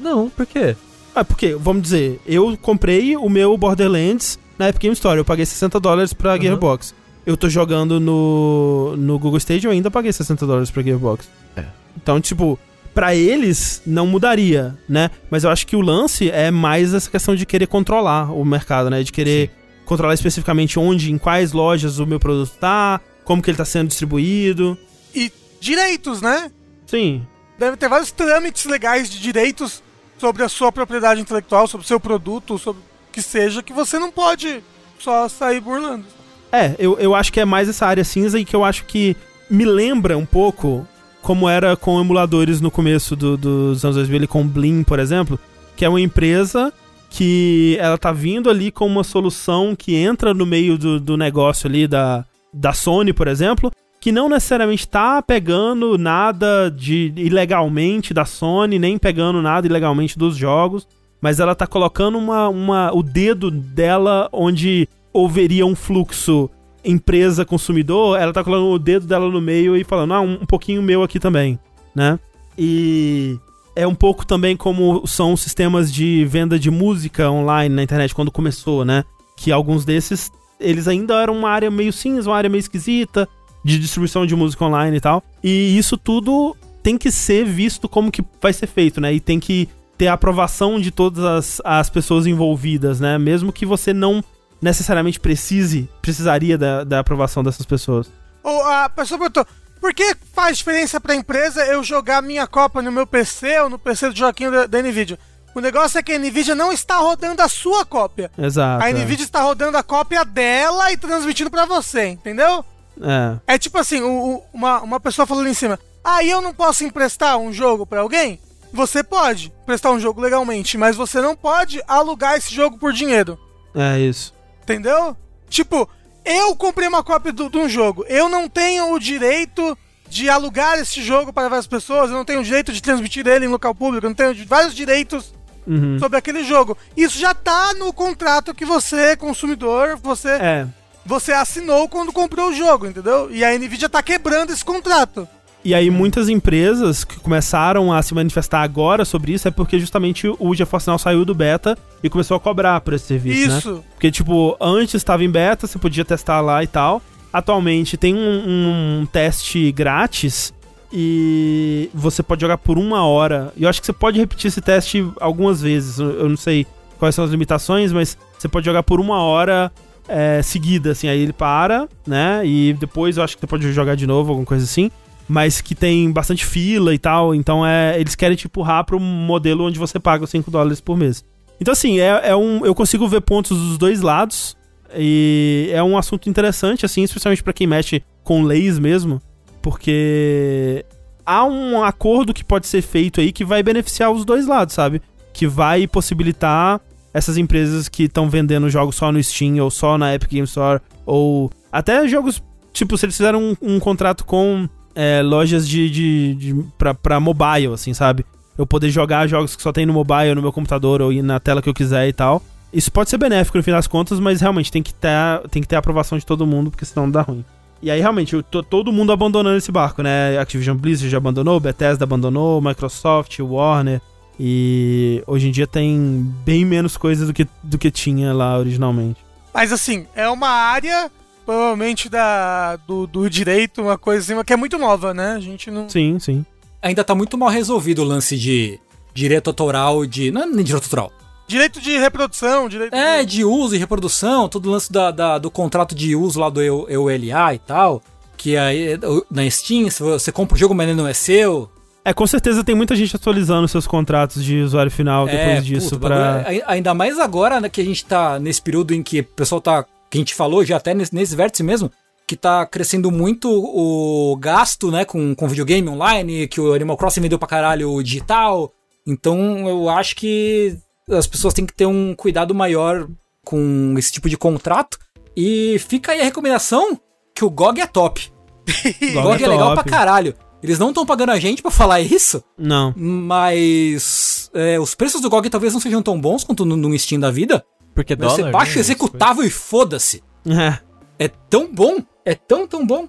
[0.00, 0.74] Não, por quê?
[1.14, 5.44] Ah, porque, vamos dizer, eu comprei o meu Borderlands na Epic Game Store, eu paguei
[5.46, 6.40] 60 dólares pra Uhum.
[6.40, 6.94] Gearbox.
[7.26, 11.28] Eu tô jogando no, no Google Stage, eu ainda paguei 60 dólares pra Gearbox.
[11.56, 11.64] É.
[11.96, 12.58] Então, tipo,
[12.94, 15.10] pra eles não mudaria, né?
[15.30, 18.90] Mas eu acho que o lance é mais essa questão de querer controlar o mercado,
[18.90, 19.02] né?
[19.02, 19.50] De querer
[19.86, 23.88] controlar especificamente onde, em quais lojas o meu produto tá, como que ele tá sendo
[23.88, 24.76] distribuído.
[25.14, 26.50] E direitos, né?
[26.86, 27.26] Sim,
[27.58, 29.80] Deve ter vários trâmites legais de direitos
[30.18, 32.82] sobre a sua propriedade intelectual, sobre o seu produto, sobre
[33.14, 34.62] que seja, que você não pode
[34.98, 36.04] só sair burlando.
[36.52, 39.16] É, eu, eu acho que é mais essa área cinza e que eu acho que
[39.50, 40.86] me lembra um pouco
[41.22, 45.38] como era com emuladores no começo do- dos anos 2000, ali com Blim, por exemplo,
[45.76, 46.72] que é uma empresa
[47.10, 51.68] que ela tá vindo ali com uma solução que entra no meio do, do negócio
[51.68, 58.24] ali da, da Sony, por exemplo, que não necessariamente tá pegando nada de ilegalmente da
[58.24, 60.86] Sony, nem pegando nada ilegalmente dos jogos,
[61.24, 66.50] mas ela tá colocando uma, uma, o dedo dela onde houveria um fluxo
[66.84, 70.82] empresa-consumidor, ela tá colocando o dedo dela no meio e falando, ah, um, um pouquinho
[70.82, 71.58] meu aqui também,
[71.94, 72.20] né?
[72.58, 73.38] E
[73.74, 78.14] é um pouco também como são os sistemas de venda de música online na internet
[78.14, 79.02] quando começou, né?
[79.34, 83.26] Que alguns desses, eles ainda eram uma área meio cinza, uma área meio esquisita
[83.64, 85.22] de distribuição de música online e tal.
[85.42, 89.14] E isso tudo tem que ser visto como que vai ser feito, né?
[89.14, 93.16] E tem que ter a aprovação de todas as, as pessoas envolvidas, né?
[93.18, 94.22] Mesmo que você não
[94.60, 98.10] necessariamente precise, precisaria da, da aprovação dessas pessoas.
[98.42, 99.46] Ou a pessoa perguntou,
[99.80, 103.78] por que faz diferença pra empresa eu jogar minha Copa no meu PC ou no
[103.78, 105.18] PC do Joaquim da, da Nvidia?
[105.54, 108.30] O negócio é que a Nvidia não está rodando a sua cópia.
[108.36, 108.82] Exato.
[108.84, 108.92] A é.
[108.92, 112.64] Nvidia está rodando a cópia dela e transmitindo pra você, entendeu?
[113.00, 113.54] É.
[113.54, 116.84] É tipo assim, o- o- uma, uma pessoa ali em cima, ah, eu não posso
[116.84, 118.40] emprestar um jogo pra alguém?
[118.74, 123.38] Você pode prestar um jogo legalmente, mas você não pode alugar esse jogo por dinheiro.
[123.74, 124.34] É isso.
[124.64, 125.16] Entendeu?
[125.48, 125.88] Tipo,
[126.24, 128.04] eu comprei uma cópia do- de um jogo.
[128.08, 132.10] Eu não tenho o direito de alugar esse jogo para várias pessoas.
[132.10, 134.04] Eu não tenho o direito de transmitir ele em local público.
[134.06, 135.32] Eu não tenho vários direitos
[135.66, 135.98] Uhum.
[136.00, 136.76] sobre aquele jogo.
[136.96, 140.66] Isso já tá no contrato que você, consumidor, você, É.
[141.06, 143.28] você assinou quando comprou o jogo, entendeu?
[143.30, 145.28] E a Nvidia tá quebrando esse contrato.
[145.64, 150.28] E aí muitas empresas que começaram a se manifestar agora sobre isso é porque justamente
[150.38, 153.58] o GeForce Now saiu do beta e começou a cobrar por esse serviço, né?
[153.58, 153.84] Isso.
[153.94, 157.00] Porque, tipo, antes estava em beta, você podia testar lá e tal.
[157.32, 160.52] Atualmente tem um, um teste grátis
[160.92, 163.50] e você pode jogar por uma hora.
[163.56, 165.98] E eu acho que você pode repetir esse teste algumas vezes.
[165.98, 166.66] Eu eu não sei
[166.98, 169.72] quais são as limitações, mas você pode jogar por uma hora
[170.06, 171.08] é, seguida, assim.
[171.08, 172.42] Aí ele para, né?
[172.44, 174.90] E depois eu acho que você pode jogar de novo, alguma coisa assim.
[175.28, 177.34] Mas que tem bastante fila e tal.
[177.34, 180.80] Então é, eles querem te empurrar para um modelo onde você paga os 5 dólares
[180.80, 181.24] por mês.
[181.60, 184.56] Então, assim, é, é um, eu consigo ver pontos dos dois lados.
[184.96, 189.20] E é um assunto interessante, assim, especialmente pra quem mexe com leis mesmo.
[189.62, 190.84] Porque
[191.24, 195.00] há um acordo que pode ser feito aí que vai beneficiar os dois lados, sabe?
[195.32, 196.80] Que vai possibilitar
[197.12, 200.80] essas empresas que estão vendendo jogos só no Steam ou só na Epic Game Store.
[201.06, 202.42] Ou até jogos.
[202.72, 207.20] Tipo, se eles fizeram um, um contrato com é, lojas de, de, de pra, pra
[207.20, 208.24] mobile, assim, sabe?
[208.56, 211.60] Eu poder jogar jogos que só tem no mobile, no meu computador ou na tela
[211.60, 212.42] que eu quiser e tal.
[212.72, 215.08] Isso pode ser benéfico no fim das contas, mas realmente tem que ter,
[215.50, 217.44] tem que ter a aprovação de todo mundo, porque senão dá ruim.
[217.82, 220.38] E aí, realmente, tô todo mundo abandonando esse barco, né?
[220.38, 224.00] Activision Blizzard já abandonou, Bethesda abandonou, Microsoft, Warner.
[224.38, 229.20] E hoje em dia tem bem menos coisa do que, do que tinha lá originalmente.
[229.52, 231.10] Mas assim, é uma área,
[231.44, 235.32] provavelmente, da, do, do direito, uma coisa assim, que é muito nova, né?
[235.32, 235.88] A gente não.
[235.88, 236.44] Sim, sim.
[236.82, 238.78] Ainda tá muito mal resolvido o lance de
[239.12, 240.30] direito autoral, de.
[240.30, 241.12] Não é nem direito autoral.
[241.46, 243.36] Direito de reprodução, direito É, de...
[243.36, 246.62] de uso e reprodução, todo o lance da, da- do contrato de uso lá do
[246.62, 248.02] EU- EULA e tal.
[248.36, 248.98] Que aí
[249.30, 251.70] na Steam, se você compra o jogo, mas ele não é seu.
[252.04, 255.90] É, com certeza tem muita gente atualizando seus contratos de usuário final depois é, disso
[255.90, 256.16] puta, o pra.
[256.42, 259.24] bagulho é- Ainda mais agora né, que a gente tá nesse período em que o
[259.24, 259.84] pessoal tá.
[260.14, 261.90] Que a gente falou já até nesse, nesse vértice mesmo.
[262.24, 267.20] Que tá crescendo muito o gasto, né, com, com videogame online, que o Animal Crossing
[267.20, 268.72] vendeu pra caralho o digital.
[269.06, 270.78] Então eu acho que
[271.10, 273.08] as pessoas têm que ter um cuidado maior
[273.44, 274.98] com esse tipo de contrato.
[275.36, 276.98] E fica aí a recomendação
[277.34, 278.32] que o GOG é top.
[279.18, 279.82] O GOG é legal top.
[279.82, 280.34] pra caralho.
[280.62, 282.94] Eles não estão pagando a gente pra falar isso, Não.
[282.96, 287.20] mas é, os preços do GOG talvez não sejam tão bons quanto no, no Steam
[287.20, 287.62] da vida.
[287.94, 290.22] Porque Mas você dólar, baixa o né, executável e foda-se.
[290.46, 290.78] É.
[291.18, 293.08] É tão bom, é tão, tão bom.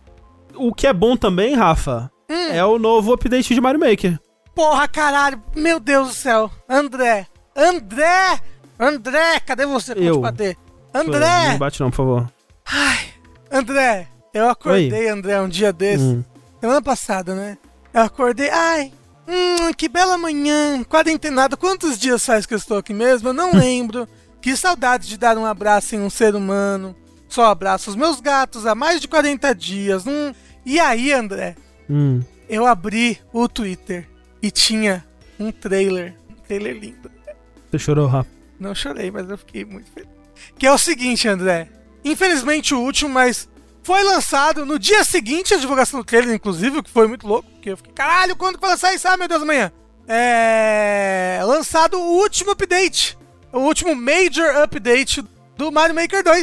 [0.55, 4.19] O que é bom também, Rafa, é o novo update de Mario Maker.
[4.53, 5.41] Porra, caralho.
[5.55, 6.49] Meu Deus do céu.
[6.69, 7.27] André.
[7.55, 8.39] André.
[8.79, 10.15] André, cadê você pra Eu.
[10.15, 10.57] te bater?
[10.93, 11.49] Não André.
[11.53, 12.31] me bate não, por favor.
[12.65, 13.05] Ai,
[13.51, 14.07] André.
[14.33, 16.03] Eu acordei, André, um dia desse.
[16.03, 16.23] Hum.
[16.61, 17.57] Semana passada, né?
[17.93, 18.49] Eu acordei.
[18.49, 18.91] Ai,
[19.27, 20.83] hum, que bela manhã.
[20.83, 21.57] Quarentenado.
[21.57, 23.29] Quantos dias faz que eu estou aqui mesmo?
[23.29, 24.07] Eu não lembro.
[24.45, 26.95] Que saudade de dar um abraço em um ser humano.
[27.27, 30.05] Só abraço os meus gatos há mais de 40 dias.
[30.05, 30.35] Hum.
[30.63, 31.55] E aí, André?
[31.89, 32.21] Hum.
[32.47, 34.07] Eu abri o Twitter
[34.43, 35.03] e tinha
[35.39, 36.13] um trailer.
[36.29, 37.09] Um trailer lindo.
[37.71, 38.29] Você chorou, Rafa.
[38.59, 40.11] Não chorei, mas eu fiquei muito feliz.
[40.59, 41.67] Que é o seguinte, André.
[42.03, 43.49] Infelizmente o último, mas
[43.81, 47.49] foi lançado no dia seguinte a divulgação do trailer, inclusive, o que foi muito louco.
[47.49, 49.07] Porque eu fiquei, caralho, quando que vai lançar isso?
[49.07, 49.71] Ah, meu Deus, amanhã.
[50.07, 51.39] É.
[51.43, 53.17] Lançado o último update.
[53.55, 55.23] O último major update
[55.57, 56.41] do Mario Maker 2.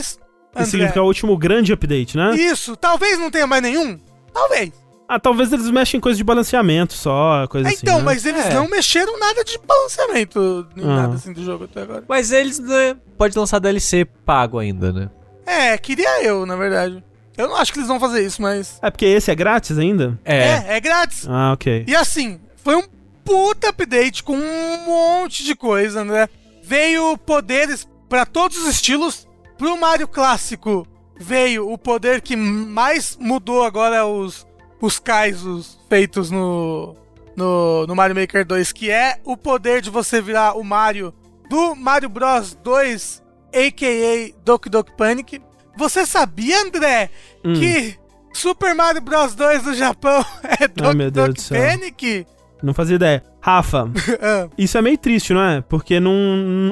[0.61, 2.35] Isso significa o último grande update, né?
[2.35, 3.99] Isso, talvez não tenha mais nenhum.
[4.33, 4.73] Talvez.
[5.09, 7.81] Ah, talvez eles mexem em coisa de balanceamento só, coisa É, assim.
[7.83, 8.05] então, né?
[8.05, 8.55] mas eles É.
[8.55, 10.97] não mexeram nada de balanceamento, nem Ah.
[11.03, 12.03] nada assim do jogo até agora.
[12.09, 15.11] Mas eles né, pode lançar DLC pago ainda, né?
[15.45, 17.05] É, queria eu, na verdade.
[17.37, 18.79] Eu não acho que eles vão fazer isso, mas.
[18.81, 20.19] É porque esse é grátis ainda?
[20.25, 21.27] É, é grátis.
[21.29, 21.85] Ah, ok.
[21.87, 22.85] E assim, foi um
[23.25, 26.27] puta update com um monte de coisa, né?
[26.73, 29.29] Veio poderes pra todos os estilos.
[29.59, 30.87] Pro Mario clássico
[31.19, 34.47] veio o poder que mais mudou agora os,
[34.81, 36.97] os Kaisos feitos no,
[37.37, 41.13] no, no Mario Maker 2, que é o poder de você virar o Mario
[41.51, 43.23] do Mario Bros 2,
[43.55, 44.35] a.k.a.
[44.43, 45.43] Doki Doki Panic.
[45.77, 47.11] Você sabia, André,
[47.45, 47.53] Hum.
[47.53, 47.99] que
[48.33, 50.25] Super Mario Bros 2 do Japão
[50.59, 51.49] é Doki Deus Doki.
[51.51, 52.27] Panic?
[52.63, 53.23] Não fazia ideia.
[53.41, 53.91] Rafa,
[54.23, 55.61] Ah, isso é meio triste, não é?
[55.61, 56.13] Porque não,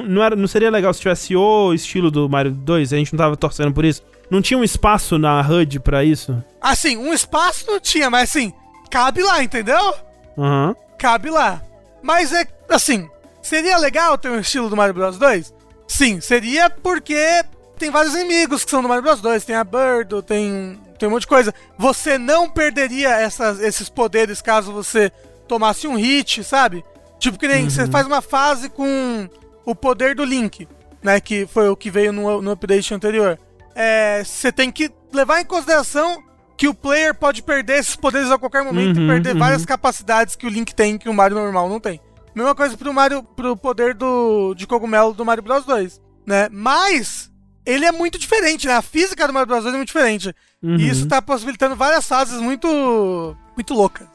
[0.07, 3.17] não, era, não seria legal se tivesse o estilo do Mario 2, a gente não
[3.17, 4.01] tava torcendo por isso.
[4.29, 6.41] Não tinha um espaço na HUD pra isso?
[6.61, 8.53] assim, um espaço não tinha, mas assim,
[8.89, 9.93] cabe lá, entendeu?
[10.37, 10.75] Aham.
[10.97, 11.61] Cabe lá.
[12.01, 13.09] Mas é assim,
[13.41, 15.53] seria legal ter um estilo do Mario Bros 2?
[15.87, 17.43] Sim, seria porque
[17.77, 21.11] tem vários inimigos que são do Mario Bros 2, tem a Birdo, tem, tem um
[21.11, 21.53] monte de coisa.
[21.77, 25.11] Você não perderia essas, esses poderes caso você
[25.51, 26.81] tomasse um hit, sabe?
[27.19, 29.29] Tipo que nem você faz uma fase com
[29.65, 30.65] o poder do Link,
[31.03, 31.19] né?
[31.19, 33.37] Que foi o que veio no, no update anterior.
[33.75, 36.23] É, Você tem que levar em consideração
[36.55, 39.39] que o player pode perder esses poderes a qualquer momento Uhum, e perder uhum.
[39.39, 41.99] várias capacidades que o Link tem que o Mario normal não tem.
[42.33, 46.47] Mesma coisa pro Mario, pro poder do, de cogumelo do Mario Bros 2, né?
[46.49, 47.29] Mas
[47.65, 48.75] ele é muito diferente, né?
[48.75, 50.33] A física do Mario Bros 2 é muito diferente.
[50.63, 50.77] Uhum.
[50.77, 54.07] E isso tá possibilitando várias fases muito muito loucas.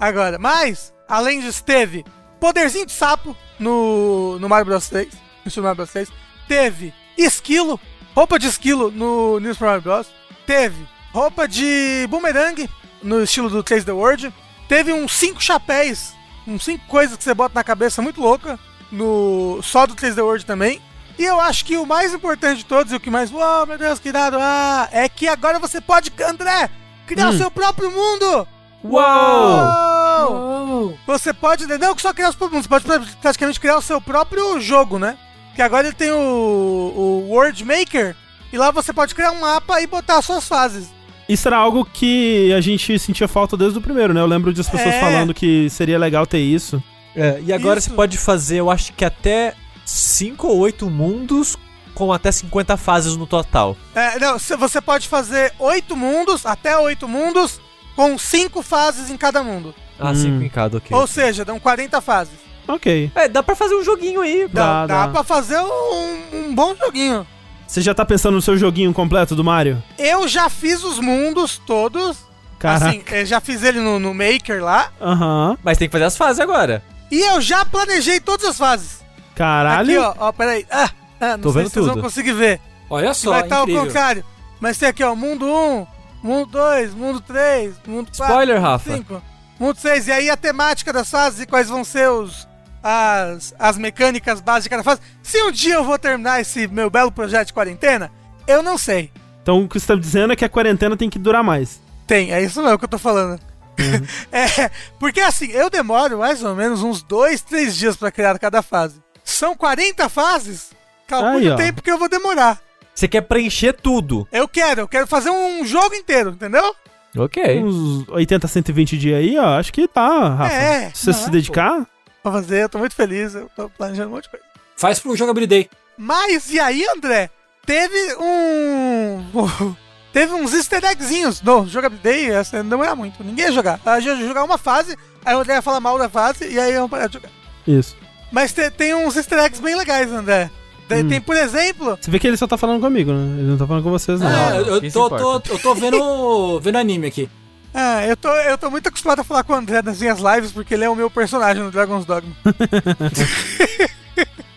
[0.00, 2.04] Agora, mas além disso teve
[2.38, 5.08] poderzinho de sapo no no Mario Bros 3,
[5.44, 6.08] no Super Mario Bros 3.
[6.46, 7.80] Teve esquilo,
[8.14, 10.06] roupa de esquilo no New Super Mario Bros.
[10.46, 12.68] Teve roupa de boomerang
[13.02, 14.32] no estilo do 3D World.
[14.68, 16.12] Teve uns cinco chapéus,
[16.46, 18.58] uns cinco coisas que você bota na cabeça muito louca
[18.90, 20.80] no só do 3D World também.
[21.18, 23.76] E eu acho que o mais importante de todos e o que mais, uau, meu
[23.76, 26.70] Deus, que irado, ah, é que agora você pode, André,
[27.06, 28.46] criar o seu próprio mundo.
[28.84, 30.32] Uau!
[30.32, 30.98] Uau!
[31.06, 32.84] Você pode, não que só criar os mundos, você pode
[33.20, 35.16] praticamente criar o seu próprio jogo, né?
[35.54, 38.14] Que agora ele tem o, o World Maker
[38.52, 40.88] e lá você pode criar um mapa e botar as suas fases.
[41.28, 44.20] Isso era algo que a gente sentia falta desde o primeiro, né?
[44.20, 45.00] Eu lembro das pessoas É.
[45.00, 46.82] falando que seria legal ter isso.
[47.16, 47.90] É, e agora Isso.
[47.90, 51.56] você pode fazer, eu acho que até 5 ou 8 mundos
[51.94, 53.76] com até 50 fases no total.
[53.94, 57.60] É, não, cê- você pode fazer oito mundos, até oito mundos,
[57.98, 59.74] com cinco fases em cada mundo.
[59.98, 60.14] Ah, Hum.
[60.14, 60.96] 5 em cada, ok.
[60.96, 62.34] Ou seja, dão 40 fases.
[62.68, 63.10] Ok.
[63.12, 64.46] É, dá pra fazer um joguinho aí.
[64.52, 67.26] Dá, Dá, dá pra fazer um, um bom joguinho.
[67.66, 69.82] Você já tá pensando no seu joguinho completo do Mario?
[69.98, 72.18] Eu já fiz os mundos todos.
[72.60, 72.86] Caraca.
[72.86, 74.92] Assim, eu já fiz ele no, no Maker lá.
[75.00, 75.58] Aham.
[75.64, 76.84] Mas tem que fazer as fases agora.
[77.10, 79.00] E eu já planejei todas as fases.
[79.34, 80.00] Caralho.
[80.04, 80.64] Aqui, ó, ó, peraí.
[80.70, 82.04] Ah, ah, não Tô sei vendo se vocês vão tudo.
[82.04, 82.60] conseguir ver.
[82.88, 83.84] Olha só, vai estar ao incrível.
[83.86, 84.24] contrário.
[84.60, 85.86] Mas tem aqui, ó, mundo 1,
[86.22, 88.24] mundo 2, mundo 3, mundo 4.
[88.24, 88.96] Spoiler, Rafa.
[88.96, 89.22] 5,
[89.58, 90.08] mundo 6.
[90.08, 92.48] E aí a temática das fases e quais vão ser os,
[92.82, 95.00] as, as mecânicas básicas de cada fase.
[95.22, 98.10] Se um dia eu vou terminar esse meu belo projeto de quarentena,
[98.46, 99.10] eu não sei.
[99.42, 101.80] Então o que você tá dizendo é que a quarentena tem que durar mais.
[102.06, 103.40] Tem, é isso mesmo que eu tô falando.
[104.32, 108.62] é, porque assim, eu demoro mais ou menos uns 2, 3 dias pra criar cada
[108.62, 109.00] fase.
[109.24, 110.70] São 40 fases?
[111.06, 112.60] Calcule o tempo que eu vou demorar.
[112.98, 114.26] Você quer preencher tudo.
[114.32, 116.74] Eu quero, eu quero fazer um jogo inteiro, entendeu?
[117.16, 117.62] Ok.
[117.62, 119.56] Uns 80, 120 dias aí, ó.
[119.56, 120.52] Acho que tá, Rafa.
[120.52, 121.86] É, Se você não se é, dedicar.
[122.24, 124.44] pra fazer, eu tô muito feliz, eu tô planejando um monte de coisa.
[124.76, 125.70] Faz pro Jogabilidade.
[125.96, 127.30] Mas, e aí, André?
[127.64, 129.24] Teve um.
[130.12, 133.78] Teve uns easter eggzinhos no Jogabilidade, essa não era muito, ninguém ia jogar.
[133.86, 136.58] A gente ia jogar uma fase, aí o André ia falar mal da fase, e
[136.58, 137.30] aí eu parar de jogar.
[137.64, 137.96] Isso.
[138.32, 140.50] Mas te- tem uns easter eggs bem legais, André.
[140.88, 141.08] Tem, Hum.
[141.08, 143.40] tem, por exemplo, Você vê que ele só tá falando comigo, né?
[143.40, 144.28] Ele não tá falando com vocês, não.
[144.30, 147.28] É, eu, eu se tô, tô, eu tô vendo, vendo anime aqui.
[147.74, 150.50] ah, eu, tô, eu tô muito acostumado a falar com o André nas minhas lives,
[150.50, 152.34] porque ele é o meu personagem no Dragon's Dogma.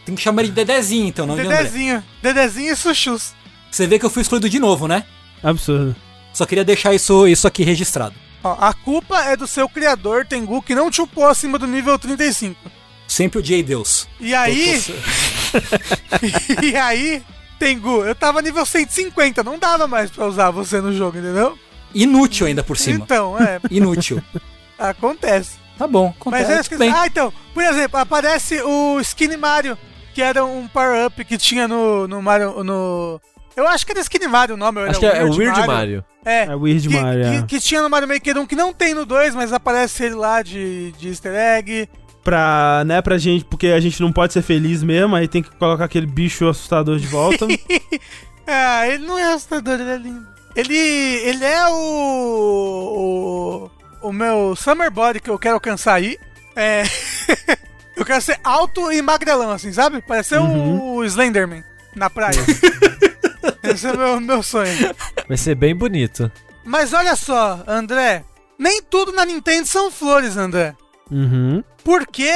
[0.06, 1.58] Tem que chamar ele de Dedezinho, então, não de André.
[1.58, 2.04] Dedezinho.
[2.22, 3.34] Dedezinho e Sushus.
[3.70, 5.04] Você vê que eu fui excluído de novo, né?
[5.44, 5.96] Absurdo.
[6.34, 8.16] Só queria deixar isso, isso aqui registrado.
[8.44, 11.98] Ó, a culpa é do seu criador, Tengu, que não te upou acima do nível
[12.00, 12.56] 35.
[13.08, 14.08] Sempre odiei Deus.
[14.20, 15.00] E aí, Tô- tô-
[16.62, 17.24] e aí,
[17.60, 21.58] Tengu, eu tava nível 150, não dava mais pra usar você no jogo, entendeu?
[21.94, 23.04] Inútil ainda por cima.
[23.04, 24.22] Então, é, Inútil.
[24.78, 25.60] acontece.
[25.78, 26.44] Tá bom, Mas acontece.
[26.44, 26.80] eu tudo esqueci.
[26.80, 26.92] bem.
[26.94, 29.78] Ah, então, por exemplo, aparece o Skinny Mario,
[30.14, 32.64] que era um power-up que tinha no, no Mario.
[32.64, 33.20] No...
[33.56, 35.68] Eu acho que era Skinny Mario o nome, ou era Acho que é o Weird
[35.68, 36.06] Mario.
[36.24, 37.24] É, É Weird que, Mario.
[37.24, 37.42] que, é.
[37.44, 40.42] que tinha no Mario Maker 1, que não tem no 2, mas aparece ele lá
[40.44, 41.90] de, de easter egg.
[42.24, 45.50] Pra, né, pra gente, porque a gente não pode ser feliz mesmo, aí tem que
[45.56, 47.48] colocar aquele bicho assustador de volta.
[48.54, 50.28] Ah, ele não é assustador, ele é lindo.
[50.56, 53.70] Ele, ele é o,
[54.02, 54.08] o.
[54.08, 56.18] o meu Summer Body que eu quero alcançar aí.
[56.56, 56.84] É.
[57.96, 60.02] eu quero ser alto e magrelão, assim, sabe?
[60.02, 60.96] Parecer Uhum.
[60.96, 61.64] o Slenderman
[61.96, 62.40] na praia.
[63.64, 64.74] Esse é o meu, meu sonho.
[65.28, 66.30] Vai ser bem bonito.
[66.66, 68.26] Mas olha só, André.
[68.58, 70.76] Nem tudo na Nintendo são flores, André.
[71.12, 71.64] Uhum.
[71.84, 72.32] Porque,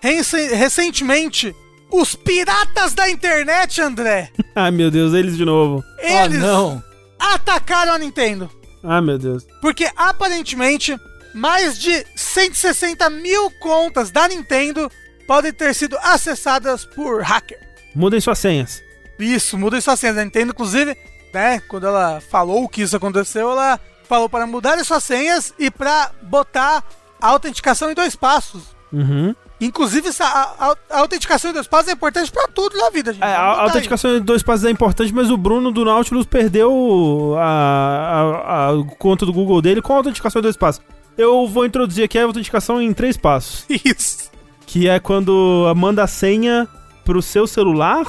[0.00, 1.54] rece- recentemente,
[1.90, 5.82] os piratas da internet, André, Ai, meu Deus, eles de novo.
[6.02, 6.82] Ah, eles não.
[7.18, 8.50] atacaram a Nintendo.
[8.82, 9.46] Ai, meu Deus.
[9.60, 10.96] Porque aparentemente
[11.34, 14.90] mais de 160 mil contas da Nintendo
[15.26, 17.58] podem ter sido acessadas por hacker.
[17.94, 18.82] Mudem suas senhas.
[19.18, 20.96] Isso, muda sua senha da Nintendo, inclusive,
[21.32, 21.60] né?
[21.68, 26.10] Quando ela falou que isso aconteceu, ela falou para mudar as suas senhas e para
[26.22, 26.82] botar a
[27.20, 28.62] autenticação em dois passos.
[28.92, 29.34] Uhum.
[29.60, 33.12] Inclusive, essa, a, a- a autenticação em dois passos é importante para tudo na vida,
[33.12, 33.22] gente.
[33.22, 33.66] É, a, Vamos a aí.
[33.68, 38.84] autenticação de dois passos é importante, mas o Bruno do Nautilus perdeu a, a, a
[38.98, 40.82] conta do Google dele com a autenticação de dois passos.
[41.16, 43.64] Eu vou introduzir aqui a autenticação em três passos.
[43.84, 44.30] Isso.
[44.66, 46.66] Que é quando manda a senha
[47.04, 48.04] pro seu celular,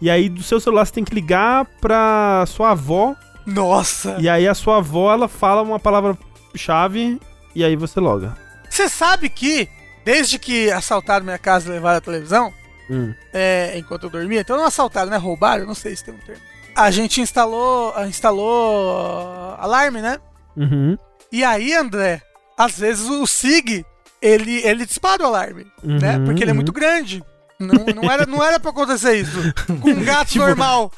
[0.00, 3.14] e aí do seu celular você tem que ligar pra sua avó,
[3.46, 4.16] Nossa.
[4.20, 7.18] e aí a sua avó ela fala uma palavra-chave,
[7.54, 8.36] e aí você loga.
[8.80, 9.68] Você sabe que,
[10.04, 12.52] desde que assaltaram minha casa e levaram a televisão,
[12.90, 13.12] Hum.
[13.32, 15.16] é, enquanto eu dormia, então não assaltaram, né?
[15.18, 16.40] Roubaram, não sei se tem um termo.
[16.74, 20.18] A gente instalou, instalou ah, alarme, né?
[20.56, 20.96] Uhum.
[21.30, 22.22] E aí, André,
[22.56, 23.84] às vezes o SIG,
[24.20, 26.16] ele, ele dispara o alarme, né?
[26.16, 26.56] Uhum, Porque ele é uhum.
[26.56, 27.22] muito grande.
[27.58, 29.38] Não, não, era, não era pra acontecer isso
[29.82, 30.90] com um gato Tipo- normal.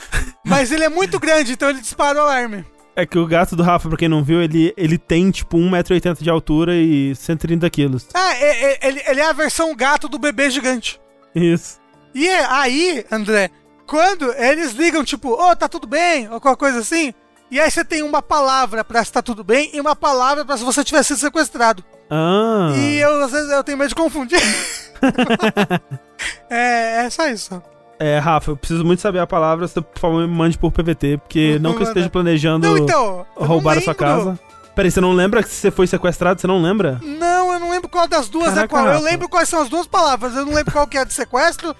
[0.44, 2.64] Mas ele é muito grande, então ele dispara o alarme.
[2.94, 6.22] É que o gato do Rafa, pra quem não viu, ele, ele tem tipo 1,80m
[6.22, 8.06] de altura e 130 quilos.
[8.12, 11.00] Ah, é- é- ele, ele é a versão gato do bebê gigante.
[11.34, 11.80] Isso.
[12.14, 13.50] E é aí, André,
[13.86, 17.14] quando eles ligam, tipo, ô, tá tudo bem, ou qualquer coisa assim,
[17.50, 20.58] e aí você tem uma palavra pra se tá tudo bem e uma palavra pra
[20.58, 21.82] se você tiver sido sequestrado.
[22.10, 22.72] Ah.
[22.76, 24.38] E eu, às vezes, eu tenho medo de confundir.
[26.50, 27.62] é, é só isso.
[28.04, 31.18] É, Rafa, eu preciso muito saber a palavra, você, por favor, me mande por PVT,
[31.18, 33.26] porque não que eu esteja planejando Não, então.
[33.36, 34.38] eu não roubar a sua casa.
[34.74, 36.40] Peraí, você não lembra que você foi sequestrado?
[36.40, 36.98] Você não lembra?
[37.02, 38.86] Não, eu não lembro qual das duas Caraca, é qual.
[38.86, 39.04] Eu Rafa.
[39.04, 40.34] lembro quais são as duas palavras.
[40.34, 41.76] Eu não lembro qual que é de sequestro,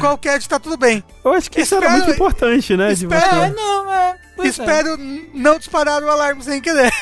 [0.00, 1.02] qual que é de tá tudo bem.
[1.24, 2.92] Eu acho que isso era Espero- muito importante, né?
[2.92, 3.42] Espero-.
[3.42, 4.16] É, não, é.
[4.38, 4.46] é.
[4.46, 6.92] Espero n- não disparar o alarme sem querer.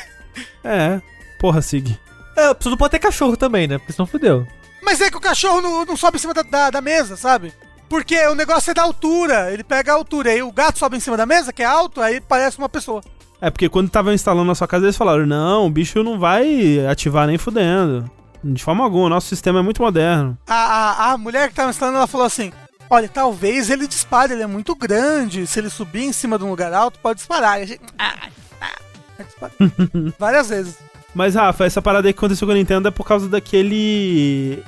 [0.65, 1.01] É.
[1.39, 1.97] Porra, Sig.
[2.37, 3.79] É, eu preciso não pode ter cachorro também, né?
[3.79, 4.47] Porque senão fudeu.
[4.83, 7.53] Mas é que o cachorro não, não sobe em cima da, da, da mesa, sabe?
[7.89, 11.01] Porque o negócio é da altura, ele pega a altura, aí o gato sobe em
[11.01, 13.03] cima da mesa, que é alto, aí parece uma pessoa.
[13.41, 16.85] É porque quando estavam instalando na sua casa, eles falaram: não, o bicho não vai
[16.87, 18.11] ativar nem fudendo.
[18.43, 20.37] De forma alguma, o nosso sistema é muito moderno.
[20.47, 22.53] A, a, a mulher que tava instalando, ela falou assim:
[22.89, 25.47] Olha, talvez ele dispare, ele é muito grande.
[25.47, 27.59] Se ele subir em cima de um lugar alto, pode disparar.
[27.59, 27.81] E a gente.
[27.99, 28.29] Ah,
[28.61, 29.55] ah, disparar.
[30.19, 30.79] Várias vezes.
[31.15, 34.63] Mas, Rafa, essa parada aí que aconteceu com a Nintendo é por causa daquele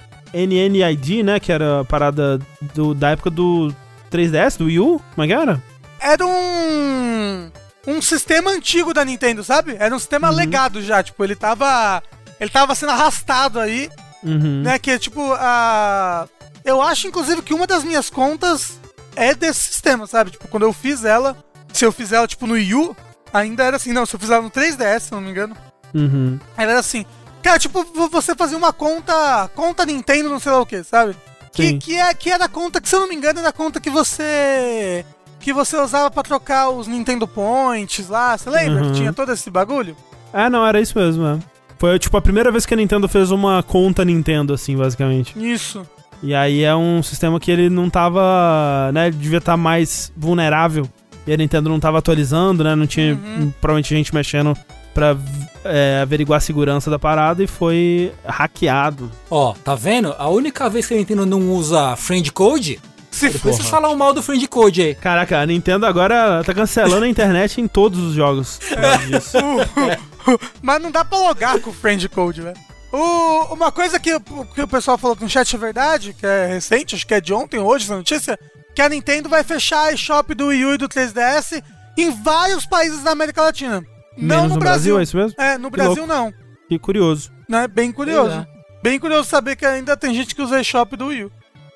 [0.47, 1.41] NNID, né?
[1.41, 2.39] Que era a parada
[2.75, 3.75] do, da época do
[4.11, 5.01] 3DS, do Wii U.
[5.15, 5.63] Como é que era?
[6.01, 7.51] Era um.
[7.87, 9.77] Um sistema antigo da Nintendo, sabe?
[9.79, 11.03] Era um sistema legado já.
[11.03, 12.03] Tipo, ele tava.
[12.41, 13.89] Ele tava sendo arrastado aí.
[14.23, 14.63] Uhum.
[14.63, 14.79] né?
[14.79, 16.29] Que é tipo a.
[16.65, 18.79] Eu acho, inclusive, que uma das minhas contas
[19.15, 20.33] é desse sistema, sabe?
[20.33, 21.37] Tipo, quando eu fiz ela,
[21.73, 22.97] se eu fiz ela, tipo, no Wii U,
[23.33, 25.57] ainda era assim, não, se eu fiz ela no 3DS, se não me engano,
[25.95, 26.39] Uhum.
[26.59, 27.07] ela era assim.
[27.47, 29.48] Cara, tipo, vo- você fazia uma conta.
[29.55, 31.14] Conta Nintendo, não sei lá o que, sabe?
[31.52, 31.78] Que, Sim.
[31.78, 33.78] que, é, que era a conta, que se eu não me engano, era a conta
[33.81, 35.05] que você.
[35.39, 38.82] Que você usava pra trocar os Nintendo Points lá, você lembra?
[38.82, 38.90] Uhum.
[38.93, 39.97] Que tinha todo esse bagulho?
[40.32, 41.39] É, não, era isso mesmo, é.
[41.78, 45.32] Foi, tipo, a primeira vez que a Nintendo fez uma conta Nintendo, assim, basicamente.
[45.39, 45.86] Isso.
[46.23, 50.89] E aí é um sistema que ele não tava, né, ele devia estar mais vulnerável.
[51.27, 53.52] E a Nintendo não tava atualizando, né, não tinha Uhum.
[53.60, 54.56] provavelmente gente mexendo
[54.97, 55.14] pra
[55.62, 59.12] é, averiguar a segurança da parada e foi hackeado.
[59.31, 60.14] Ó, tá vendo?
[60.18, 64.14] A única vez que a Nintendo não usa friend code, Se depois vocês falam mal
[64.14, 64.94] do friend code aí.
[64.94, 68.59] Caraca, a Nintendo agora tá cancelando a internet em todos os jogos.
[68.66, 69.36] por causa disso.
[70.62, 72.56] Mas não dá pra logar com o Friend Code, velho.
[72.93, 74.20] O- uma coisa que, o-
[74.55, 77.35] que o pessoal falou no chat é verdade, que é recente, acho que é de
[77.35, 78.39] ontem, hoje, essa notícia,
[78.74, 81.62] que a Nintendo vai fechar a eShop do Wii U e do 3DS
[81.98, 83.85] em vários países da América Latina.
[84.16, 84.98] Não Menos no, Brasil.
[84.98, 85.34] é isso mesmo?
[85.40, 86.32] É, no Que Brasil não.
[86.68, 87.30] Que curioso.
[87.48, 87.68] Né?
[87.68, 88.34] Bem curioso.
[88.34, 88.47] É.
[88.82, 91.32] Bem curioso saber que ainda tem gente que usa eShop do Wii U.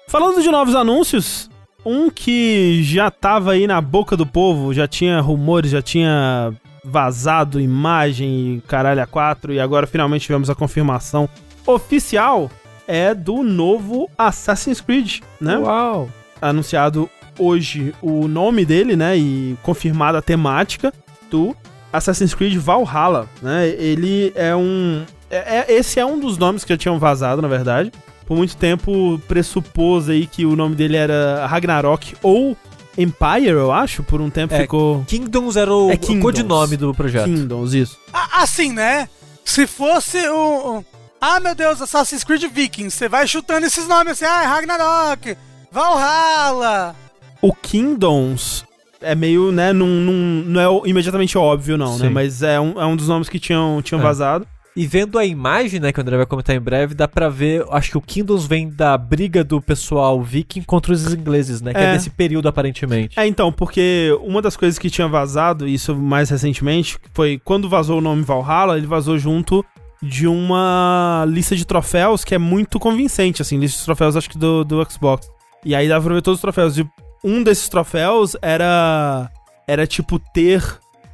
[0.08, 1.48] Falando de novos anúncios,
[1.84, 6.52] um que já tava aí na boca do povo, já tinha rumores, já tinha
[6.84, 11.28] vazado imagem e caralho a quatro, e agora finalmente tivemos a confirmação
[11.66, 12.50] oficial,
[12.86, 15.58] é do novo Assassin's Creed, né?
[15.58, 16.08] Uau.
[16.40, 17.08] Anunciado
[17.38, 20.92] hoje o nome dele, né, e confirmada a temática
[21.30, 21.54] do
[21.92, 23.68] Assassin's Creed Valhalla, né?
[23.68, 25.04] Ele é um...
[25.30, 27.92] é- é- esse é um dos nomes que já tinham vazado, na verdade
[28.26, 32.56] por muito tempo pressupôs aí que o nome dele era Ragnarok ou
[32.96, 34.04] Empire, eu acho.
[34.04, 36.22] Por um tempo É, ficou Kingdoms era o, É o Kingdoms.
[36.22, 37.24] codinome do projeto.
[37.24, 37.98] Kingdoms, isso.
[38.12, 39.08] Assim, né?
[39.44, 40.78] Se fosse o.
[40.78, 40.84] o-
[41.20, 45.36] Ah, meu Deus, Assassin's Creed Vikings, você vai chutando esses nomes assim, ah, Ragnarok,
[45.72, 46.94] Valhalla.
[47.42, 48.64] O Kingdoms
[49.02, 52.08] é meio, né, num, num- não é imediatamente óbvio, não, né?
[52.08, 52.12] Sim.
[52.12, 54.02] Mas é um, é um dos nomes que tinham, tinham É.
[54.02, 54.46] vazado.
[54.76, 57.64] E vendo a imagem, né, que o André vai comentar em breve, dá pra ver,
[57.70, 61.80] acho que o Kingdoms vem da briga do pessoal viking contra os ingleses, né, que
[61.80, 61.92] é, É.
[61.94, 63.18] desse período aparentemente.
[63.18, 67.98] É, então, porque uma das coisas que tinha vazado, isso mais recentemente, foi quando vazou
[67.98, 69.64] o nome Valhalla, ele vazou junto
[70.00, 74.38] de uma lista de troféus que é muito convincente, assim, lista de troféus acho que
[74.38, 75.28] do, do Xbox.
[75.64, 76.78] E aí dava pra ver todos os troféus.
[76.78, 76.86] E
[77.22, 79.30] um desses troféus era,
[79.66, 80.62] era tipo, ter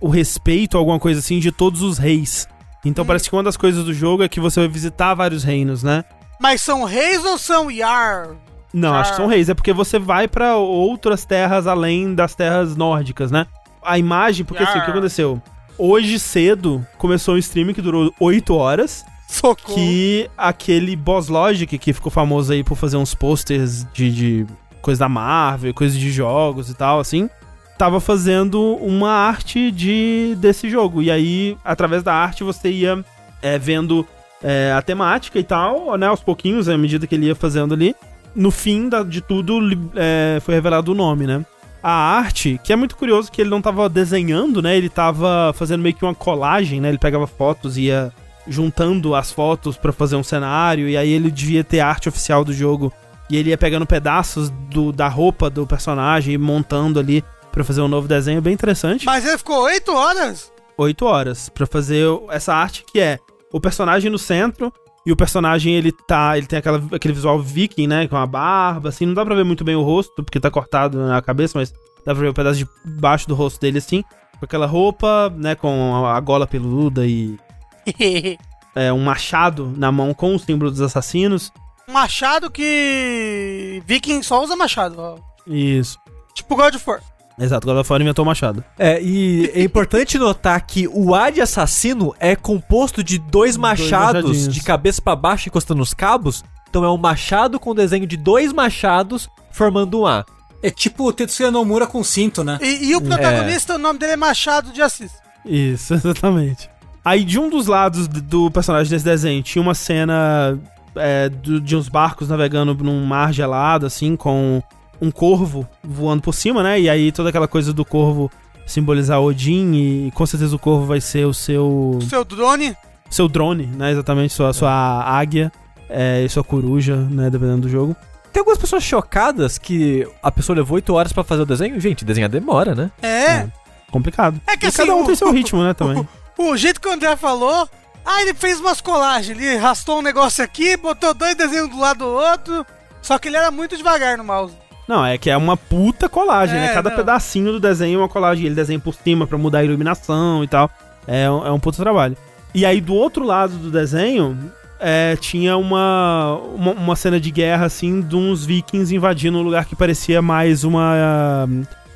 [0.00, 2.48] o respeito, alguma coisa assim, de todos os reis.
[2.84, 5.82] Então parece que uma das coisas do jogo é que você vai visitar vários reinos,
[5.82, 6.04] né?
[6.40, 8.30] Mas são reis ou são Yar?
[8.72, 9.00] Não, Ah.
[9.00, 9.48] acho que são reis.
[9.48, 13.46] É porque você vai pra outras terras além das terras nórdicas, né?
[13.82, 14.90] A imagem, porque assim, o que Yar.
[14.90, 15.42] aconteceu?
[15.78, 19.04] Hoje cedo começou um stream que durou 8 horas.
[19.28, 19.74] Socorro.
[19.74, 24.46] Que aquele Boss Logic, que ficou famoso aí por fazer uns posters de, de
[24.86, 27.28] coisa da Marvel, coisa de jogos e tal, assim,
[27.76, 31.02] tava fazendo uma arte de desse jogo.
[31.02, 33.04] E aí, através da arte, você ia
[33.42, 34.06] é, vendo
[34.40, 37.96] é, a temática e tal, né, aos pouquinhos, à medida que ele ia fazendo ali.
[38.32, 39.58] No fim da- de tudo,
[39.96, 41.44] é, foi revelado o nome, né?
[41.82, 44.76] A arte, que é muito curioso que ele não tava desenhando, né?
[44.76, 46.90] Ele tava fazendo meio que uma colagem, né?
[46.90, 48.12] Ele pegava fotos e ia
[48.46, 52.52] juntando as fotos pra fazer um cenário, e aí ele devia ter arte oficial do
[52.52, 52.92] jogo.
[53.28, 57.80] E ele ia pegando pedaços do, da roupa do personagem e montando ali pra fazer
[57.80, 59.06] um novo desenho bem interessante.
[59.06, 60.52] Mas ele ficou oito horas?
[60.76, 63.18] 8 horas pra fazer essa arte que é
[63.52, 64.72] o personagem no centro
[65.04, 68.88] e o personagem ele tá, ele tem aquela, aquele visual viking, né, com a barba,
[68.88, 71.72] assim, não dá pra ver muito bem o rosto porque tá cortado na cabeça, mas
[72.04, 74.02] dá pra ver o pedaço de baixo do rosto dele assim,
[74.38, 77.38] com aquela roupa, né, com a, a gola peluda e
[78.74, 81.52] é, um machado na mão com o símbolo dos assassinos.
[81.92, 83.82] Machado que.
[83.86, 85.16] Viking só usa machado, ó.
[85.46, 85.98] Isso.
[86.34, 87.00] Tipo God of War.
[87.38, 88.64] Exato, God of War inventou o machado.
[88.78, 94.22] É, e é importante notar que o ar de assassino é composto de dois machados
[94.22, 94.54] machadinhos.
[94.54, 96.42] de cabeça pra baixo encostando nos cabos.
[96.68, 100.24] Então é um machado com desenho de dois machados formando um A.
[100.62, 102.58] É tipo o Tetsuya Nomura com cinto, né?
[102.60, 105.12] E, e o protagonista, o nome dele é Machado de Assis.
[105.44, 106.68] Isso, exatamente.
[107.04, 110.58] Aí de um dos lados do personagem desse desenho tinha uma cena
[110.96, 114.62] é, de uns barcos navegando num mar gelado, assim, com
[115.00, 116.80] um corvo voando por cima, né?
[116.80, 118.30] E aí toda aquela coisa do corvo
[118.66, 122.74] simbolizar Odin e com certeza o corvo vai ser o seu Seu drone.
[123.10, 123.92] seu drone, né?
[123.92, 124.70] Exatamente, sua, sua
[125.04, 125.52] águia
[125.88, 127.30] é, e sua coruja, né?
[127.30, 127.94] Dependendo do jogo.
[128.32, 131.80] Tem algumas pessoas chocadas que a pessoa levou 8 horas pra fazer o desenho.
[131.80, 132.90] Gente, desenhar demora, né?
[133.02, 133.46] É.
[133.90, 134.40] Complicado.
[134.46, 136.06] É que e assim, cada um o- tem seu ritmo, né, também.
[136.36, 137.68] O jeito que o André falou.
[138.06, 139.36] Ah, ele fez umas colagens.
[139.36, 142.64] Ele arrastou um negócio aqui, botou dois desenhos do lado do outro.
[143.02, 144.54] Só que ele era muito devagar no mouse.
[144.86, 146.68] Não, é que é uma puta colagem, É, né?
[146.74, 146.96] Cada não.
[146.96, 148.46] pedacinho do desenho é uma colagem.
[148.46, 150.70] Ele desenha por cima pra mudar a iluminação e tal.
[151.06, 152.16] É, um- é um puta trabalho.
[152.54, 154.38] E aí, do outro lado do desenho,
[154.78, 159.64] é, tinha uma, uma, uma cena de guerra, assim, de uns vikings invadindo um lugar
[159.64, 161.46] que parecia mais uma ah,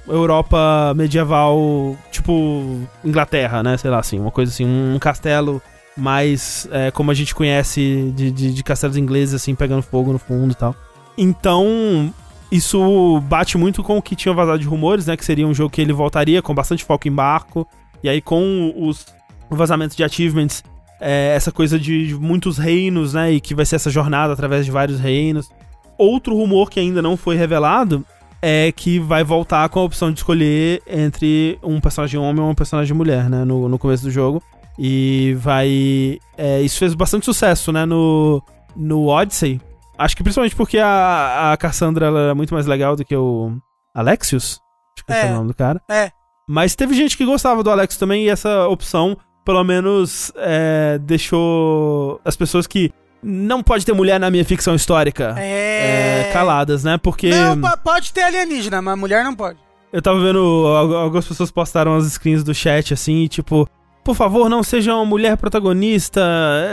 [0.09, 3.77] Europa medieval, tipo Inglaterra, né?
[3.77, 5.63] Sei lá, assim, uma coisa assim, um castelo
[6.01, 10.19] mais é, como a gente conhece de, de, de castelos ingleses, assim, pegando fogo no
[10.19, 10.75] fundo e tal.
[11.17, 12.13] Então,
[12.51, 15.17] isso bate muito com o que tinha vazado de rumores, né?
[15.17, 17.67] Que seria um jogo que ele voltaria com bastante foco em barco.
[18.03, 19.07] E aí, com os
[19.51, 20.65] vazamentos de achievements,
[21.01, 23.33] é, essa coisa de muitos reinos, né?
[23.33, 25.49] E que vai ser essa jornada através de vários reinos.
[25.97, 28.05] Outro rumor que ainda não foi revelado
[28.43, 32.55] é que vai voltar com a opção de escolher entre um personagem homem ou um
[32.55, 33.45] personagem mulher, né?
[33.45, 34.43] No, no começo do jogo.
[34.83, 36.19] E vai.
[36.39, 37.85] É, isso fez bastante sucesso, né?
[37.85, 38.43] No,
[38.75, 39.61] no Odyssey.
[39.99, 43.53] Acho que principalmente porque a, a Cassandra ela é muito mais legal do que o
[43.95, 44.59] Alexius.
[44.97, 45.83] Acho que é, é o nome do cara.
[45.91, 46.11] É.
[46.49, 52.19] Mas teve gente que gostava do Alexius também, e essa opção, pelo menos, é, deixou
[52.25, 52.91] as pessoas que
[53.23, 56.29] não pode ter mulher na minha ficção histórica é...
[56.29, 56.97] é caladas, né?
[56.97, 57.29] Porque.
[57.29, 59.59] Não, pode ter alienígena, mas mulher não pode.
[59.93, 60.39] Eu tava vendo.
[60.97, 63.69] Algumas pessoas postaram as screens do chat assim, e tipo.
[64.03, 66.21] Por favor, não seja uma mulher protagonista.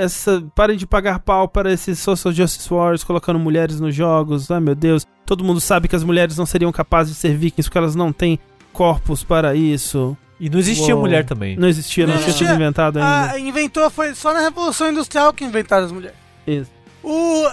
[0.02, 4.50] Essa, parem de pagar pau para esses Social Justice Wars colocando mulheres nos jogos.
[4.50, 5.06] Ai meu Deus.
[5.26, 8.14] Todo mundo sabe que as mulheres não seriam capazes de ser vikings porque elas não
[8.14, 8.40] têm
[8.72, 10.18] corpos para isso.
[10.40, 11.04] E não existia Uou.
[11.04, 11.58] mulher também.
[11.58, 13.32] Não existia, não, não tinha sido inventado ainda.
[13.34, 16.18] Ah, inventou, foi só na Revolução Industrial que inventaram as mulheres.
[16.46, 16.72] Isso.
[17.04, 17.44] O,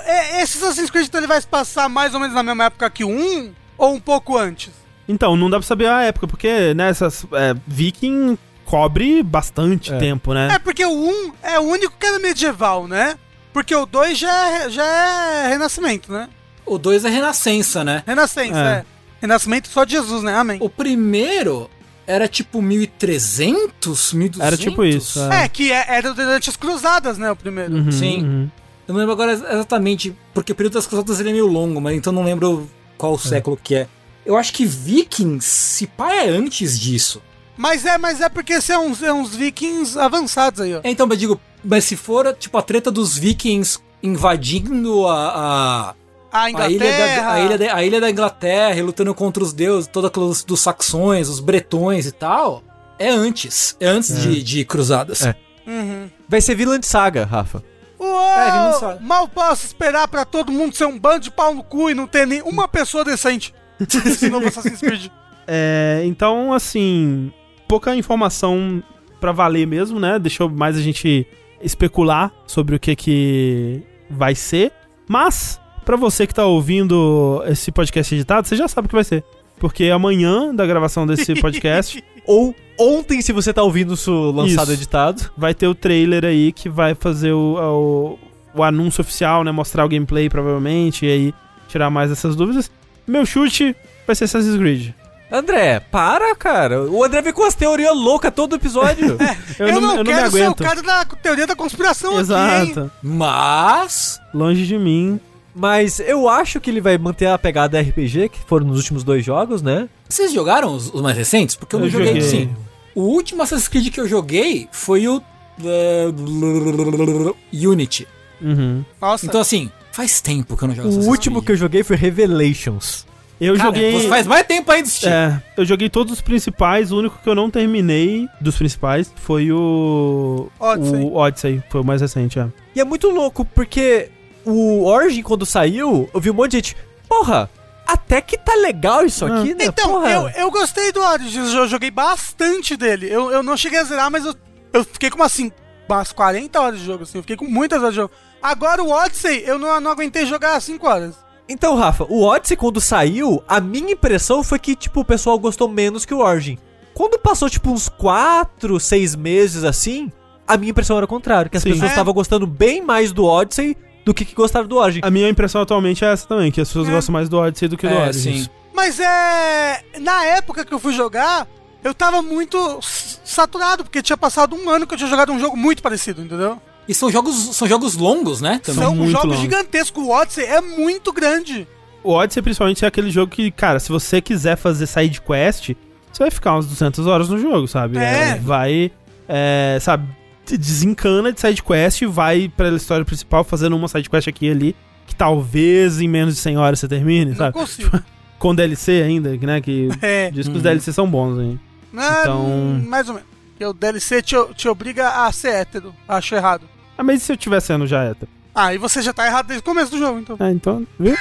[0.40, 3.04] esse Assassin's Creed então, ele vai se passar mais ou menos na mesma época que
[3.04, 4.70] o 1 ou um pouco antes?
[5.08, 9.98] Então, não dá pra saber a época, porque nessas né, é, Viking cobre bastante é.
[9.98, 10.54] tempo, né?
[10.54, 13.16] É, porque o 1 é o único que era medieval, né?
[13.52, 16.28] Porque o 2 já é, já é renascimento, né?
[16.66, 18.02] O 2 é renascença, né?
[18.06, 18.72] Renascença, é.
[18.72, 18.84] é.
[19.20, 20.34] Renascimento só de Jesus, né?
[20.34, 20.58] Amém.
[20.60, 21.70] O primeiro
[22.06, 24.46] era tipo 1300, 1200?
[24.46, 25.20] Era tipo isso.
[25.32, 27.30] É, é que é, era durante as cruzadas, né?
[27.30, 27.74] O primeiro.
[27.74, 28.22] Uhum, Sim.
[28.22, 28.50] Uhum.
[28.86, 31.96] Eu não lembro agora exatamente, porque o período das cruzadas ele é meio longo, mas
[31.96, 32.68] então não lembro
[32.98, 33.18] qual é.
[33.18, 33.88] século que é.
[34.26, 37.22] Eu acho que Vikings, se pá, é antes disso.
[37.56, 40.80] Mas é, mas é porque são uns, é uns vikings avançados aí, ó.
[40.82, 45.94] É, então, eu digo, mas se for, tipo, a treta dos vikings invadindo a, a
[46.34, 46.66] a Inglaterra.
[46.66, 50.10] A ilha, da, a, ilha da, a ilha da Inglaterra, lutando contra os deuses, toda
[50.10, 52.60] dos, dos saxões, os bretões e tal.
[52.98, 53.76] É antes.
[53.78, 54.20] É antes é.
[54.20, 55.24] De, de Cruzadas.
[55.24, 55.36] É.
[55.64, 56.10] Uhum.
[56.28, 57.62] Vai ser Vinland Saga, Rafa.
[57.96, 61.88] Uou, é, mal posso esperar para todo mundo ser um bando de pau no cu
[61.88, 63.54] e não ter nenhuma pessoa decente.
[63.80, 65.10] Esse novo Assassin's Creed.
[65.46, 67.32] É, então, assim,
[67.66, 68.82] pouca informação
[69.20, 70.18] para valer mesmo, né?
[70.18, 71.26] Deixou mais a gente
[71.62, 74.72] especular sobre o que que vai ser.
[75.08, 79.04] Mas para você que tá ouvindo esse podcast editado, você já sabe o que vai
[79.04, 79.24] ser.
[79.58, 82.02] Porque amanhã da gravação desse podcast.
[82.26, 85.30] ou ontem, se você tá ouvindo isso lançado isso, editado.
[85.36, 88.18] Vai ter o trailer aí que vai fazer o,
[88.54, 89.52] o, o, anúncio oficial, né?
[89.52, 91.34] Mostrar o gameplay, provavelmente, e aí
[91.68, 92.70] tirar mais essas dúvidas.
[93.06, 93.76] Meu chute
[94.06, 94.92] vai ser Assassin's Creed.
[95.36, 96.82] André, para, cara.
[96.82, 99.16] O André vem com as teorias loucas todo episódio.
[99.20, 102.80] é, eu, eu, não, eu não quero ser o cara da teoria da conspiração Exato.
[102.80, 104.20] aqui, Mas...
[104.32, 105.20] Longe de mim
[105.54, 109.24] mas eu acho que ele vai manter a pegada RPG, que foram nos últimos dois
[109.24, 109.88] jogos, né?
[110.08, 111.54] Vocês jogaram os, os mais recentes?
[111.54, 112.56] Porque eu, eu não joguei, joguei, sim.
[112.94, 115.22] O último Assassin's Creed que eu joguei foi o.
[115.60, 118.08] Uh, Unity.
[118.40, 118.84] Uhum.
[119.00, 119.26] Nossa.
[119.26, 121.46] Então, assim, faz tempo que eu não jogo O Assassin's último Creed.
[121.46, 123.06] que eu joguei foi Revelations.
[123.44, 124.08] Eu Cara, joguei.
[124.08, 124.88] Faz mais tempo ainda.
[125.04, 126.90] É, eu joguei todos os principais.
[126.90, 130.48] O único que eu não terminei dos principais foi o.
[130.58, 131.04] Odyssey.
[131.04, 132.48] O Odyssey, foi o mais recente, é.
[132.74, 134.10] E é muito louco, porque
[134.44, 136.76] o Origin, quando saiu, eu vi um monte de gente.
[137.06, 137.50] Porra,
[137.86, 139.54] até que tá legal isso aqui, ah.
[139.54, 139.64] né?
[139.66, 143.08] Então, eu, eu gostei do Origins, eu joguei bastante dele.
[143.10, 144.34] Eu, eu não cheguei a zerar, mas eu,
[144.72, 145.52] eu fiquei com assim,
[145.88, 147.18] umas 40 horas de jogo, assim.
[147.18, 148.14] Eu fiquei com muitas horas de jogo.
[148.42, 151.23] Agora o Odyssey, eu não, não aguentei jogar 5 horas.
[151.48, 155.68] Então, Rafa, o Odyssey quando saiu, a minha impressão foi que, tipo, o pessoal gostou
[155.68, 156.58] menos que o Origin.
[156.94, 160.10] Quando passou, tipo, uns 4, 6 meses assim,
[160.46, 161.72] a minha impressão era o contrário, que as Sim.
[161.72, 162.14] pessoas estavam é.
[162.14, 165.00] gostando bem mais do Odyssey do que, que gostaram do Origin.
[165.02, 166.92] A minha impressão atualmente é essa também, que as pessoas é.
[166.92, 168.44] gostam mais do Odyssey do que do é, Origin.
[168.44, 168.50] Sim.
[168.72, 169.82] Mas é.
[170.00, 171.46] Na época que eu fui jogar,
[171.82, 175.56] eu tava muito saturado, porque tinha passado um ano que eu tinha jogado um jogo
[175.56, 176.60] muito parecido, entendeu?
[176.86, 178.60] E são jogos, são jogos longos, né?
[178.62, 178.84] Também.
[178.84, 180.02] São muito jogos gigantescos.
[180.02, 181.66] O Odyssey é muito grande.
[182.02, 185.70] O Odyssey, principalmente, é aquele jogo que, cara, se você quiser fazer side quest,
[186.12, 187.98] você vai ficar umas 200 horas no jogo, sabe?
[187.98, 188.30] É.
[188.30, 188.92] é vai,
[189.26, 190.06] é, sabe,
[190.46, 195.14] desencana de sidequest e vai pra história principal fazendo uma sidequest aqui e ali, que
[195.14, 197.54] talvez em menos de 100 horas você termine, Não sabe?
[197.54, 197.98] Consigo.
[198.38, 199.60] Com DLC ainda, né?
[199.60, 200.30] Que é.
[200.30, 201.60] diz que os DLC são bons, hein?
[201.92, 202.82] então.
[202.86, 203.28] Mais ou menos.
[203.56, 205.94] Que o DLC te, te obriga a ser hétero.
[206.06, 206.68] Acho errado.
[206.96, 208.30] Ah, mas e se eu estiver sendo já hétero?
[208.54, 210.36] Ah, e você já tá errado desde o começo do jogo, então.
[210.38, 211.16] Ah, então, viu?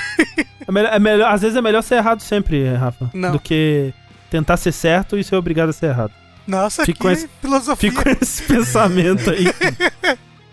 [0.68, 3.10] é melhor, é melhor- às vezes é melhor ser errado sempre, Rafa.
[3.14, 3.32] Não.
[3.32, 3.92] Do que
[4.30, 6.12] tentar ser certo e ser obrigado a ser errado.
[6.46, 7.90] Nossa, Fico que com esse- filosofia.
[7.92, 9.46] Fico com esse pensamento aí.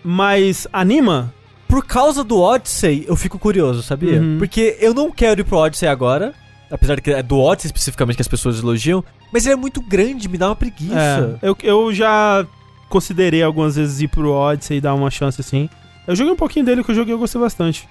[0.03, 1.33] Mas anima?
[1.67, 4.19] Por causa do Odyssey, eu fico curioso, sabia?
[4.19, 4.37] Uhum.
[4.39, 6.33] Porque eu não quero ir pro Odyssey agora.
[6.69, 9.03] Apesar de que é do Odyssey especificamente que as pessoas elogiam.
[9.31, 11.39] Mas ele é muito grande, me dá uma preguiça.
[11.41, 12.45] É, eu, eu já
[12.91, 15.69] considerei algumas vezes ir pro Odyssey e dar uma chance assim.
[16.07, 17.87] Eu joguei um pouquinho dele, que eu joguei e eu gostei bastante.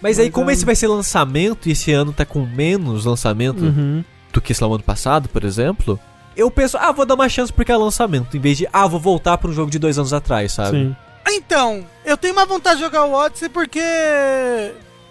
[0.00, 3.04] Mas aí, Mas, como é- esse vai ser lançamento e esse ano tá com menos
[3.04, 4.04] lançamento Uhum.
[4.32, 5.98] do que, sei lá, o ano passado, por exemplo,
[6.36, 9.00] eu penso, ah, vou dar uma chance porque é lançamento, em vez de, ah, vou
[9.00, 10.70] voltar pra um jogo de dois anos atrás, sabe?
[10.78, 10.96] Sim.
[11.30, 13.80] Então, eu tenho uma vontade de jogar o Odyssey porque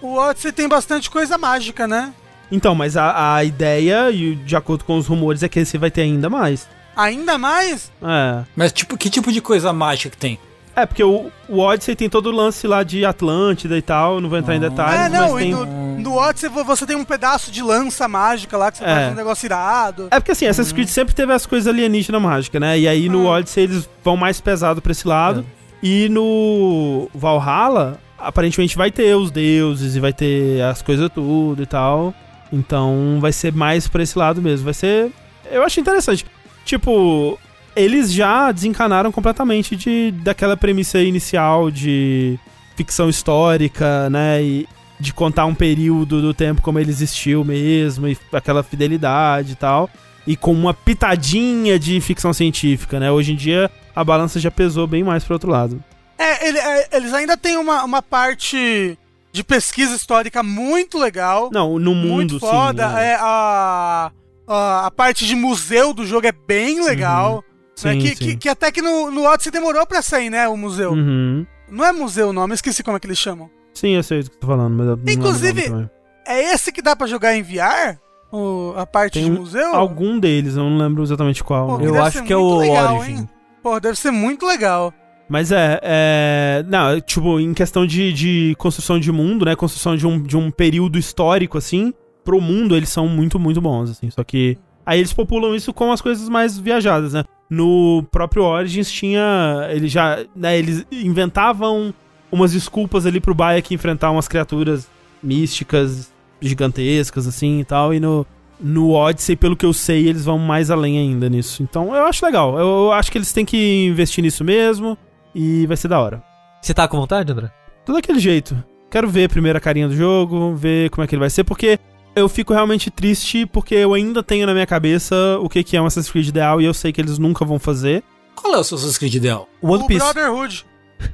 [0.01, 2.13] o Odyssey tem bastante coisa mágica, né?
[2.51, 5.91] Então, mas a, a ideia, e de acordo com os rumores, é que esse vai
[5.91, 6.67] ter ainda mais.
[6.97, 8.43] Ainda mais, É.
[8.55, 10.39] Mas tipo, que tipo de coisa mágica que tem?
[10.75, 14.29] É, porque o, o Odyssey tem todo o lance lá de Atlântida e tal, não
[14.29, 15.51] vou entrar em detalhes, é, não, mas e tem...
[15.51, 15.65] no,
[15.99, 18.87] no Odyssey vo- você tem um pedaço de lança mágica lá que você É.
[18.95, 20.07] faz um negócio irado.
[20.11, 22.77] É porque assim, Assassin's Creed sempre teve as coisas alienígenas mágicas, né?
[22.77, 23.37] E aí no Ah.
[23.37, 25.43] Odyssey eles vão mais pesado pra esse lado.
[25.81, 31.65] E no Valhalla, aparentemente vai ter os deuses e vai ter as coisas tudo e
[31.65, 32.13] tal.
[32.53, 34.65] Então vai ser mais pra esse lado mesmo.
[34.65, 35.11] Vai ser.
[35.51, 36.25] Eu acho interessante.
[36.67, 37.39] Tipo,
[37.75, 42.37] eles já desencanaram completamente de, daquela premissa inicial de
[42.75, 44.43] ficção histórica, né?
[44.43, 44.67] E
[44.99, 49.89] de contar um período do tempo como ele existiu mesmo, e aquela fidelidade e tal.
[50.25, 53.09] E com uma pitadinha de ficção científica, né?
[53.09, 55.81] Hoje em dia a balança já pesou bem mais pro outro lado.
[56.17, 58.97] É, ele- é, eles ainda têm uma, uma parte
[59.31, 61.49] de pesquisa histórica muito legal.
[61.53, 62.89] Não, no mundo, muito foda.
[62.89, 62.93] sim.
[62.95, 63.11] né?
[63.11, 64.11] É, a,
[64.47, 67.43] a, parte de museu do jogo é bem legal.
[67.83, 67.93] né?
[67.93, 67.99] Uhum.
[67.99, 68.15] Sim, que, sim.
[68.15, 70.47] Que, que até que no, no Odyssey demorou pra sair, né?
[70.47, 70.91] O museu.
[70.91, 71.45] Uhum.
[71.69, 73.49] Não é museu o nome, esqueci como é que eles chamam.
[73.73, 75.89] Sim, eu sei do que você tá falando, mas o Inclusive.
[76.25, 77.97] É esse que dá pra jogar em VR?
[78.31, 79.73] O, a parte Tem de museu?
[79.73, 81.67] Algum deles, eu não lembro exatamente qual.
[81.67, 81.87] Pô, né?
[81.87, 83.13] Eu acho que é o legal, Origin.
[83.13, 83.29] hein?
[83.63, 84.93] Pô, deve ser muito legal.
[85.29, 86.65] Mas é, é.
[86.67, 89.55] Não, tipo, em questão de, de construção de mundo, né?
[89.55, 91.93] Construção de um, de um período histórico, assim,
[92.27, 94.09] pro mundo, eles são muito, muito bons, assim.
[94.09, 94.57] Só que.
[94.85, 97.23] Aí eles populam isso com as coisas mais viajadas, né?
[97.49, 99.69] No próprio Origins tinha.
[99.71, 100.25] Eles já.
[100.35, 101.93] Né, eles inventavam
[102.29, 104.89] umas desculpas ali pro Bayek enfrentar umas criaturas
[105.23, 107.93] místicas, gigantescas, assim e tal.
[107.93, 108.27] E no.
[108.59, 111.61] No Odyssey, pelo que eu sei, eles vão mais além ainda nisso.
[111.61, 112.57] Então eu acho legal.
[112.57, 114.97] Eu, eu acho que eles têm que investir nisso mesmo.
[115.33, 116.23] E vai ser da hora.
[116.59, 117.51] Você tá com vontade, André?
[117.85, 118.57] Tudo daquele jeito.
[118.89, 121.77] Quero ver primeiro a carinha do jogo, ver como é que ele vai ser, porque
[122.17, 125.81] eu fico realmente triste porque eu ainda tenho na minha cabeça o que que é
[125.81, 128.03] um Assassin's Creed ideal e eu sei que eles nunca vão fazer.
[128.35, 129.47] Qual é o seu Assassin's Creed ideal?
[129.61, 130.03] One o Piece.
[130.03, 130.65] Brotherhood.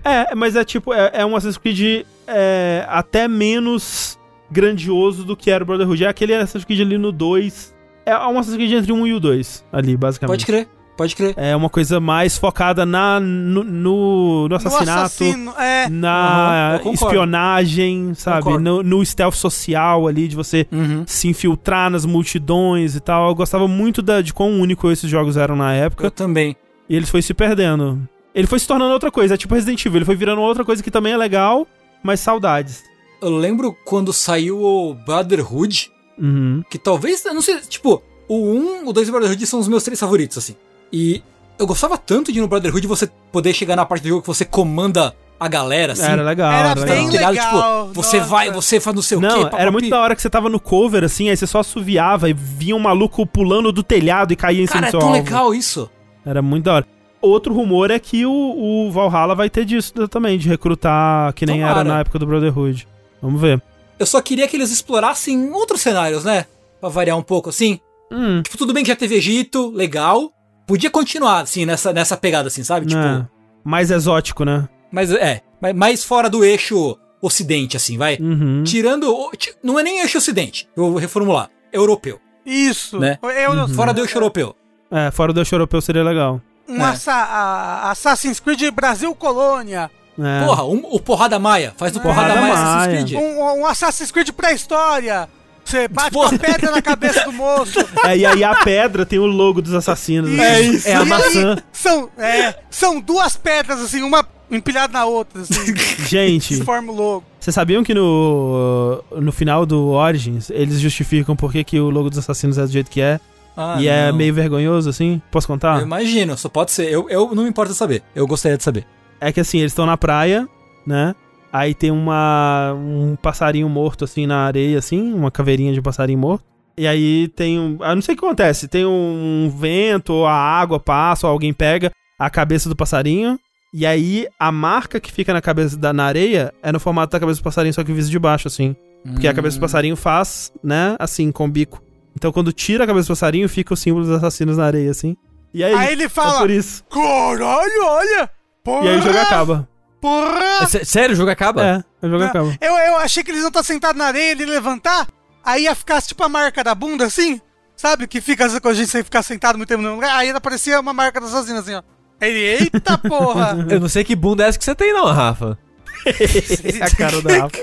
[0.04, 4.18] É, mas é tipo, é, é um Assassin's Creed é, até menos
[4.50, 6.06] grandioso do que era o Brotherhood.
[6.06, 7.74] É aquele Assassin's Creed ali no 2.
[8.06, 10.32] É um Assassin's Creed entre o 1 e o 2, ali, basicamente.
[10.32, 11.34] Pode crer, pode crer.
[11.38, 14.86] É uma coisa mais focada na, no, no, no assassinato.
[14.86, 15.90] No assassino, é.
[15.90, 17.06] na concordo.
[17.06, 18.58] espionagem, sabe?
[18.58, 21.04] No, no stealth social ali, de você Uhum.
[21.06, 23.30] se infiltrar nas multidões e tal.
[23.30, 26.06] Eu gostava muito da, de quão único esses jogos eram na época.
[26.06, 26.56] Eu também.
[26.90, 28.08] E eles foi se perdendo.
[28.36, 30.00] Ele foi se tornando outra coisa, é tipo Resident Evil.
[30.00, 31.68] Ele foi virando outra coisa que também é legal,
[32.04, 32.84] mas saudades.
[33.22, 36.64] Eu lembro quando saiu o Brotherhood, Uhum.
[36.70, 39.68] que talvez, eu não sei, tipo, o 1, o 2 e o Brotherhood são os
[39.68, 40.56] meus três favoritos, assim.
[40.94, 41.24] E
[41.58, 44.46] eu gostava tanto de no Brotherhood você poder chegar na parte do jogo que você
[44.46, 46.04] comanda a galera, assim.
[46.04, 46.52] Era legal.
[46.52, 47.24] Era Era, bem legal.
[47.24, 47.32] Tá ligado?
[47.56, 48.30] legal, Tipo, você nossa.
[48.30, 49.40] vai, você faz não sei o Não, quê.
[49.42, 49.72] era papapi.
[49.72, 52.76] muito da hora que você tava no cover, assim, aí você só assoviava e vinha
[52.76, 55.24] um maluco pulando do telhado e caía em cima Cara, do é seu tão alvo.
[55.24, 55.90] legal isso.
[56.26, 56.88] Era muito da hora.
[57.22, 61.60] Outro rumor é que o, o Valhalla vai ter disso também, de recrutar que nem
[61.62, 61.80] Tomara.
[61.80, 62.88] era na época do Brotherhood.
[63.22, 63.62] Vamos ver.
[63.98, 66.46] Eu só queria que eles explorassem outros cenários, né?
[66.80, 67.80] Pra variar um pouco, assim.
[68.12, 70.32] Hum, Tipo, tudo bem que já teve Egito, legal.
[70.74, 72.88] Podia continuar, assim, nessa, nessa pegada, assim, sabe?
[72.88, 73.28] Tipo, né?
[73.64, 74.68] Mais exótico, né?
[74.92, 75.42] mas é,
[75.76, 78.18] mais fora do eixo ocidente, assim, vai.
[78.20, 78.64] Uhum.
[78.64, 79.04] Tirando.
[79.16, 81.48] o- ti- Não é nem eixo ocidente, eu vou reformular.
[81.72, 82.20] Europeu.
[82.44, 82.98] Isso.
[83.00, 83.20] Né?
[83.46, 83.74] Eu não Uhum.
[83.76, 84.56] Fora do eixo europeu.
[84.90, 86.42] É, fora do eixo europeu seria legal.
[86.68, 86.86] Um É.
[86.90, 89.92] assa a- Assassin's Creed Brasil Colônia.
[90.20, 90.44] É.
[90.46, 91.72] Porra, um- o Porrada Maia.
[91.78, 92.76] Faz do Porrada Porrada, Maia Maia.
[92.78, 93.24] Assassin's Creed.
[93.24, 95.30] Um, um Assassin's Creed pré-história.
[95.66, 96.30] Você bate Porra.
[96.32, 97.80] uma pedra na cabeça do moço.
[98.06, 100.30] É, e aí a pedra tem o logo dos assassinos.
[100.38, 100.72] É assim.
[100.72, 100.88] isso.
[100.90, 101.58] É a E maçã.
[101.72, 105.74] São, é, são duas pedras, assim, uma empilhada na outra, assim.
[106.06, 107.24] Gente, que forma o logo.
[107.40, 112.10] vocês sabiam que no, no final do Origins eles justificam por que, que o logo
[112.10, 113.20] dos assassinos é do jeito que é?
[113.56, 114.18] Ah, e é não.
[114.18, 115.22] meio vergonhoso, assim.
[115.32, 115.78] Posso contar?
[115.80, 116.92] Eu imagino, só pode ser.
[116.92, 118.04] Eu, eu não me importa saber.
[118.14, 118.86] Eu gostaria de saber.
[119.22, 120.48] É que assim, eles estão na praia,
[120.86, 121.16] né?
[121.54, 126.44] Aí tem uma um passarinho morto assim na areia, assim, uma caveirinha de passarinho morto.
[126.76, 127.78] E aí tem um.
[127.80, 128.68] Eu não sei o que acontece.
[128.68, 133.40] Tem um vento, ou a água passa, ou alguém pega a cabeça do passarinho.
[133.72, 137.20] E aí a marca que fica na cabeça da na areia é no formato da
[137.20, 138.76] cabeça do passarinho, só que visto de baixo, assim.
[139.06, 141.84] Porque a cabeça do passarinho faz, né, assim, com o bico.
[142.16, 145.16] Então quando tira a cabeça do passarinho, fica o símbolo dos assassinos na areia, assim.
[145.54, 146.84] E aí, Aí ele é fala, por isso.
[146.90, 148.30] caralho, olha!
[148.64, 149.68] Porra, E aí o jogo acaba.
[150.04, 150.64] Porra!
[150.64, 151.66] É sé- sério, o jogo acaba?
[151.66, 152.54] É, o jogo acaba.
[152.60, 155.08] Eu, eu achei que eles iam estar sentados na areia, ele levantar,
[155.42, 157.40] aí ia ficar tipo a marca da bunda, assim,
[157.74, 158.06] sabe?
[158.06, 160.92] Que fica quando a gente sem ficar sentado muito tempo no lugar, aí aparecia uma
[160.92, 161.82] marca da assassina, assim, ó.
[162.20, 163.56] Ele, eita porra!
[163.72, 165.58] Eu não sei que bunda é essa que você tem, não, Rafa.
[166.82, 167.58] a cara da Rafa.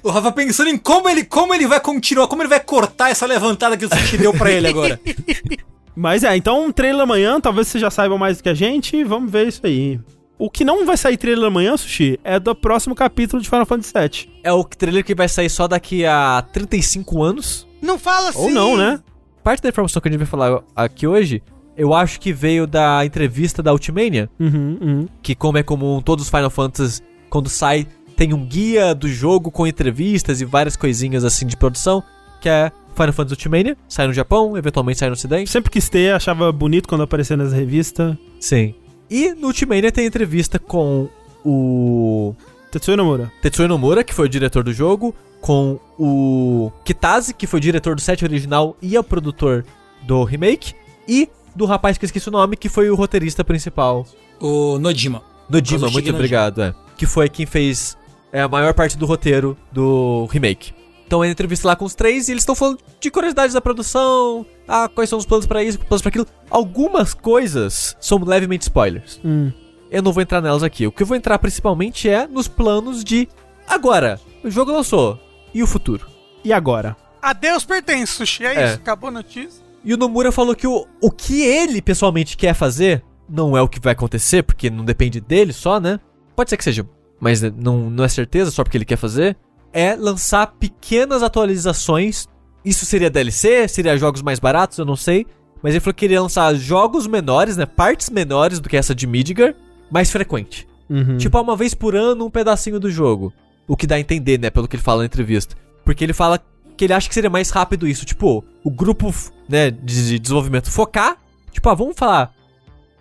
[0.00, 3.26] O Rafa pensando em como ele, como ele vai continuar, como ele vai cortar essa
[3.26, 5.00] levantada que o Sushi deu pra ele agora.
[5.96, 9.02] Mas é, então um trailer amanhã, talvez você já saiba mais do que a gente,
[9.02, 9.98] vamos ver isso aí.
[10.42, 13.92] O que não vai sair trailer amanhã, Sushi, é do próximo capítulo de Final Fantasy
[13.94, 14.40] VII.
[14.42, 17.68] É o trailer que vai sair só daqui a 35 anos.
[17.80, 18.40] Não fala assim!
[18.40, 18.98] Ou não, né?
[19.44, 21.40] Parte da informação que a gente vai falar aqui hoje,
[21.76, 25.08] eu acho que veio da entrevista da Ultimania, Uhum, uhum.
[25.22, 27.00] que como é comum todos os Final Fantasies,
[27.30, 27.86] quando sai,
[28.16, 32.02] tem um guia do jogo com entrevistas e várias coisinhas assim de produção,
[32.40, 35.48] que é Final Fantasy Ultimania, sai no Japão, eventualmente sai no ocidente.
[35.48, 38.16] Sempre quis ter, achava bonito quando aparecia nas revistas.
[38.40, 38.74] Sim.
[39.12, 41.06] E no Ultimania tem entrevista com
[41.44, 42.34] o
[42.70, 43.30] Tetsuya Nomura.
[43.42, 47.94] Tetsuya Nomura, que foi o diretor do jogo, com o Kitase, que foi o diretor
[47.94, 49.66] do set original e é o produtor
[50.04, 50.74] do remake,
[51.06, 54.06] e do rapaz que eu esqueci o nome, que foi o roteirista principal.
[54.40, 55.22] O Nojima.
[55.46, 56.16] Nojima, muito Nojima.
[56.16, 56.74] obrigado, é.
[56.96, 57.98] Que foi quem fez
[58.32, 60.72] é, a maior parte do roteiro do remake.
[61.12, 64.46] Então é entrevista lá com os três e eles estão falando de curiosidades da produção,
[64.66, 66.26] ah, quais são os planos pra isso, planos pra aquilo.
[66.48, 69.20] Algumas coisas são levemente spoilers.
[69.22, 69.52] Hum.
[69.90, 70.86] Eu não vou entrar nelas aqui.
[70.86, 73.28] O que eu vou entrar principalmente é nos planos de
[73.68, 74.18] agora.
[74.42, 75.20] O jogo lançou.
[75.52, 76.06] E o futuro?
[76.42, 76.96] E agora?
[77.20, 78.66] A Deus pertence, Sushi, é, É.
[78.68, 79.62] isso, acabou a notícia.
[79.84, 83.68] E o Nomura falou que o, o que ele pessoalmente quer fazer não é o
[83.68, 86.00] que vai acontecer, porque não depende dele só, né?
[86.34, 86.88] Pode ser que seja,
[87.20, 89.36] mas não, não é certeza só porque ele quer fazer.
[89.72, 92.28] É lançar pequenas atualizações.
[92.64, 93.66] Isso seria DLC?
[93.68, 94.78] Seria jogos mais baratos?
[94.78, 95.26] Eu não sei.
[95.62, 97.64] Mas ele falou que queria lançar jogos menores, né?
[97.66, 99.54] Partes menores do que essa de Midgar,
[99.90, 100.66] mais frequente.
[100.90, 101.16] Uhum.
[101.16, 103.32] Tipo, uma vez por ano, um pedacinho do jogo.
[103.66, 105.56] O que dá a entender, né, pelo que ele fala na entrevista.
[105.84, 106.40] Porque ele fala
[106.76, 108.04] que ele acha que seria mais rápido isso.
[108.04, 109.14] Tipo, o grupo,
[109.48, 111.16] né, de de desenvolvimento focar.
[111.52, 112.32] Tipo, ah, vamos falar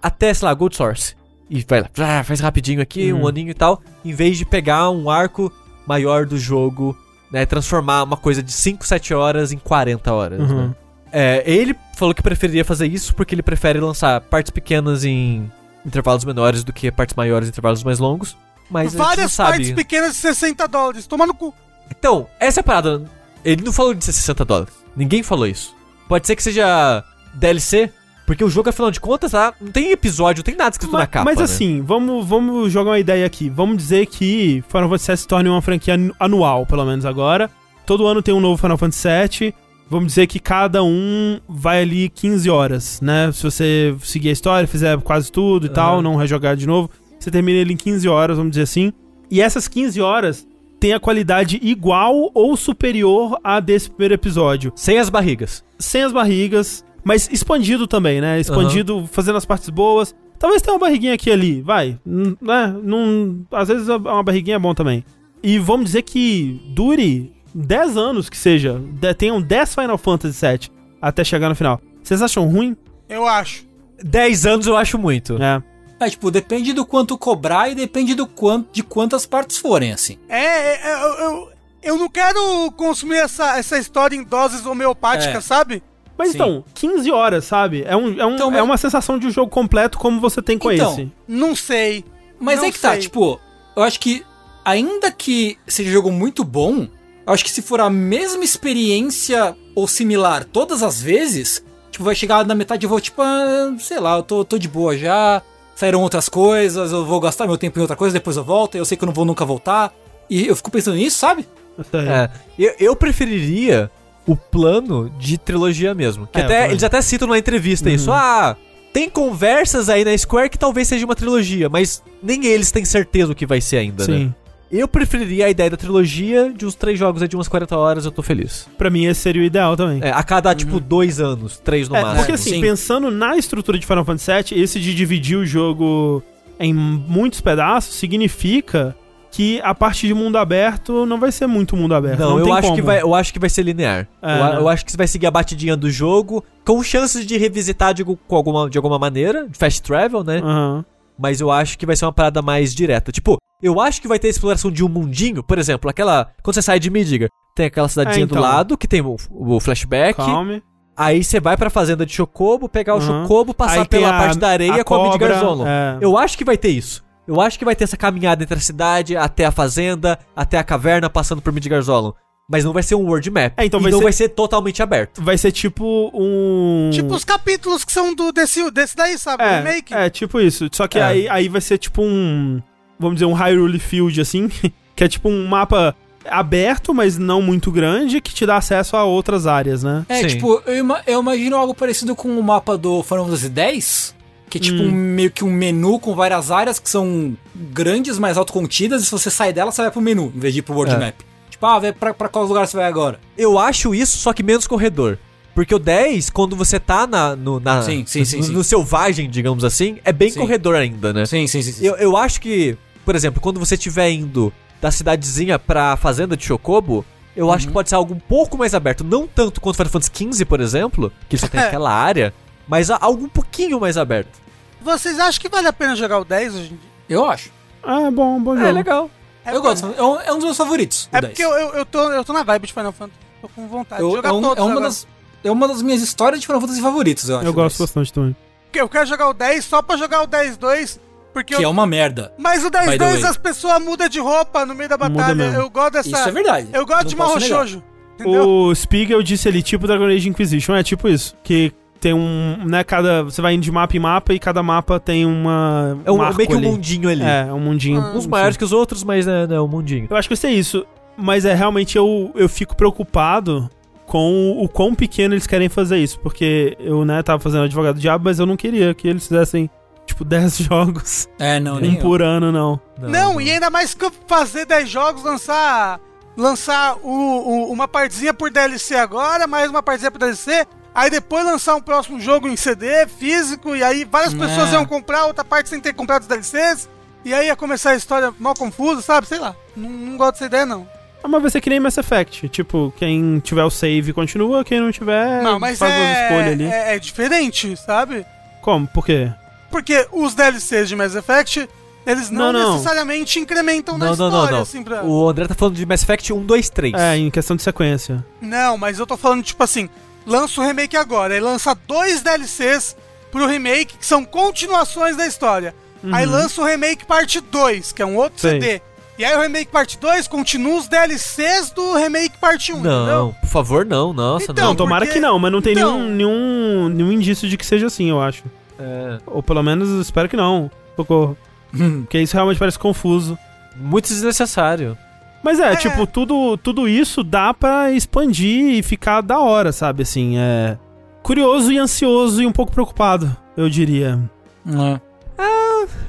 [0.02, 1.16] até, sei lá, Gold Source.
[1.50, 3.28] E vai lá, faz rapidinho aqui, um Uhum.
[3.28, 3.82] aninho e tal.
[4.06, 5.52] Em vez de pegar um arco
[5.92, 6.98] maior do jogo,
[7.32, 10.68] né, transformar uma coisa de 5, 7 horas em 40 horas, Uhum.
[10.68, 10.76] né.
[11.14, 15.52] É, ele falou que preferiria fazer isso porque ele prefere lançar partes pequenas em
[15.86, 18.38] intervalos menores do que partes maiores em intervalos mais longos.
[18.70, 19.50] Mas a gente não Várias sabe.
[19.52, 21.06] partes pequenas de 60 dólares.
[21.08, 21.54] Toma no cu.
[21.90, 23.04] Então, essa é a parada.
[23.44, 24.74] Ele não falou de ser 60 dólares.
[24.96, 25.76] Ninguém falou isso.
[26.08, 27.04] Pode ser que seja
[27.34, 27.92] DLC,
[28.26, 31.00] porque o jogo, afinal de contas, tá, não tem episódio, não tem nada escrito Ma-
[31.00, 31.26] na capa.
[31.26, 31.44] Mas né?
[31.44, 33.50] assim, vamos, vamos jogar uma ideia aqui.
[33.50, 37.50] Vamos dizer que Final Fantasy VII se torne uma franquia anu- anual, pelo menos agora.
[37.86, 39.08] Todo ano tem um novo Final Fantasy
[39.42, 39.54] VII.
[39.90, 43.30] Vamos dizer que cada um vai ali 15 horas, né?
[43.34, 45.74] Se você seguir a história, fizer quase tudo e Aham.
[45.76, 46.90] tal, não rejogar de novo,
[47.20, 48.94] você termina ele em 15 horas, vamos dizer assim.
[49.30, 50.48] E essas 15 horas
[50.80, 55.62] têm a qualidade igual ou superior à desse primeiro episódio Sem as barrigas.
[55.78, 58.40] sem as barrigas, mas expandido também, né?
[58.40, 60.14] Expandido, fazendo as partes boas.
[60.40, 62.00] Talvez tenha uma barriguinha aqui e ali, vai.
[62.06, 62.76] N- Né?
[62.84, 65.04] Não, às vezes uma barriguinha é bom também.
[65.44, 68.80] E vamos dizer que dure 10 anos que seja.
[68.94, 70.70] De, tenham 10 Final Fantasy VII
[71.02, 71.80] até chegar no final.
[72.04, 72.76] Vocês acham ruim?
[73.10, 73.66] Eu acho.
[74.04, 75.38] 10 anos eu acho muito.
[75.42, 75.62] É.
[76.00, 80.18] É, tipo, depende do quanto cobrar e depende do quanto, de quantas partes forem, assim.
[80.28, 81.50] É, é, eu, eu,
[81.84, 85.42] eu não quero consumir essa, essa história em doses homeopáticas, É.
[85.42, 85.84] sabe?
[86.22, 86.38] Mas Sim.
[86.38, 87.84] então, 15 horas, sabe?
[87.84, 90.56] É, um, é, um, Então, é uma sensação de um jogo completo como você tem
[90.56, 91.12] com Então, esse.
[91.28, 92.06] Não sei.
[92.40, 93.00] Mas Não é que tá, sei.
[93.02, 93.40] tipo,
[93.76, 94.24] eu acho que
[94.64, 96.88] ainda que seja um jogo muito bom,
[97.26, 102.14] eu acho que se for a mesma experiência ou similar todas as vezes, tipo, vai
[102.14, 104.96] chegar na metade e eu vou, tipo, ah, sei lá, eu tô, tô de boa
[104.96, 105.42] já,
[105.76, 108.86] saíram outras coisas, eu vou gastar meu tempo em outra coisa, depois eu volto, eu
[108.86, 109.92] sei que eu não vou nunca voltar.
[110.30, 111.48] E eu fico pensando nisso, sabe?
[111.92, 112.08] Aí.
[112.08, 112.30] É,
[112.60, 113.90] eu, eu preferiria
[114.28, 116.28] o plano de trilogia mesmo.
[116.28, 117.96] Que É, até, eles até citam na entrevista Uhum.
[117.96, 118.12] isso.
[118.12, 118.56] Ah,
[118.94, 123.32] tem conversas aí na Square que talvez seja uma trilogia, mas nem eles têm certeza
[123.32, 124.18] o que vai ser ainda, né?
[124.18, 124.34] Sim.
[124.72, 128.06] Eu preferiria a ideia da trilogia de uns três jogos aí de umas 40 horas,
[128.06, 128.70] eu tô feliz.
[128.78, 130.00] Pra mim, esse seria o ideal também.
[130.02, 132.20] É, a cada, tipo, dois anos, três no É, máximo.
[132.20, 132.62] porque assim, Sim.
[132.62, 136.24] pensando na estrutura de Final Fantasy VII, esse de dividir o jogo
[136.58, 138.96] em muitos pedaços significa
[139.32, 142.20] que a parte de mundo aberto não vai ser muito mundo aberto.
[142.20, 142.76] Não, Não, eu acho, como.
[142.76, 144.08] que vai, eu acho que vai ser linear.
[144.22, 144.56] É, eu, né?
[144.58, 148.04] eu acho que você vai seguir a batidinha do jogo, com chances de revisitar de,
[148.04, 150.40] com alguma, de alguma maneira, de fast travel, né?
[150.44, 150.86] Aham.
[151.18, 153.12] Mas eu acho que vai ser uma parada mais direta.
[153.12, 156.30] Tipo, eu acho que vai ter exploração de um mundinho, por exemplo, aquela.
[156.44, 158.38] Quando você sai de Midgar, tem aquela cidadezinha É, então.
[158.38, 160.18] do lado que tem o, o flashback.
[160.18, 160.64] Calme.
[160.98, 163.24] Aí você vai pra fazenda de Chocobo, pegar o Uhum.
[163.24, 165.32] Chocobo, passar pela a- parte da areia com a cobra, Midgar
[165.68, 165.98] é.
[166.02, 167.04] Eu acho que vai ter isso.
[167.32, 170.64] Eu acho que vai ter essa caminhada entre a cidade, até a fazenda, até a
[170.64, 172.12] caverna, passando por Midgar Zolon.
[172.50, 173.54] Mas não vai ser um world map.
[173.56, 175.24] É, então e vai não ser- vai ser totalmente aberto.
[175.24, 176.90] Vai ser tipo um.
[176.92, 179.42] Tipo os capítulos que são do desse, desse daí, sabe?
[179.44, 179.94] é, Remake.
[179.94, 180.68] é, tipo isso.
[180.74, 181.04] Só que É.
[181.04, 182.62] aí, aí vai ser tipo um.
[183.00, 184.50] Vamos dizer, um Hyrule Field, assim.
[184.94, 185.96] Que é tipo um mapa
[186.30, 190.06] aberto, mas não muito grande, que te dá acesso a outras áreas, né?
[190.10, 190.28] É, Sim.
[190.28, 194.16] tipo, eu, ima- eu imagino algo parecido com o mapa do Final Fantasy X,
[194.52, 194.90] que é tipo Hum.
[194.90, 199.12] um- meio que um menu com várias áreas que são grandes, mais autocontidas, e se
[199.12, 200.98] você sai dela, você vai pro menu, em vez de ir pro World É.
[201.00, 201.16] Map.
[201.50, 203.20] Tipo, ah, vai pra, pra qual lugar você vai agora?
[203.38, 205.18] Eu acho isso, só que menos corredor.
[205.56, 209.64] Porque o 10, quando você tá na, no, na- Sim, sim, sim, no, selvagem, digamos
[209.64, 211.26] assim, é bem corredor ainda, né?
[211.26, 211.86] Sim, sim, sim.
[211.86, 214.52] Eu, eu acho que, por exemplo, quando você estiver indo
[214.82, 217.06] da cidadezinha pra fazenda de Chocobo,
[217.36, 217.68] eu acho Uhum.
[217.70, 219.04] que pode ser algo um pouco mais aberto.
[219.04, 222.34] Não tanto quanto Final Fantasy XV, por exemplo, que só tem aquela área,
[222.68, 224.40] mas algo um pouquinho mais aberto.
[224.82, 226.90] Vocês acham que vale a pena jogar o 10 hoje em dia?
[227.10, 227.52] Eu acho.
[227.84, 228.68] Ah, bom, bom jogo.
[228.68, 229.10] É legal.
[229.46, 229.94] É eu gosto.
[229.98, 231.10] É um, é um dos meus favoritos.
[231.12, 231.32] É 10.
[231.34, 233.20] porque eu, eu, eu tô, eu tô na vibe de Final Fantasy.
[233.42, 234.86] Tô com vontade Eu- de jogar é, um- todos é uma agora.
[234.86, 235.08] das,
[235.44, 237.46] é uma das minhas histórias de Final Fantasy favoritos, eu acho.
[237.48, 237.90] Eu gosto 10.
[237.90, 238.36] bastante também.
[238.66, 241.00] Porque Eu quero jogar o 10 só pra jogar o 10-2.
[241.34, 241.68] Porque Que eu...
[241.70, 242.34] é uma merda.
[242.38, 243.24] Mas o by the 10-2 way.
[243.26, 245.36] as pessoas mudam de roupa no meio da Muda batalha.
[245.36, 245.60] mesmo.
[245.62, 246.10] Eu gosto dessa.
[246.10, 246.68] Isso é verdade.
[246.74, 247.58] Eu gosto Não de posso Marro negar.
[247.60, 247.84] Shoujo.
[248.20, 248.48] Entendeu?
[248.48, 251.36] O Spiegel disse ali, tipo Dragon Age Inquisition, é tipo isso.
[251.44, 251.72] Que
[252.02, 253.24] tem um, né, cada...
[253.24, 255.98] Você vai indo de mapa em mapa e cada mapa tem uma...
[256.04, 257.24] É um, meio que um mundinho ali.
[257.24, 258.02] É, é um mundinho.
[258.02, 258.14] Ah.
[258.16, 260.08] Uns maiores que os outros, mas é, é um mundinho.
[260.10, 260.86] Eu acho que vai ser isso.
[261.16, 263.70] Mas é realmente eu, eu fico preocupado
[264.08, 266.20] com o, o quão pequeno eles querem fazer isso.
[266.20, 269.70] Porque eu, né, tava fazendo advogado do diabo, mas eu não queria que eles fizessem,
[270.06, 271.30] tipo, 10 jogos.
[271.38, 272.02] É, não, um nem eu.
[272.02, 272.80] por ano, não.
[273.00, 276.00] Não, e ainda mais que eu fazer 10 jogos, lançar.
[276.36, 280.66] Lançar o, o- uma partezinha por DLC agora, mais uma partezinha por DLC.
[280.94, 284.38] Aí depois lançar um próximo jogo em CD, físico, e aí várias É.
[284.38, 286.90] pessoas iam comprar outra parte sem ter comprado os DLCs.
[287.24, 289.28] E aí ia começar a história mal confusa, sabe?
[289.28, 289.56] Sei lá.
[289.76, 290.88] Não, não gosto dessa ideia, não.
[291.24, 292.50] Ah, mas vai ser que nem Mass Effect.
[292.50, 296.52] Tipo, quem tiver o save continua, quem não tiver, não, mas faz uma escolha é,
[296.52, 296.64] ali.
[296.66, 298.26] é, é diferente, sabe?
[298.62, 298.88] Como?
[298.88, 299.32] Por quê?
[299.70, 301.70] Porque os DLCs de Mass Effect,
[302.08, 302.72] eles não, Não, não.
[302.74, 304.64] necessariamente incrementam na Não, não, história, não, não.
[304.64, 305.04] assim, pra...
[305.04, 306.94] O André tá falando de Mass Effect 1, 2, 3.
[306.96, 308.26] É, em questão de sequência.
[308.42, 309.88] Não, mas eu tô falando, tipo assim,
[310.26, 312.96] lança o remake agora, aí lança dois DLCs
[313.32, 315.74] pro remake, que são continuações da história.
[316.12, 318.60] Aí lança o remake parte 2, que é um outro Sei.
[318.60, 318.82] CD.
[319.20, 323.36] E aí o remake parte 2 continua os DLCs do remake parte 1, Não, entendeu?
[323.42, 324.12] por favor, não.
[324.12, 327.48] Nossa, Então, Não, tomara porque- que não, mas não tem então- nenhum, nenhum, nenhum indício
[327.48, 328.44] de que seja assim, eu acho.
[328.80, 328.86] não.
[328.86, 330.72] É, Ou pelo menos espero que não.
[330.96, 331.38] Socorro.
[332.02, 333.38] Porque isso realmente parece confuso.
[333.76, 334.98] muito desnecessário.
[335.44, 335.76] Mas é, É.
[335.76, 340.04] tipo, tudo, tudo isso dá pra expandir e ficar da hora, sabe?
[340.04, 340.78] Assim, é.
[341.24, 344.20] Curioso e ansioso e um pouco preocupado, eu diria.
[344.68, 345.00] É.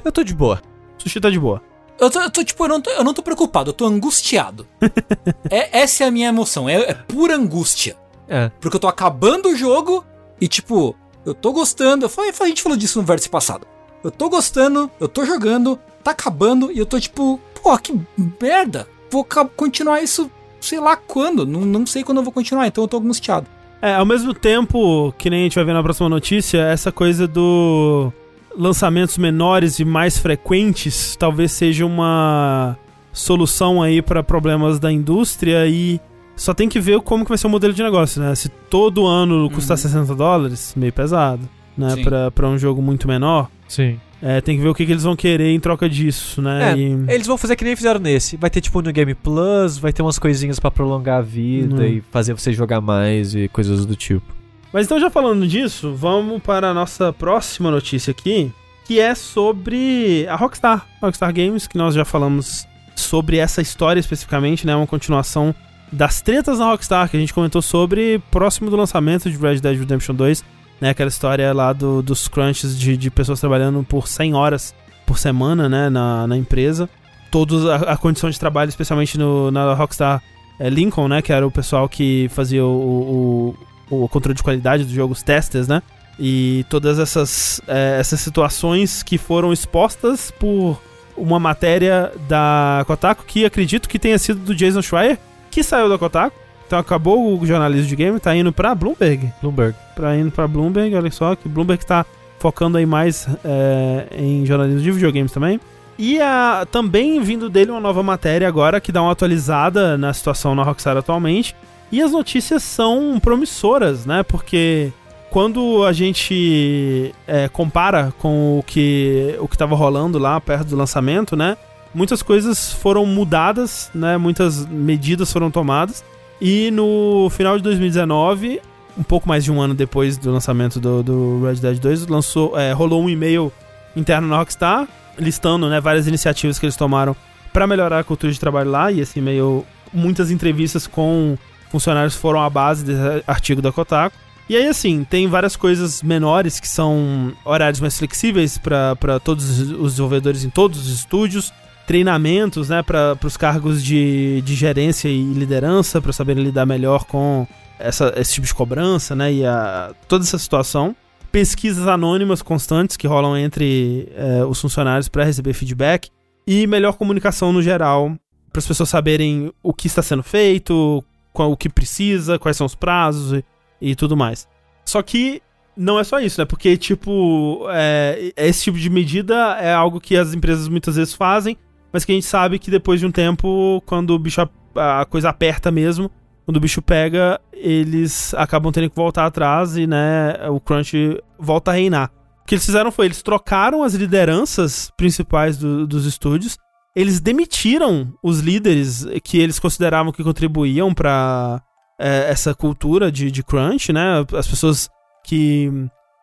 [0.05, 0.61] Eu tô de boa.
[0.97, 1.61] Sushi tá de boa.
[1.99, 4.67] Eu tô, eu tô, tipo, eu não tô, eu não tô preocupado, eu tô angustiado.
[5.49, 7.95] é, essa é a minha emoção, é, é pura angústia.
[8.27, 8.49] É.
[8.59, 10.03] Porque eu tô acabando o jogo
[10.41, 10.95] e, tipo,
[11.25, 12.09] eu tô gostando.
[12.09, 13.67] Foi- a gente falou disso no vértice passado.
[14.03, 17.97] Eu tô gostando, eu tô jogando, tá acabando e eu tô tipo, pô, que
[18.41, 18.87] merda.
[19.13, 19.23] Vou
[19.55, 20.29] continuar isso,
[20.59, 21.45] sei lá quando.
[21.45, 23.45] Não, não sei quando eu vou continuar, então eu tô angustiado.
[23.79, 27.27] É, ao mesmo tempo, que nem a gente vai ver na próxima notícia, essa coisa
[27.27, 28.11] do
[28.57, 32.77] lançamentos menores e mais frequentes talvez seja uma
[33.11, 35.99] solução aí pra problemas da indústria e
[36.35, 38.33] só tem que ver como que vai ser o modelo de negócio, né?
[38.33, 41.95] Se todo ano custar 60 dólares, meio pesado, né?
[42.03, 43.99] Pra, pra um jogo muito menor, Sim.
[44.25, 46.71] É, tem que ver o que, que eles vão querer em troca disso, né?
[46.71, 48.37] É, E- Eles vão fazer que nem fizeram nesse.
[48.37, 52.01] Vai ter tipo no Game Plus, vai ter umas coisinhas pra prolongar a vida e
[52.11, 54.25] fazer você jogar mais e coisas do tipo.
[54.71, 58.51] Mas então, já falando disso, vamos para a nossa próxima notícia aqui,
[58.87, 60.87] que é sobre a Rockstar.
[61.01, 64.75] Rockstar Games, que nós já falamos sobre essa história especificamente, né?
[64.75, 65.53] Uma continuação
[65.91, 69.77] das tretas na Rockstar, que a gente comentou sobre próximo do lançamento de Red Dead
[69.77, 70.43] Redemption 2,
[70.83, 70.89] né?
[70.89, 75.67] Aquela história lá do- dos crunches de, de pessoas trabalhando por 100 horas por semana,
[75.69, 75.89] né?
[75.89, 76.89] Na, na empresa.
[77.31, 80.21] toda a, a condição de trabalho, especialmente no, na Rockstar
[80.59, 81.21] é, Lincoln, né?
[81.21, 83.55] Que era o pessoal que fazia o,
[83.89, 85.81] o, o controle de qualidade dos jogos, testers, né?
[86.19, 90.79] E todas essas, é, essas situações que foram expostas por
[91.17, 95.17] uma matéria da Kotaku, que acredito que tenha sido do Jason Schreier,
[95.49, 96.35] que saiu da Kotaku.
[96.65, 99.31] Então acabou o jornalismo de game, tá indo pra Bloomberg.
[99.41, 99.75] Bloomberg.
[99.95, 102.05] Pra indo pra Bloomberg, olha só, que Bloomberg tá
[102.39, 105.59] focando aí mais é, em jornalismo de videogames também.
[105.97, 110.55] E a, também vindo dele uma nova matéria agora que dá uma atualizada na situação
[110.55, 111.55] na Rockstar atualmente.
[111.91, 114.23] E as notícias são promissoras, né?
[114.23, 114.91] Porque
[115.29, 120.75] quando a gente é, compara com o que o que estava rolando lá perto do
[120.75, 121.55] lançamento, né?
[121.93, 124.17] Muitas coisas foram mudadas, né?
[124.17, 126.03] Muitas medidas foram tomadas.
[126.41, 128.61] E no final de 2019,
[128.97, 132.57] um pouco mais de um ano depois do lançamento do, do Red Dead 2, lançou,
[132.59, 133.51] é, rolou um e-mail
[133.95, 134.87] interno na Rockstar
[135.17, 137.15] listando né, várias iniciativas que eles tomaram
[137.51, 138.91] para melhorar a cultura de trabalho lá.
[138.91, 141.37] E esse e-mail, muitas entrevistas com
[141.69, 144.15] funcionários foram a base desse artigo da Kotaku.
[144.49, 149.91] E aí, assim, tem várias coisas menores que são horários mais flexíveis para todos os
[149.93, 151.53] desenvolvedores em todos os estúdios,
[151.85, 157.47] treinamentos, né, para os cargos de, de gerência e liderança, para saberem lidar melhor com
[157.77, 160.95] essa, esse tipo de cobrança, né, e a, toda essa situação.
[161.31, 166.09] Pesquisas anônimas constantes que rolam entre é, os funcionários para receber feedback
[166.45, 168.15] e melhor comunicação no geral,
[168.51, 172.67] para as pessoas saberem o que está sendo feito, qual, o que precisa, quais são
[172.67, 173.45] os prazos e,
[173.81, 174.47] e tudo mais.
[174.85, 175.41] Só que
[175.75, 176.45] não é só isso, né?
[176.45, 181.57] Porque, tipo, é, esse tipo de medida é algo que as empresas muitas vezes fazem,
[181.93, 184.41] mas que a gente sabe que depois de um tempo, quando o bicho
[184.75, 186.09] a, a coisa aperta mesmo,
[186.43, 191.71] quando o bicho pega, eles acabam tendo que voltar atrás e, né, o Crunch volta
[191.71, 192.11] a reinar.
[192.41, 196.57] O que eles fizeram foi, eles trocaram as lideranças principais do, dos estúdios,
[196.95, 201.61] eles demitiram os líderes que eles consideravam que contribuíam para
[201.99, 204.25] é, essa cultura de, de crunch, né?
[204.33, 204.89] As pessoas
[205.25, 205.71] que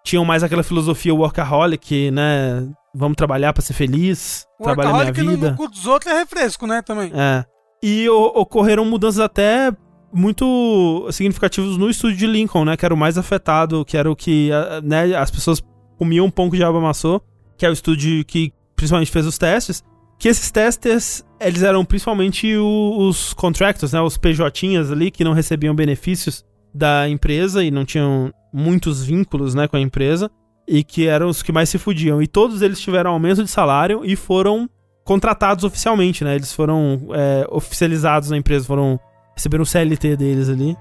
[0.04, 2.68] tinham mais aquela filosofia workaholic, né?
[2.94, 5.50] Vamos trabalhar para ser feliz, trabalhar minha vida.
[5.52, 7.12] No, no dos outros é refresco, né, também.
[7.14, 7.44] É.
[7.82, 9.72] E o, ocorreram mudanças até
[10.12, 12.76] muito significativas no estúdio de Lincoln, né?
[12.76, 14.50] Que era o mais afetado, que era o que
[14.82, 15.62] né, as pessoas
[15.98, 17.22] comiam um pouco de aba amassou,
[17.56, 19.84] que é o estúdio que principalmente fez os testes.
[20.18, 24.00] Que esses testers, eles eram principalmente os contractors, né?
[24.00, 26.44] Os PJinhas ali, que não recebiam benefícios
[26.74, 30.30] da empresa e não tinham muitos vínculos, né, com a empresa.
[30.72, 32.22] E que eram os que mais se fudiam.
[32.22, 34.70] E todos eles tiveram aumento de salário e foram
[35.04, 36.36] contratados oficialmente, né?
[36.36, 39.00] Eles foram é, oficializados na empresa, foram
[39.34, 40.76] receberam o CLT deles ali.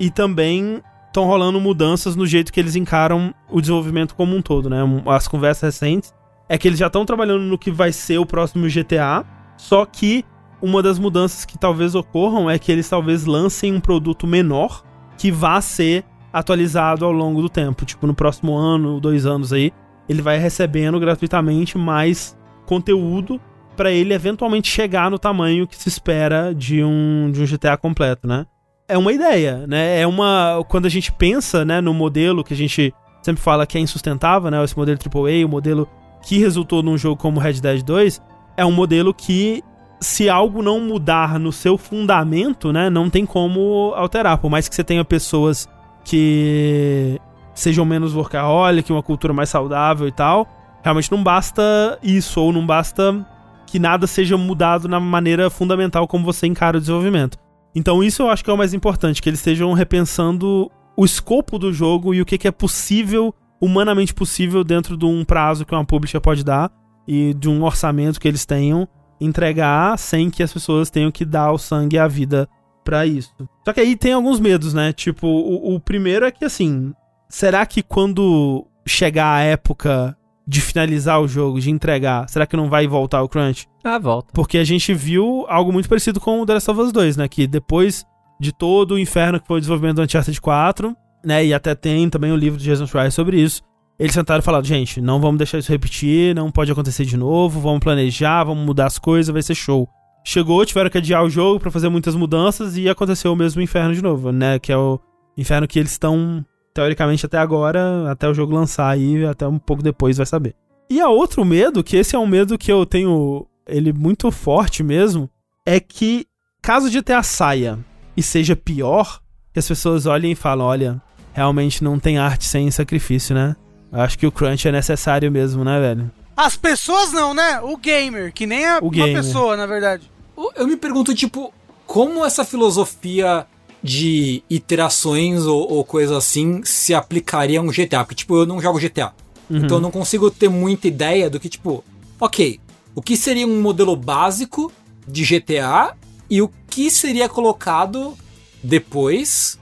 [0.00, 4.70] E também estão rolando mudanças no jeito que eles encaram o desenvolvimento como um todo,
[4.70, 4.78] né?
[5.06, 6.14] As conversas recentes
[6.48, 9.24] é que eles já estão trabalhando no que vai ser o próximo GTA,
[9.56, 10.24] só que
[10.62, 14.82] uma das mudanças que talvez ocorram é que eles talvez lancem um produto menor
[15.18, 16.04] que vá ser
[16.34, 17.84] atualizado ao longo do tempo.
[17.84, 19.72] Tipo, no próximo ano, dois anos aí,
[20.08, 22.36] ele vai recebendo gratuitamente mais
[22.66, 23.40] conteúdo
[23.76, 28.26] para ele eventualmente chegar no tamanho que se espera de um, de um GTA completo,
[28.26, 28.46] né?
[28.88, 30.00] É uma ideia, né?
[30.00, 30.62] É uma.
[30.68, 32.92] Quando a gente pensa né, no modelo que a gente
[33.22, 34.62] sempre fala que é insustentável, né?
[34.62, 35.88] Esse modelo AAA, o modelo
[36.22, 38.20] que resultou num jogo como Red Dead 2,
[38.56, 39.62] é um modelo que,
[40.00, 44.38] se algo não mudar no seu fundamento, né, não tem como alterar.
[44.38, 45.68] Por mais que você tenha pessoas
[46.04, 47.20] que
[47.54, 50.46] sejam menos workaholic, uma cultura mais saudável e tal,
[50.82, 53.26] realmente não basta isso, ou não basta
[53.66, 57.38] que nada seja mudado na maneira fundamental como você encara o desenvolvimento.
[57.74, 61.58] Então isso eu acho que é o mais importante, que eles estejam repensando o escopo
[61.58, 65.84] do jogo e o que, é possível, humanamente possível, dentro de um prazo que uma
[65.84, 66.70] publisher pode dar
[67.06, 68.86] e de um orçamento que eles tenham,
[69.20, 72.48] entregar sem que as pessoas tenham que dar o sangue e a vida
[72.84, 73.32] para isso.
[73.64, 74.92] Só que aí tem alguns medos, né?
[74.92, 76.92] Tipo, o, o primeiro é que assim,
[77.28, 80.16] será que quando chegar a época
[80.46, 83.66] de finalizar o jogo, de entregar, será que não vai voltar o crunch?
[83.82, 84.28] Ah, volta.
[84.32, 87.28] Porque a gente viu algo muito parecido com o The Last of Us 2, né?
[87.28, 88.04] Que depois
[88.38, 90.94] de todo o inferno que foi o desenvolvimento do Uncharted 4,
[91.24, 91.44] né?
[91.46, 93.62] E até tem também o livro de Jason Schreier sobre isso.
[93.98, 97.80] Eles tentaram falar, gente, não vamos deixar isso repetir, não pode acontecer de novo, vamos
[97.80, 99.88] planejar, vamos mudar as coisas, vai ser show.
[100.26, 103.94] Chegou, tiveram que adiar o jogo para fazer muitas mudanças e aconteceu o mesmo inferno
[103.94, 104.58] de novo, né?
[104.58, 104.98] Que é o
[105.36, 109.82] inferno que eles estão teoricamente até agora, até o jogo lançar aí, até um pouco
[109.82, 110.54] depois vai saber.
[110.90, 114.82] E a outro medo, que esse é um medo que eu tenho ele muito forte
[114.82, 115.28] mesmo,
[115.66, 116.26] é que
[116.62, 117.78] caso de ter a saia
[118.16, 119.20] e seja pior,
[119.52, 121.02] que as pessoas olhem e falam, olha,
[121.32, 123.54] realmente não tem arte sem sacrifício, né?
[123.92, 126.10] Eu acho que o crunch é necessário mesmo, né, velho?
[126.36, 127.60] As pessoas não, né?
[127.62, 129.14] O gamer, que nem a, O uma gamer.
[129.16, 130.10] pessoa, na verdade.
[130.56, 131.52] Eu- me pergunto, tipo,
[131.86, 133.46] como essa filosofia
[133.82, 138.04] de iterações ou, ou coisa assim se aplicaria a um GTA?
[138.04, 139.12] Porque, tipo, eu não jogo GTA.
[139.50, 141.84] Então eu não consigo ter muita ideia do que, tipo,
[142.18, 142.58] ok,
[142.94, 144.72] o que seria um modelo básico
[145.06, 145.94] de GTA
[146.30, 148.16] e o que seria colocado
[148.62, 149.58] depois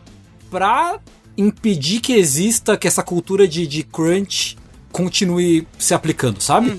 [0.51, 1.01] pra
[1.37, 4.57] impedir que exista que essa cultura de, de crunch
[4.93, 6.71] continue se aplicando, sabe?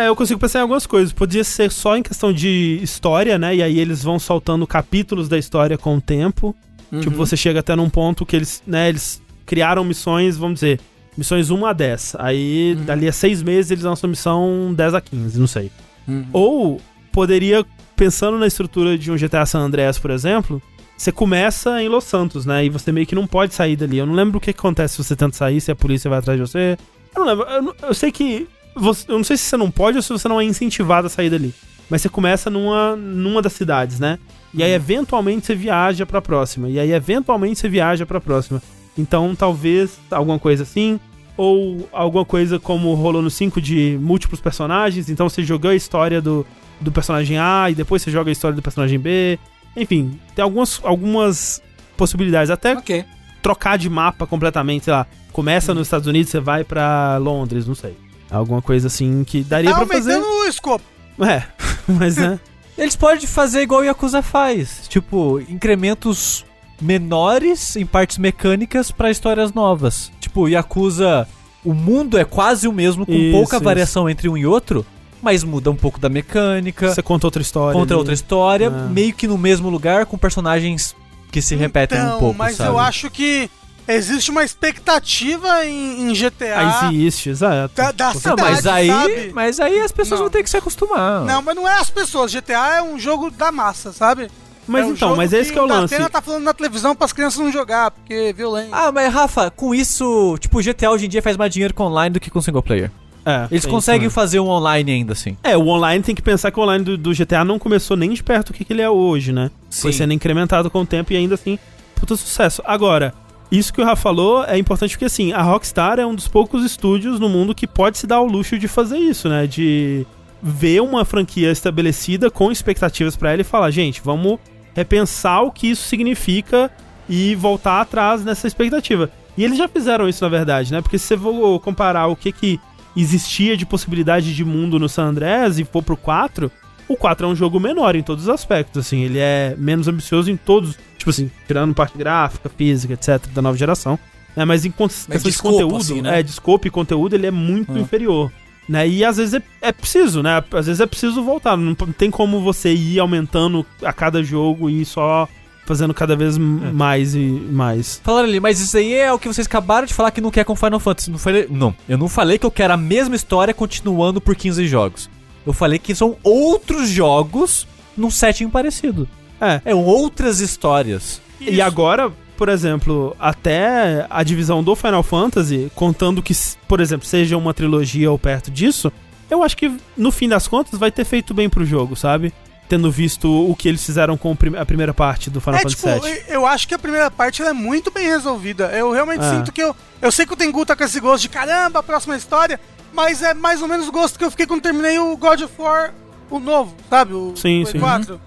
[0.00, 1.12] É, eu consigo pensar em algumas coisas.
[1.12, 3.56] Podia ser só em questão de história, né?
[3.56, 6.54] E aí eles vão soltando capítulos da história com o tempo.
[7.00, 10.80] Tipo, você chega até num ponto que eles, né, eles criaram missões, vamos dizer,
[11.16, 12.16] missões 1 a 10.
[12.18, 15.70] Aí, dali a seis meses, eles lançam missão 10 a 15, não sei.
[16.06, 16.26] Uhum.
[16.32, 16.80] Ou
[17.12, 17.64] poderia,
[17.96, 20.62] pensando na estrutura de um GTA San Andreas, por exemplo,
[20.96, 22.64] você começa em Los Santos, né?
[22.64, 23.98] E você meio que não pode sair dali.
[23.98, 26.38] Eu não lembro o que acontece se você tenta sair, se a polícia vai atrás
[26.38, 26.78] de você.
[27.14, 27.46] Eu não lembro.
[27.46, 28.46] Eu, eu sei que.
[28.74, 31.10] Você, eu não sei se você não pode ou se você não é incentivado a
[31.10, 31.54] sair dali.
[31.88, 34.18] Mas você começa numa, numa das cidades, né?
[34.52, 36.68] E aí, eventualmente, você viaja pra próxima.
[36.68, 38.62] E aí, eventualmente, você viaja pra próxima.
[38.96, 40.98] Então, talvez alguma coisa assim.
[41.36, 45.08] Ou alguma coisa como rolou no 5 de múltiplos personagens.
[45.10, 46.46] Então, você jogou a história do,
[46.80, 49.38] do personagem A e depois você joga a história do personagem B.
[49.76, 51.60] Enfim, tem algumas, algumas
[51.96, 52.50] possibilidades.
[52.50, 53.04] Até Ok.
[53.42, 55.06] trocar de mapa completamente, sei lá.
[55.32, 57.96] Começa nos Estados Unidos, você vai pra Londres, não sei.
[58.36, 60.12] Alguma coisa assim que daria Tá pra fazer.
[60.14, 60.84] aumentando o escopo.
[61.20, 61.42] É,
[61.88, 62.38] mas né.
[62.76, 64.82] Eles podem fazer igual o Yakuza faz.
[64.88, 66.44] Tipo, incrementos
[66.80, 70.10] menores em partes mecânicas pra histórias novas.
[70.20, 71.26] Tipo, Yakuza,
[71.64, 73.64] o mundo é quase o mesmo, com Isso, pouca isso.
[73.64, 74.84] variação entre um e outro,
[75.22, 77.78] mas muda um pouco da mecânica, Você conta outra história.
[77.78, 77.98] conta ali.
[77.98, 78.70] outra história, É.
[78.90, 80.94] meio que no mesmo lugar, com personagens
[81.30, 82.70] que se repetem então, um pouco, mas sabe?
[82.70, 83.48] eu acho que
[83.88, 87.74] existe uma expectativa em, em GTA Ah, existe, exato.
[87.74, 89.32] da, da Não, cidade, mas aí, sabe?
[89.34, 90.26] mas aí as pessoas Não.
[90.26, 91.24] vão ter que se acostumar.
[91.24, 92.32] Não, mas não é as pessoas.
[92.32, 94.30] GTA é um jogo da massa, sabe?
[94.66, 95.90] Mas é um então, mas esse que é o lance.
[95.92, 98.70] Datena tá falando na televisão pras crianças não jogar, porque é violento.
[98.72, 102.14] Ah, mas Rafa, com isso, tipo, GTA hoje em dia faz mais dinheiro com online
[102.14, 102.90] do que com single player.
[103.26, 105.34] É, Eles conseguem isso, fazer um online ainda assim.
[105.42, 108.10] É, o online tem que pensar que o online do, do GTA não começou nem
[108.12, 109.50] de perto do que, que ele é hoje, né?
[109.70, 109.98] Foi Sim.
[109.98, 111.58] sendo incrementado com o tempo e ainda assim,
[111.94, 112.62] puta sucesso.
[112.66, 113.14] Agora,
[113.58, 116.64] isso que o Rafa falou é importante porque, assim, a Rockstar é um dos poucos
[116.64, 119.46] estúdios no mundo que pode se dar o luxo de fazer isso, né?
[119.46, 120.06] De
[120.42, 124.38] ver uma franquia estabelecida com expectativas pra ela e falar, gente, vamos
[124.74, 126.70] repensar o que isso significa
[127.08, 129.10] e voltar atrás nessa expectativa.
[129.36, 130.80] E eles já fizeram isso, na verdade, né?
[130.80, 132.60] Porque se você for comparar o que que
[132.96, 136.50] existia de possibilidade de mundo no San Andreas e for pro 4,
[136.88, 140.30] o 4 é um jogo menor em todos os aspectos, assim, ele é menos ambicioso
[140.30, 143.98] em todos, tipo assim, tirando parte gráfica, física, etc, da nova geração,
[144.34, 146.20] né, mas em questão de conteúdo, assim, né?
[146.20, 147.78] é, de scope e conteúdo, ele é muito Ah.
[147.78, 148.32] inferior,
[148.68, 152.10] né, e às vezes é, é preciso, né, às vezes é preciso voltar, não tem
[152.10, 155.28] como você ir aumentando a cada jogo e só
[155.66, 158.00] fazendo cada vez m- mais e mais.
[158.02, 160.44] Falaram ali, mas isso aí é o que vocês acabaram de falar que não quer
[160.44, 161.10] com Final Fantasy.
[161.10, 164.66] Não, falei, não, eu não falei que eu quero a mesma história continuando por 15
[164.66, 165.08] jogos.
[165.46, 167.66] Eu falei que são outros jogos
[167.96, 169.08] num setting parecido.
[169.46, 171.20] É, É outras histórias.
[171.40, 176.34] E agora, por exemplo, até a divisão do Final Fantasy, contando que,
[176.66, 178.90] por exemplo, seja uma trilogia ou perto disso,
[179.30, 182.32] eu acho que no fim das contas vai ter feito bem pro jogo, sabe?
[182.68, 185.76] Tendo visto o que eles fizeram com o a primeira parte do Final É, Fantasy
[185.76, 186.22] tipo, VII.
[186.28, 188.66] eu acho que a primeira parte ela é muito bem resolvida.
[188.72, 189.30] Eu realmente É.
[189.30, 189.76] sinto que eu.
[190.00, 192.58] Eu sei que o Tengu tá com esse gosto de caramba, a próxima história,
[192.92, 195.52] mas é mais ou menos o gosto que eu fiquei quando terminei o God of
[195.58, 195.92] War,
[196.30, 197.12] o novo, sabe?
[197.12, 197.80] O Sim, Play sim.
[197.80, 198.14] 4.
[198.14, 198.20] Uhum.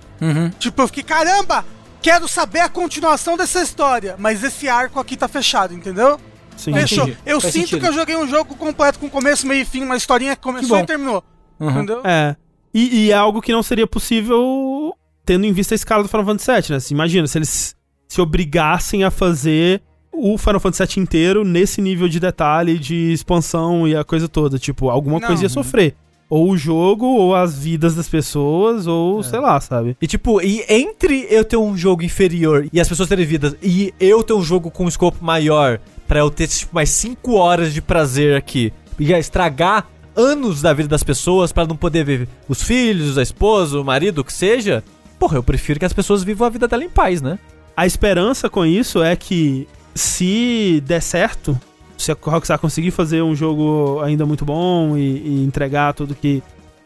[0.60, 1.66] Tipo, eu fiquei, caramba,
[2.02, 6.20] quero saber a continuação dessa história, mas esse arco aqui tá fechado, entendeu?
[6.56, 6.74] Sim.
[6.74, 7.04] Fechou.
[7.04, 7.18] entendi.
[7.26, 7.82] Eu Faz sinto sentido.
[7.82, 10.78] que eu joguei um jogo completo com começo, meio e fim, uma historinha que começou
[10.78, 10.84] bom.
[10.84, 11.24] e terminou.
[11.60, 11.70] Uhum.
[11.70, 12.02] Entendeu?
[12.04, 12.36] É.
[12.74, 14.94] E, e é algo que não seria possível
[15.26, 16.80] tendo em vista a escala do Final Fantasy VII, né?
[16.80, 17.76] Se imagina, se eles
[18.08, 19.82] se obrigassem a fazer
[20.12, 24.58] o Final Fantasy VII inteiro nesse nível de detalhe, de expansão e a coisa toda.
[24.58, 25.28] Tipo, alguma Não.
[25.28, 25.96] coisa ia sofrer.
[26.30, 29.96] Ou o jogo, ou as vidas das pessoas, ou sei lá, sabe?
[30.02, 33.94] E tipo, e entre eu ter um jogo inferior e as pessoas terem vidas, e
[34.00, 37.74] eu ter um jogo com um escopo maior, pra eu ter tipo, mais 5 horas
[37.74, 42.28] de prazer aqui, e já estragar anos da vida das pessoas pra não poder ver
[42.50, 44.84] os filhos, a esposa, o marido, o que seja,
[45.20, 47.38] porra, eu prefiro que as pessoas vivam a vida dela em paz, né?
[47.76, 51.60] A esperança com isso é que se der certo,
[51.98, 56.44] se a Rockstar conseguir fazer um jogo ainda muito bom e, e entregar tudo que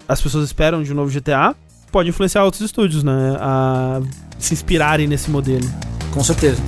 [0.07, 1.55] as pessoas esperam de um novo GTA,
[1.91, 3.35] pode influenciar outros estúdios, né?
[3.39, 4.01] A
[4.39, 5.67] se inspirarem nesse modelo.
[6.11, 6.61] Com certeza.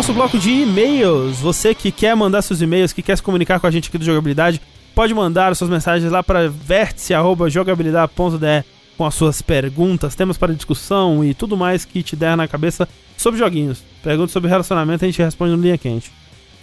[0.00, 1.40] Nosso bloco de e-mails.
[1.40, 4.04] Você que quer mandar seus e-mails, que quer se comunicar com a gente aqui do
[4.04, 4.58] Jogabilidade,
[4.94, 8.64] pode mandar suas mensagens lá para vértice.jogabilidade.de
[8.96, 12.88] com as suas perguntas, temas para discussão e tudo mais que te der na cabeça
[13.14, 13.84] sobre joguinhos.
[14.02, 16.10] Perguntas sobre relacionamento a gente responde no linha quente.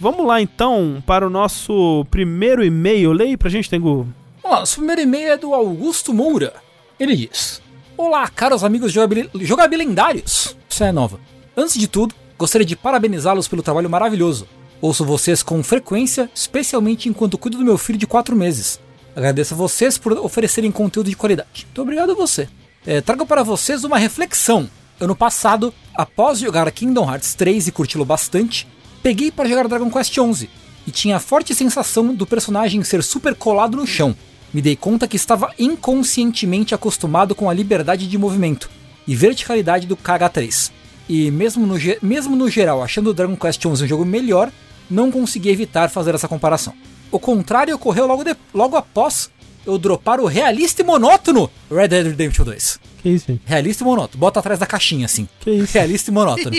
[0.00, 3.12] Vamos lá então para o nosso primeiro e-mail.
[3.12, 4.08] Leia pra gente, Tengu.
[4.42, 6.54] Nosso primeiro e-mail é do Augusto Moura.
[6.98, 7.62] Ele diz:
[7.96, 10.56] Olá, caros amigos jogabil jogabilindários.
[10.68, 11.20] Isso é nova.
[11.56, 14.46] Antes de tudo, gostaria de parabenizá-los pelo trabalho maravilhoso.
[14.80, 18.78] Ouço vocês com frequência, especialmente enquanto cuido do meu filho de 4 meses.
[19.16, 21.66] Agradeço a vocês por oferecerem conteúdo de qualidade.
[21.66, 22.48] Muito obrigado a você.
[22.86, 24.70] É, trago para vocês uma reflexão.
[25.00, 28.68] Ano passado, após jogar Kingdom Hearts 3 e curti-lo bastante,
[29.02, 30.48] peguei para jogar Dragon Quest XI
[30.86, 34.16] e tinha a forte sensação do personagem ser super colado no chão.
[34.54, 38.70] Me dei conta que estava inconscientemente acostumado com a liberdade de movimento
[39.06, 40.77] e verticalidade do KH3.
[41.08, 44.50] E mesmo no, mesmo no geral achando o Dragon Quest XI um jogo melhor,
[44.90, 46.74] não consegui evitar fazer essa comparação.
[47.10, 49.30] O contrário ocorreu logo, de, logo após
[49.66, 52.80] eu dropar o realista e monótono Red Dead Redemption 2.
[53.02, 53.40] Que isso, hein?
[53.44, 54.20] Realista e monótono.
[54.20, 55.28] Bota atrás da caixinha, assim.
[55.40, 55.72] Que isso?
[55.72, 56.56] Realista e monótono.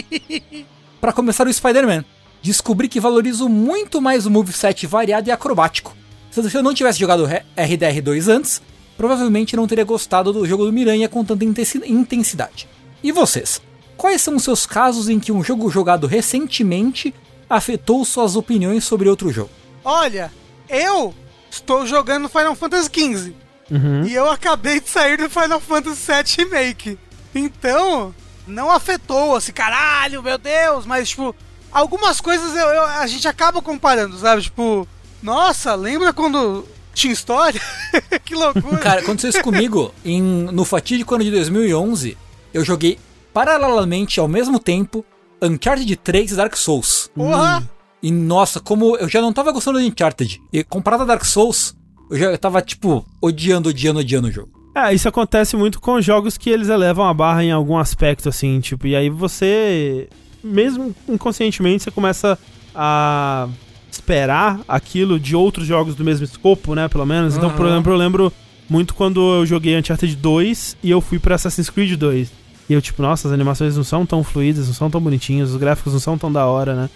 [1.02, 2.04] Para começar o Spider-Man,
[2.42, 5.96] descobri que valorizo muito mais o moveset variado e acrobático.
[6.32, 7.28] Se eu não tivesse jogado
[7.58, 8.62] RDR2 antes,
[8.96, 12.68] provavelmente não teria gostado do jogo do Miranha com tanta intensidade.
[13.04, 13.62] E vocês?
[14.00, 17.14] Quais são os seus casos em que um jogo jogado recentemente
[17.50, 19.50] afetou suas opiniões sobre outro jogo?
[19.84, 20.32] Olha,
[20.70, 21.14] eu
[21.52, 23.34] estou jogando Final Fantasy XV.
[23.70, 24.06] Uhum.
[24.06, 26.98] E eu acabei de sair do Final Fantasy VII Remake.
[27.36, 28.16] Então,
[28.48, 31.36] não afetou, assim, caralho, meu Deus, mas, tipo,
[31.70, 34.44] algumas coisas eu, eu, a gente acaba comparando, sabe?
[34.44, 34.88] Tipo,
[35.22, 37.60] nossa, lembra quando tinha história?
[38.24, 38.78] que loucura.
[38.78, 42.18] Cara, aconteceu isso comigo em, no fatídico ano de 2011.
[42.54, 42.98] Eu joguei
[43.34, 45.06] paralelamente, ao mesmo tempo,
[45.42, 47.10] Uncharted 3 e Dark Souls.
[47.16, 47.64] Porra!
[48.02, 50.42] E nossa, como eu já não tava gostando de Uncharted.
[50.54, 51.76] E comparado a Dark Souls,
[52.10, 54.50] eu já tava, tipo, odiando, odiando, odiando o jogo.
[54.76, 58.60] É, isso acontece muito com jogos que eles elevam a barra em algum aspecto, assim,
[58.62, 60.08] tipo, e aí você,
[60.44, 62.38] mesmo inconscientemente, você começa
[62.74, 63.50] a
[63.92, 67.36] esperar aquilo de outros jogos do mesmo escopo, né, pelo menos.
[67.36, 67.72] Então, por Uhum.
[67.74, 68.34] exemplo, eu lembro
[68.70, 72.32] muito quando eu joguei Uncharted 2 e eu fui pra Assassin's Creed 2.
[72.70, 75.56] E eu, tipo, nossa, as animações não são tão fluídas, não são tão bonitinhas, os
[75.58, 76.90] gráficos não são tão da hora, né?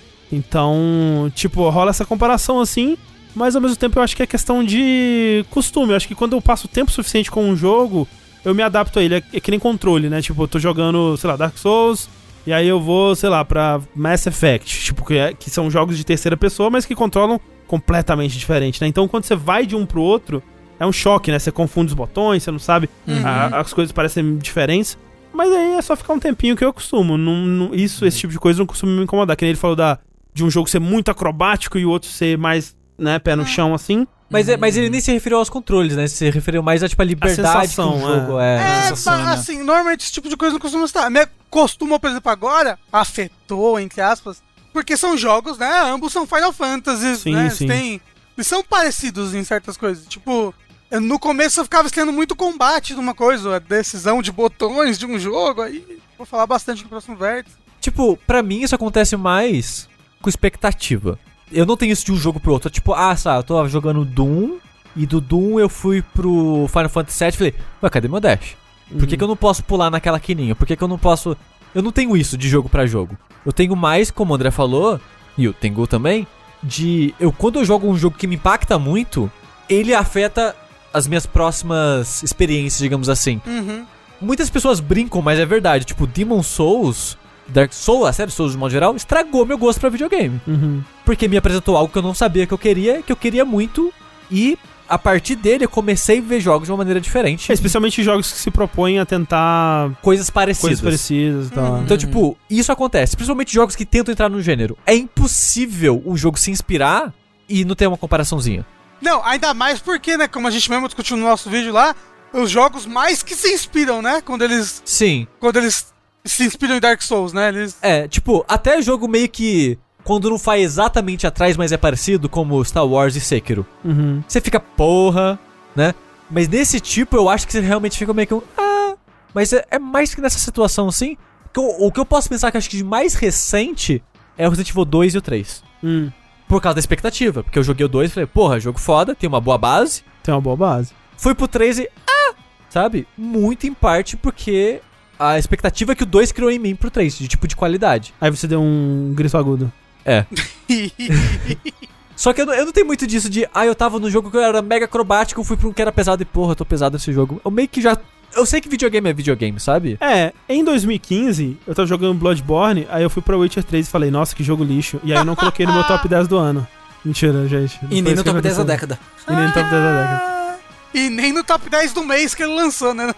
[0.47, 2.97] Então, tipo, rola essa comparação assim,
[3.35, 5.91] mas ao mesmo tempo eu acho que é questão de costume.
[5.91, 8.07] Eu acho que quando eu passo tempo suficiente com um jogo,
[8.45, 9.15] eu me adapto a ele.
[9.15, 10.21] É, é que nem controle, né?
[10.21, 12.09] Tipo, eu tô jogando, sei lá, Dark Souls,
[12.45, 15.97] e aí eu vou, sei lá, pra Mass Effect, tipo, que, é- que são jogos
[15.97, 18.87] de terceira pessoa, mas que controlam completamente diferente, né?
[18.87, 20.43] Então quando você vai de um pro outro,
[20.79, 21.39] é um choque, né?
[21.39, 22.89] Você confunde os botões, você não sabe,
[23.25, 24.97] a- as coisas parecem diferentes.
[25.33, 27.17] Mas aí é só ficar um tempinho que eu costumo.
[27.17, 29.35] Não, não- isso, esse tipo de coisa não costuma me incomodar.
[29.35, 29.97] Que nem ele falou da,
[30.33, 33.73] de um jogo ser muito acrobático e o outro ser mais, né, pé no chão
[33.73, 34.05] assim.
[34.29, 36.07] Mas, é- mas ele nem se referiu aos controles, né?
[36.07, 37.37] Se referiu mais a, tipo, a liberdade
[37.67, 38.55] sensação, que o jogo é.
[38.55, 39.33] É, sensação, ba- né?
[39.33, 41.07] assim, normalmente esse tipo de coisa não costuma estar.
[41.09, 44.41] Me costuma, por exemplo, agora, afetou, entre aspas,
[44.71, 45.69] porque são jogos, né?
[45.85, 47.41] Ambos são Final Fantasy, Sim, né?
[47.41, 47.67] Eles sim.
[47.67, 48.01] têm-
[48.35, 50.07] Eles são parecidos em certas coisas.
[50.07, 50.51] Tipo,
[50.99, 55.05] no começo eu ficava estranhando muito combate de uma coisa, a decisão de botões de
[55.05, 57.55] um jogo, aí vou falar bastante no próximo vértice.
[57.81, 59.89] Tipo, pra mim isso acontece mais
[60.21, 61.19] com expectativa.
[61.51, 62.69] Eu não tenho isso de um jogo pro outro.
[62.69, 64.57] Tipo, ah, sabe, eu tô jogando Doom
[64.95, 68.55] e do Doom eu fui pro Final Fantasy VII e falei, ué, cadê meu dash?
[68.89, 70.55] Por que, que eu não posso pular naquela quininha?
[70.55, 71.35] Por que, que eu não posso.
[71.73, 73.17] Eu não tenho isso de jogo pra jogo.
[73.45, 74.99] Eu tenho mais, como o André falou,
[75.37, 76.27] e o Tengu também,
[76.61, 77.13] de.
[77.19, 79.31] Eu, quando eu jogo um jogo que me impacta muito,
[79.67, 80.55] ele afeta
[80.93, 83.41] as minhas próximas experiências, digamos assim.
[83.45, 83.85] Uhum.
[84.21, 85.83] Muitas pessoas brincam, mas é verdade.
[85.85, 87.17] Tipo, Demon Souls,
[87.47, 90.39] Dark Souls, a série Souls de modo geral, estragou meu gosto pra videogame.
[90.47, 90.81] Uhum.
[91.03, 93.91] Porque me apresentou algo que eu não sabia que eu queria, que eu queria muito.
[94.31, 94.57] E
[94.87, 97.51] a partir dele eu comecei a ver jogos de uma maneira diferente.
[97.51, 100.79] É, especialmente jogos que se propõem a tentar Coisas parecidas.
[100.79, 101.73] coisas parecidas e tal.
[101.73, 101.83] Uhum.
[101.83, 103.15] Então, tipo, isso acontece.
[103.15, 104.77] Principalmente jogos que tentam entrar no gênero.
[104.85, 107.13] É impossível um jogo se inspirar
[107.49, 108.65] e não ter uma comparaçãozinha.
[109.03, 111.95] Não, ainda mais porque, né, como a gente mesmo discutiu no nosso vídeo lá,
[112.31, 114.21] os jogos mais que se inspiram, né?
[114.21, 115.27] Quando eles, Sim.
[115.39, 115.93] quando eles
[116.25, 117.49] se inspiram em Dark Souls, né?
[117.49, 119.77] Eles É, tipo, até jogo meio que.
[120.03, 123.65] Quando não faz exatamente atrás, mas é parecido, como Star Wars e Sekiro.
[123.85, 124.21] Uhum.
[124.27, 125.39] Você fica, porra,
[125.75, 125.93] né?
[126.29, 128.41] Mas nesse tipo, eu acho que você realmente fica meio que um.
[128.57, 128.95] Ah.
[129.33, 131.17] Mas é, é mais que nessa situação, assim.
[131.53, 134.03] que eu- o que eu posso pensar que eu acho que de mais recente
[134.37, 135.63] é o Resident Evil 2 e o 3.
[135.83, 136.09] Hum,
[136.53, 137.41] Por causa da expectativa.
[137.41, 140.03] Porque eu joguei o 2 e falei, porra, jogo foda, tem uma boa base.
[140.21, 140.93] tem uma boa base.
[141.17, 141.89] Fui pro 3 e.
[142.05, 142.35] Ah!
[142.69, 143.07] Sabe?
[143.17, 144.79] Muito em parte porque
[145.17, 148.13] a expectativa que o 2 criou em mim pro 3, de tipo de qualidade.
[148.21, 149.73] Aí você deu um grito agudo.
[150.05, 150.27] É.
[152.15, 154.29] Só que eu não, eu não tenho muito disso de, ah, eu tava no jogo
[154.29, 156.55] que eu era mega acrobático, eu fui pra um que era pesado e porra, eu
[156.55, 157.41] tô pesado nesse jogo.
[157.43, 157.97] Eu meio que já.
[158.35, 159.97] Eu sei que videogame é videogame, sabe?
[160.01, 164.09] É, em 2015, eu tava jogando Bloodborne, aí eu fui pra Witcher 3 e falei,
[164.11, 164.99] nossa, que jogo lixo.
[165.03, 166.67] E aí eu não coloquei no meu top 10 do ano.
[167.05, 167.79] Mentira, gente.
[167.91, 168.99] E nem no top 10 da década.
[169.27, 170.21] E nem no top 10 da década.
[170.25, 170.55] Ah,
[170.93, 173.13] E nem no top 10 do mês que ele lançou, né?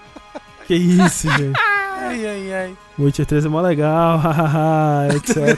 [0.67, 1.57] Que isso, gente.
[1.97, 2.77] Ai, ai, ai.
[2.99, 5.57] Witcher 3 é mó legal, hahaha, etc.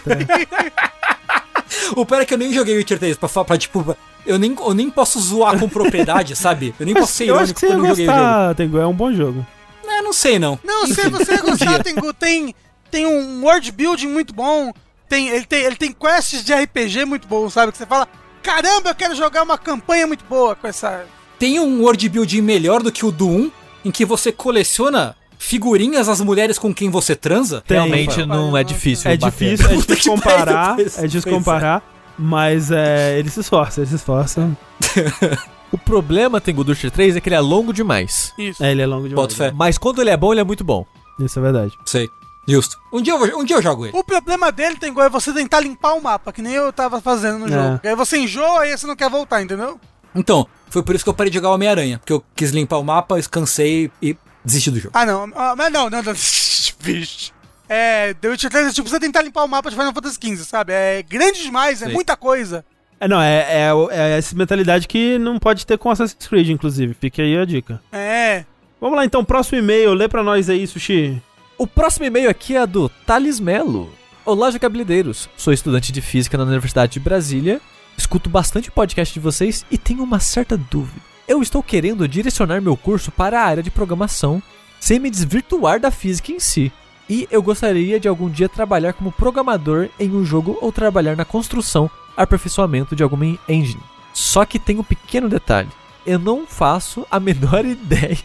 [1.95, 3.95] O pior é que eu nem joguei Witcher 3 pra, pra tipo.
[4.27, 6.75] Eu nem, eu nem posso zoar com propriedade, sabe?
[6.79, 8.19] Eu nem posso ser eu acho irônico que você eu não joguei o jogo.
[8.19, 9.47] gostar, Tengu, é um bom jogo.
[9.87, 10.59] É, não sei não.
[10.63, 11.81] Não, se você gostar.
[11.81, 12.53] Tengu, tem,
[12.91, 14.71] tem um world building muito bom.
[15.07, 17.71] Tem, ele, tem, ele tem quests de RPG muito bom, sabe?
[17.71, 18.07] Que você fala,
[18.43, 21.05] caramba, eu quero jogar uma campanha muito boa com essa.
[21.39, 23.51] Tem um world building melhor do que o do 1,
[23.85, 27.61] em que você coleciona figurinhas das mulheres com quem você transa?
[27.65, 27.77] Tem.
[27.77, 29.09] Realmente não é difícil.
[29.09, 31.35] É difícil, é difícil comparar, é difícil é.
[31.35, 31.83] comparar,
[32.17, 34.49] mas é, ele se esforça, ele se esforça.
[35.69, 38.31] O problema, tem o Witcher 3 é que ele é longo demais.
[38.37, 38.63] Isso.
[38.63, 39.15] É, ele é longo demais.
[39.21, 39.51] Boto fé.
[39.51, 40.85] Mas quando ele é bom, ele é muito bom.
[41.19, 41.73] Isso é verdade.
[41.85, 42.09] Sei.
[42.47, 42.77] Justo.
[42.93, 43.97] Um dia eu, vou- um dia eu jogo ele.
[43.97, 47.39] O problema dele, Tengu, é você tentar limpar o mapa, que nem eu tava fazendo
[47.39, 47.49] no É.
[47.51, 47.79] jogo.
[47.83, 49.77] Aí você enjoa e aí você não quer voltar, entendeu?
[50.15, 51.99] Então, foi por isso que eu parei de jogar Homem-Aranha.
[51.99, 54.15] Porque eu quis limpar o mapa, cansei e
[54.45, 54.91] desisti do jogo.
[54.97, 55.29] Ah, não.
[55.35, 56.13] Ah, mas não, não, não.
[56.79, 57.33] Vixe.
[57.69, 60.37] É, The Witcher 3 é tipo você tentar limpar o mapa de Final Fantasy XV,
[60.45, 60.73] sabe?
[60.73, 61.93] É grande demais, é Sei.
[61.93, 62.65] muita coisa.
[62.99, 66.93] É, não, é, é, é essa mentalidade que não pode ter com Assassin's Creed, inclusive.
[66.93, 67.81] Fica aí a dica.
[67.91, 68.45] É.
[68.79, 71.21] Vamos lá então, próximo e-mail, lê pra nós aí, Sushi.
[71.57, 73.91] O próximo e-mail aqui é do Thales Melo.
[74.25, 75.29] Olá, jogabilideiros.
[75.37, 77.59] Sou estudante de física na Universidade de Brasília.
[77.97, 81.01] Escuto bastante o podcast de vocês e tenho uma certa dúvida.
[81.27, 84.41] Eu estou querendo direcionar meu curso para a área de programação
[84.79, 86.71] sem me desvirtuar da física em si.
[87.09, 91.23] E eu gostaria de algum dia trabalhar como programador em um jogo ou trabalhar na
[91.25, 93.81] construção, aperfeiçoamento de alguma engine.
[94.13, 95.69] Só que tem um pequeno detalhe.
[96.05, 98.17] Eu não faço a menor ideia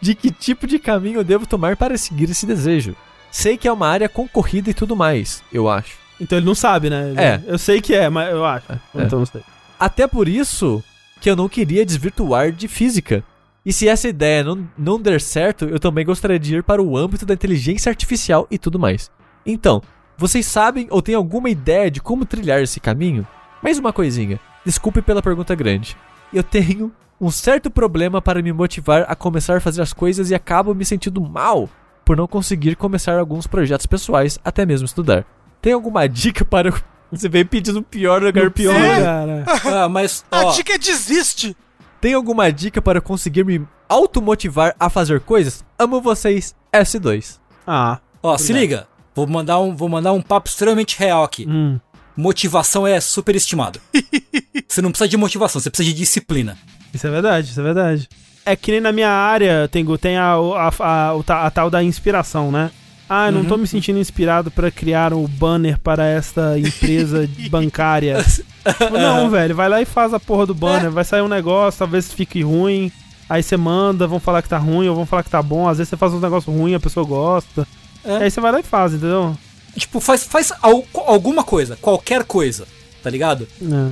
[0.00, 2.94] de que tipo de caminho eu devo tomar para seguir esse desejo.
[3.30, 5.96] Sei que é uma área concorrida e tudo mais, eu acho.
[6.20, 7.10] Então ele não sabe, né?
[7.10, 7.42] Ele- É.
[7.46, 8.66] Eu sei que é, mas eu acho.
[8.70, 8.78] É.
[8.96, 9.40] Então não sei.
[9.78, 10.82] Até por isso
[11.20, 13.22] que eu não queria desvirtuar de física.
[13.64, 16.96] E se essa ideia não, não der certo, eu também gostaria de ir para o
[16.96, 19.10] âmbito da inteligência artificial e tudo mais.
[19.44, 19.82] Então,
[20.16, 23.26] vocês sabem ou têm alguma ideia de como trilhar esse caminho?
[23.62, 24.40] Mais uma coisinha.
[24.64, 25.96] Desculpe pela pergunta grande.
[26.32, 30.34] Eu tenho um certo problema para me motivar a começar a fazer as coisas e
[30.34, 31.68] acabo me sentindo mal
[32.04, 35.24] por não conseguir começar alguns projetos pessoais, até mesmo estudar.
[35.60, 36.72] Tem alguma dica para.
[37.12, 39.02] Você vem pedindo o pior lugar pior pior.
[39.02, 39.44] cara.
[39.64, 41.56] Ah, mas, A ó, dica é desiste.
[42.00, 45.64] Tem alguma dica para conseguir me automotivar a fazer coisas?
[45.78, 47.38] Amo vocês, S2.
[47.66, 47.98] Ah.
[48.22, 48.86] ó, se liga.
[49.14, 51.46] Vou mandar, um, vou mandar um papo extremamente real aqui.
[51.48, 51.78] Hum.
[52.16, 53.80] Motivação é superestimado.
[54.68, 56.56] você não precisa de motivação, você precisa de disciplina.
[56.92, 58.08] Isso é verdade, isso é verdade.
[58.44, 61.82] É que nem na minha área, Tengu, tem a, a, a, ta- a tal da
[61.82, 62.70] inspiração, né?
[63.12, 68.22] Ah, eu não tô me sentindo inspirado pra criar um banner para esta empresa bancária.
[68.24, 70.90] Tipo, não, velho, vai lá e faz a porra do banner.
[70.92, 72.92] Vai sair um negócio, talvez fique ruim.
[73.28, 75.68] Aí você manda, vão falar que tá ruim ou vão falar que tá bom.
[75.68, 77.66] Às vezes você faz um negócio ruim, a pessoa gosta.
[78.04, 78.16] É.
[78.18, 79.36] Aí você vai lá e faz, entendeu?
[79.76, 82.66] Tipo, faz, faz al- alguma coisa, qualquer coisa,
[83.02, 83.46] tá ligado?
[83.60, 83.90] É.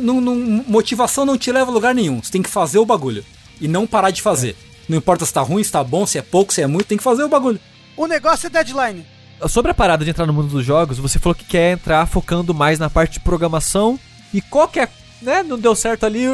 [0.00, 2.22] Não- não- motivação não te leva a lugar nenhum.
[2.22, 3.22] Você tem que fazer o bagulho.
[3.60, 4.56] E não parar de fazer.
[4.88, 6.96] Não importa se tá ruim, se tá bom, se é pouco, se é muito, tem
[6.98, 7.60] que fazer o bagulho.
[7.96, 9.04] O negócio é deadline.
[9.48, 12.54] Sobre a parada de entrar no mundo dos jogos, você falou que quer entrar focando
[12.54, 13.98] mais na parte de programação.
[14.32, 14.88] E qual que é,
[15.20, 15.42] né?
[15.42, 16.26] Não deu certo ali.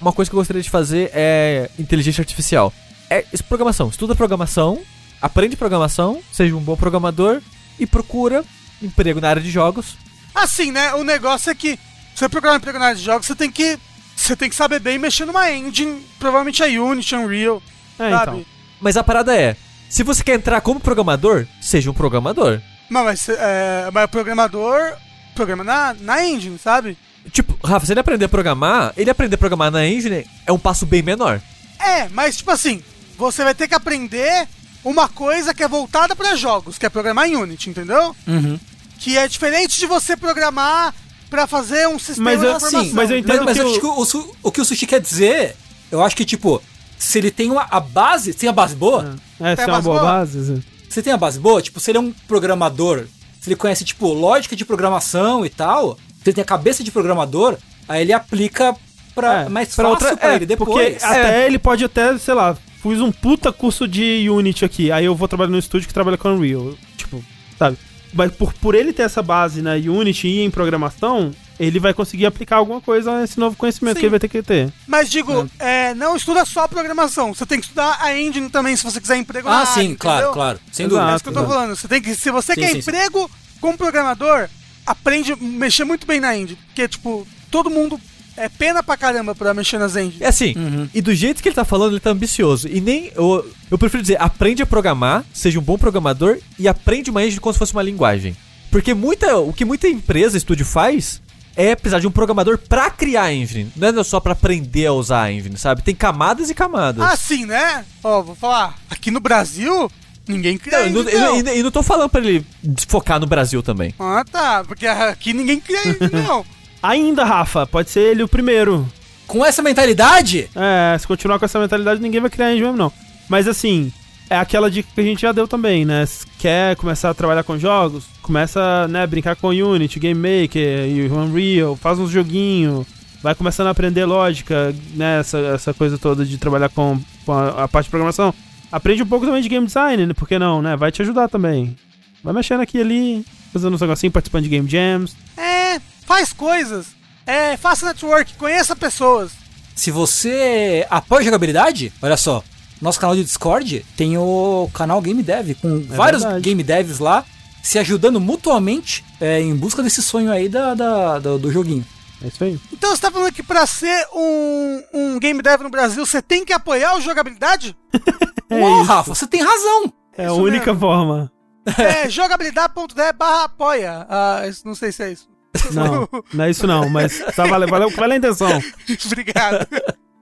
[0.00, 2.72] Uma coisa que eu gostaria de fazer é inteligência artificial.
[3.10, 3.88] É programação.
[3.88, 4.80] Estuda programação,
[5.20, 7.40] aprende programação, seja um bom programador
[7.78, 8.44] e procura
[8.82, 9.96] emprego na área de jogos.
[10.34, 10.94] Assim, né?
[10.94, 11.78] O negócio é que
[12.14, 13.78] você programar emprego na área de jogos, você tem que.
[14.16, 17.60] Você tem que saber bem mexer numa engine, provavelmente a Unity, Unreal,
[17.98, 18.22] É, sabe?
[18.22, 18.46] então.
[18.80, 19.56] Mas a parada é:
[19.94, 22.60] se você quer entrar como programador, seja um programador.
[22.90, 24.92] Mas, mas, é, mas o programador
[25.36, 26.98] programa na, na engine, sabe?
[27.30, 30.58] Tipo, Rafa, se ele aprender a programar, ele aprender a programar na engine é um
[30.58, 31.40] passo bem menor.
[31.78, 32.82] É, mas tipo assim,
[33.16, 34.48] você vai ter que aprender
[34.84, 38.14] uma coisa que é voltada pra jogos, que é programar em Unity, entendeu?
[38.26, 38.58] Uhum.
[38.98, 40.92] Que é diferente de você programar
[41.30, 42.84] pra fazer um sistema Mas de eu- informação.
[42.84, 44.86] sim, mas eu entendo Mas, mas que eu que o, o o que o Sushi
[44.86, 45.56] quer dizer,
[45.90, 46.60] eu acho que, tipo,
[46.98, 49.72] se ele tem uma, a base, se tem a base boa, É, se é uma
[49.74, 50.12] base boa boa?
[50.12, 50.62] base.
[50.88, 53.04] se tem a base boa, tipo, se ele é um programador,
[53.40, 56.90] se ele conhece, tipo, lógica de programação e tal, se ele tem a cabeça de
[56.90, 57.56] programador,
[57.88, 58.74] aí ele aplica
[59.14, 60.68] pra É, mais pra fácil outra- pra é, ele depois.
[60.94, 65.04] Porque até ele pode até, sei lá, fiz um puta curso de Unity aqui, aí
[65.04, 66.74] eu vou trabalhar no estúdio que trabalha com Unreal.
[66.96, 67.22] Tipo,
[67.58, 67.76] sabe?
[68.12, 72.26] Mas por, por ele ter essa base na Unity e em programação, ele vai conseguir
[72.26, 74.00] aplicar alguma coisa a esse novo conhecimento Sim.
[74.00, 74.72] que ele vai ter que ter.
[74.86, 77.32] Mas digo, é, não estuda só programação.
[77.34, 79.94] Você tem que estudar a engine também, se você quiser emprego na Ah, área, sim,
[79.94, 80.32] claro, entendeu?
[80.32, 80.60] claro.
[80.72, 80.96] Sem Exato.
[80.96, 81.14] É dúvida.
[81.16, 81.76] isso que eu tô falando.
[81.76, 82.78] Você tem que, se você Sim, quer sim, sim.
[82.80, 84.48] emprego como programador,
[84.86, 86.58] aprende a mexer muito bem na engine.
[86.66, 87.98] Porque, tipo, todo mundo
[88.36, 90.20] é pena pra caramba pra mexer nas engines.
[90.20, 90.88] É assim, Uhum.
[90.92, 92.66] e do jeito que ele tá falando, ele tá ambicioso.
[92.68, 93.12] E nem.
[93.14, 97.40] Eu, eu prefiro dizer, aprende a programar, seja um bom programador e aprende uma engine
[97.40, 98.36] como se fosse uma linguagem.
[98.70, 101.22] Porque muita, o que muita empresa, estúdio faz
[101.56, 103.70] é precisar de um programador pra criar a engine.
[103.76, 105.82] Não é só pra aprender a usar a engine, sabe?
[105.82, 107.02] Tem camadas e camadas.
[107.04, 107.84] Ah, sim, né?
[108.02, 108.74] Ó, vou falar.
[108.90, 109.90] Aqui no Brasil,
[110.26, 111.36] ninguém cria Não, e, não, engine, não.
[111.38, 112.44] e não- e não tô falando pra ele
[112.88, 113.94] focar no Brasil também.
[113.98, 114.64] Ah, tá.
[114.64, 116.44] Porque aqui ninguém cria engine, não.
[116.82, 118.86] Ainda, Rafa, pode ser ele o primeiro.
[119.26, 122.92] Com essa mentalidade, É, se continuar com essa mentalidade, ninguém vai criar engine mesmo, não.
[123.28, 123.90] Mas assim,
[124.28, 126.04] é aquela dica que a gente já deu também, né?
[126.06, 131.08] Se quer começar a trabalhar com jogos, começa, né, brincar com Unity, Game Maker e
[131.10, 132.86] Unreal, faz uns joguinhos,
[133.22, 135.20] vai começando a aprender lógica, né?
[135.20, 138.34] Essa, essa coisa toda de trabalhar com, com a, a parte de programação.
[138.72, 140.14] Aprende um pouco também de game design, né?
[140.14, 140.76] Por que não, né?
[140.76, 141.76] Vai te ajudar também.
[142.22, 145.14] Vai mexendo aqui e ali, fazendo uns negocinhos, participando de game jams.
[145.36, 146.88] É, faz coisas.
[147.26, 149.32] É, faça network, conheça pessoas.
[149.74, 152.42] se você apoia jogabilidade, olha só.
[152.84, 156.42] Nosso canal de Discord tem o canal Game Dev, com vários verdade.
[156.44, 157.24] game devs lá
[157.62, 161.82] se ajudando mutuamente é, em busca desse sonho aí da, da- do, do joguinho.
[162.22, 162.60] É isso aí.
[162.70, 166.44] Então você tá falando que pra ser um, um game dev no Brasil, você tem
[166.44, 167.74] que apoiar o jogabilidade?
[168.50, 168.84] É Ô, isso.
[168.84, 169.90] Rafa, você tem razão!
[170.18, 170.80] É a única mesmo.
[170.80, 171.32] forma.
[171.78, 174.06] É jogabilidade.de barra apoia.
[174.10, 175.26] Ah, não sei se é isso.
[175.72, 178.50] Não, não é isso não, mas tá, valeu, valeu, valeu a intenção.
[179.06, 179.66] Obrigado.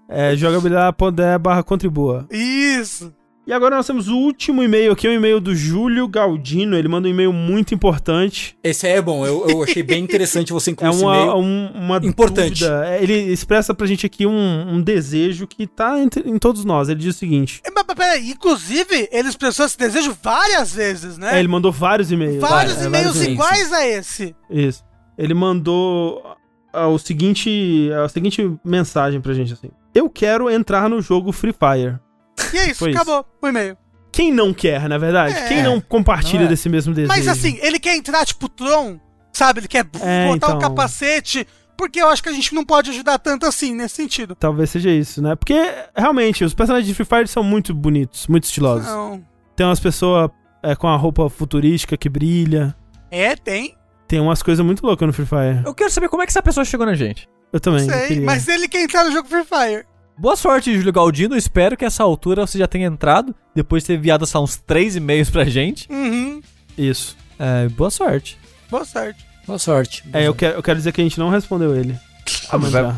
[0.09, 2.27] É jogabilidade.de barra contribua.
[2.31, 3.13] Isso.
[3.45, 6.77] E agora nós temos o último e-mail aqui, é o e-mail do Júlio Galdino.
[6.77, 8.57] Ele manda um e-mail muito importante.
[8.63, 11.37] Esse aí é bom, eu, eu achei bem interessante você incluir É esse uma, e-mail.
[11.39, 12.61] um- uma Importante.
[12.61, 12.87] dúvida.
[12.87, 16.89] É, Ele expressa pra gente aqui um, um desejo que tá entre- em todos nós.
[16.89, 21.19] Ele diz o seguinte: É, Mas, mas, peraí, inclusive, ele expressou esse desejo várias vezes,
[21.19, 21.35] né?
[21.37, 22.41] é, ele mandou vários e-mails.
[22.41, 24.37] vários É, e-mails vários iguais a esse.
[24.49, 24.85] Isso.
[25.19, 26.23] Ele mandou
[26.73, 31.99] o seguinte, a seguinte mensagem pra gente assim: Eu quero entrar no jogo Free Fire.
[32.53, 33.01] E é isso, Foi isso.
[33.01, 33.77] acabou o e-mail.
[34.11, 35.35] Quem não quer, na verdade?
[35.35, 35.49] É.
[35.49, 36.51] Quem não compartilha Não é.
[36.51, 37.09] desse mesmo desejo?
[37.09, 38.99] Mas assim, ele quer entrar tipo Tron,
[39.33, 39.61] sabe?
[39.61, 40.59] Ele quer É, botar o então.
[40.59, 41.47] capacete,
[41.79, 44.35] porque eu acho que a gente não pode ajudar tanto assim, nesse sentido.
[44.35, 45.35] Talvez seja isso, né?
[45.35, 45.55] Porque,
[45.97, 48.87] realmente, os personagens de Free Fire são muito bonitos, muito estilosos.
[48.87, 49.25] Não.
[49.57, 50.31] Tem umas pessoas
[50.63, 52.75] é, com a roupa futurística que brilha.
[53.11, 53.75] É, tem.
[54.13, 55.63] Tem umas coisas muito loucas no Free Fire.
[55.65, 57.27] Eu quero saber como é que essa pessoa chegou na gente.
[57.51, 57.89] Eu também.
[57.89, 58.27] sei, queria.
[58.27, 59.87] mas ele quer entrar no jogo Free Fire.
[60.19, 61.33] Boa sorte, Júlio Galdino.
[61.35, 64.57] Eu espero que essa altura você já tenha entrado, depois de ter enviado só uns
[64.59, 65.91] três e-mails pra gente.
[65.91, 66.43] Uhum.
[66.77, 67.17] Isso.
[67.39, 68.39] É, boa sorte.
[68.71, 69.25] Boa sorte.
[69.47, 70.05] Boa sorte.
[70.13, 71.99] É, eu quero, eu quero dizer que a gente não respondeu ele.
[72.51, 72.95] Ah, mas vai-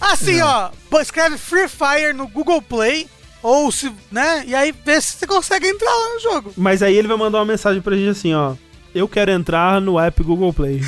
[0.00, 0.70] Assim, ó,
[1.00, 3.06] escreve Free Fire no Google Play,
[3.40, 4.42] ou se, né?
[4.44, 6.52] E aí vê se você consegue entrar lá no jogo.
[6.56, 8.54] Mas aí ele vai mandar uma mensagem pra gente assim, ó.
[8.94, 10.82] Eu quero entrar no app Google Play.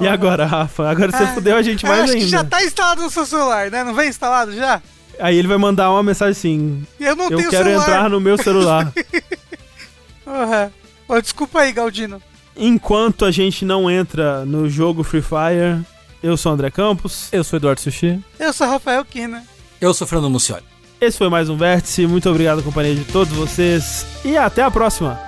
[0.00, 0.88] E agora, Rafa?
[0.90, 2.50] Agora você Ah, fudeu a gente Eu mais acho que já ainda.
[2.50, 3.84] tá instalado no seu celular, né?
[3.84, 4.82] Não vem instalado já?
[5.20, 7.82] Aí ele vai mandar uma mensagem assim: Eu não Eu tenho quero celular.
[7.88, 8.92] entrar no meu celular.
[10.24, 10.70] Uhum.
[11.16, 12.22] Ô, desculpa aí, Galdino.
[12.56, 15.84] Enquanto a gente não entra no jogo Free Fire,
[16.22, 17.28] eu sou o André Campos.
[17.32, 18.20] Eu sou Eduardo Sushi.
[18.38, 19.42] Eu sou Rafael Kina.
[19.80, 20.62] Eu sou Fernando Mucioli.
[21.00, 22.06] Esse foi mais um Vértice.
[22.06, 24.06] Muito obrigado, companhia de todos vocês.
[24.24, 25.18] E até a próxima.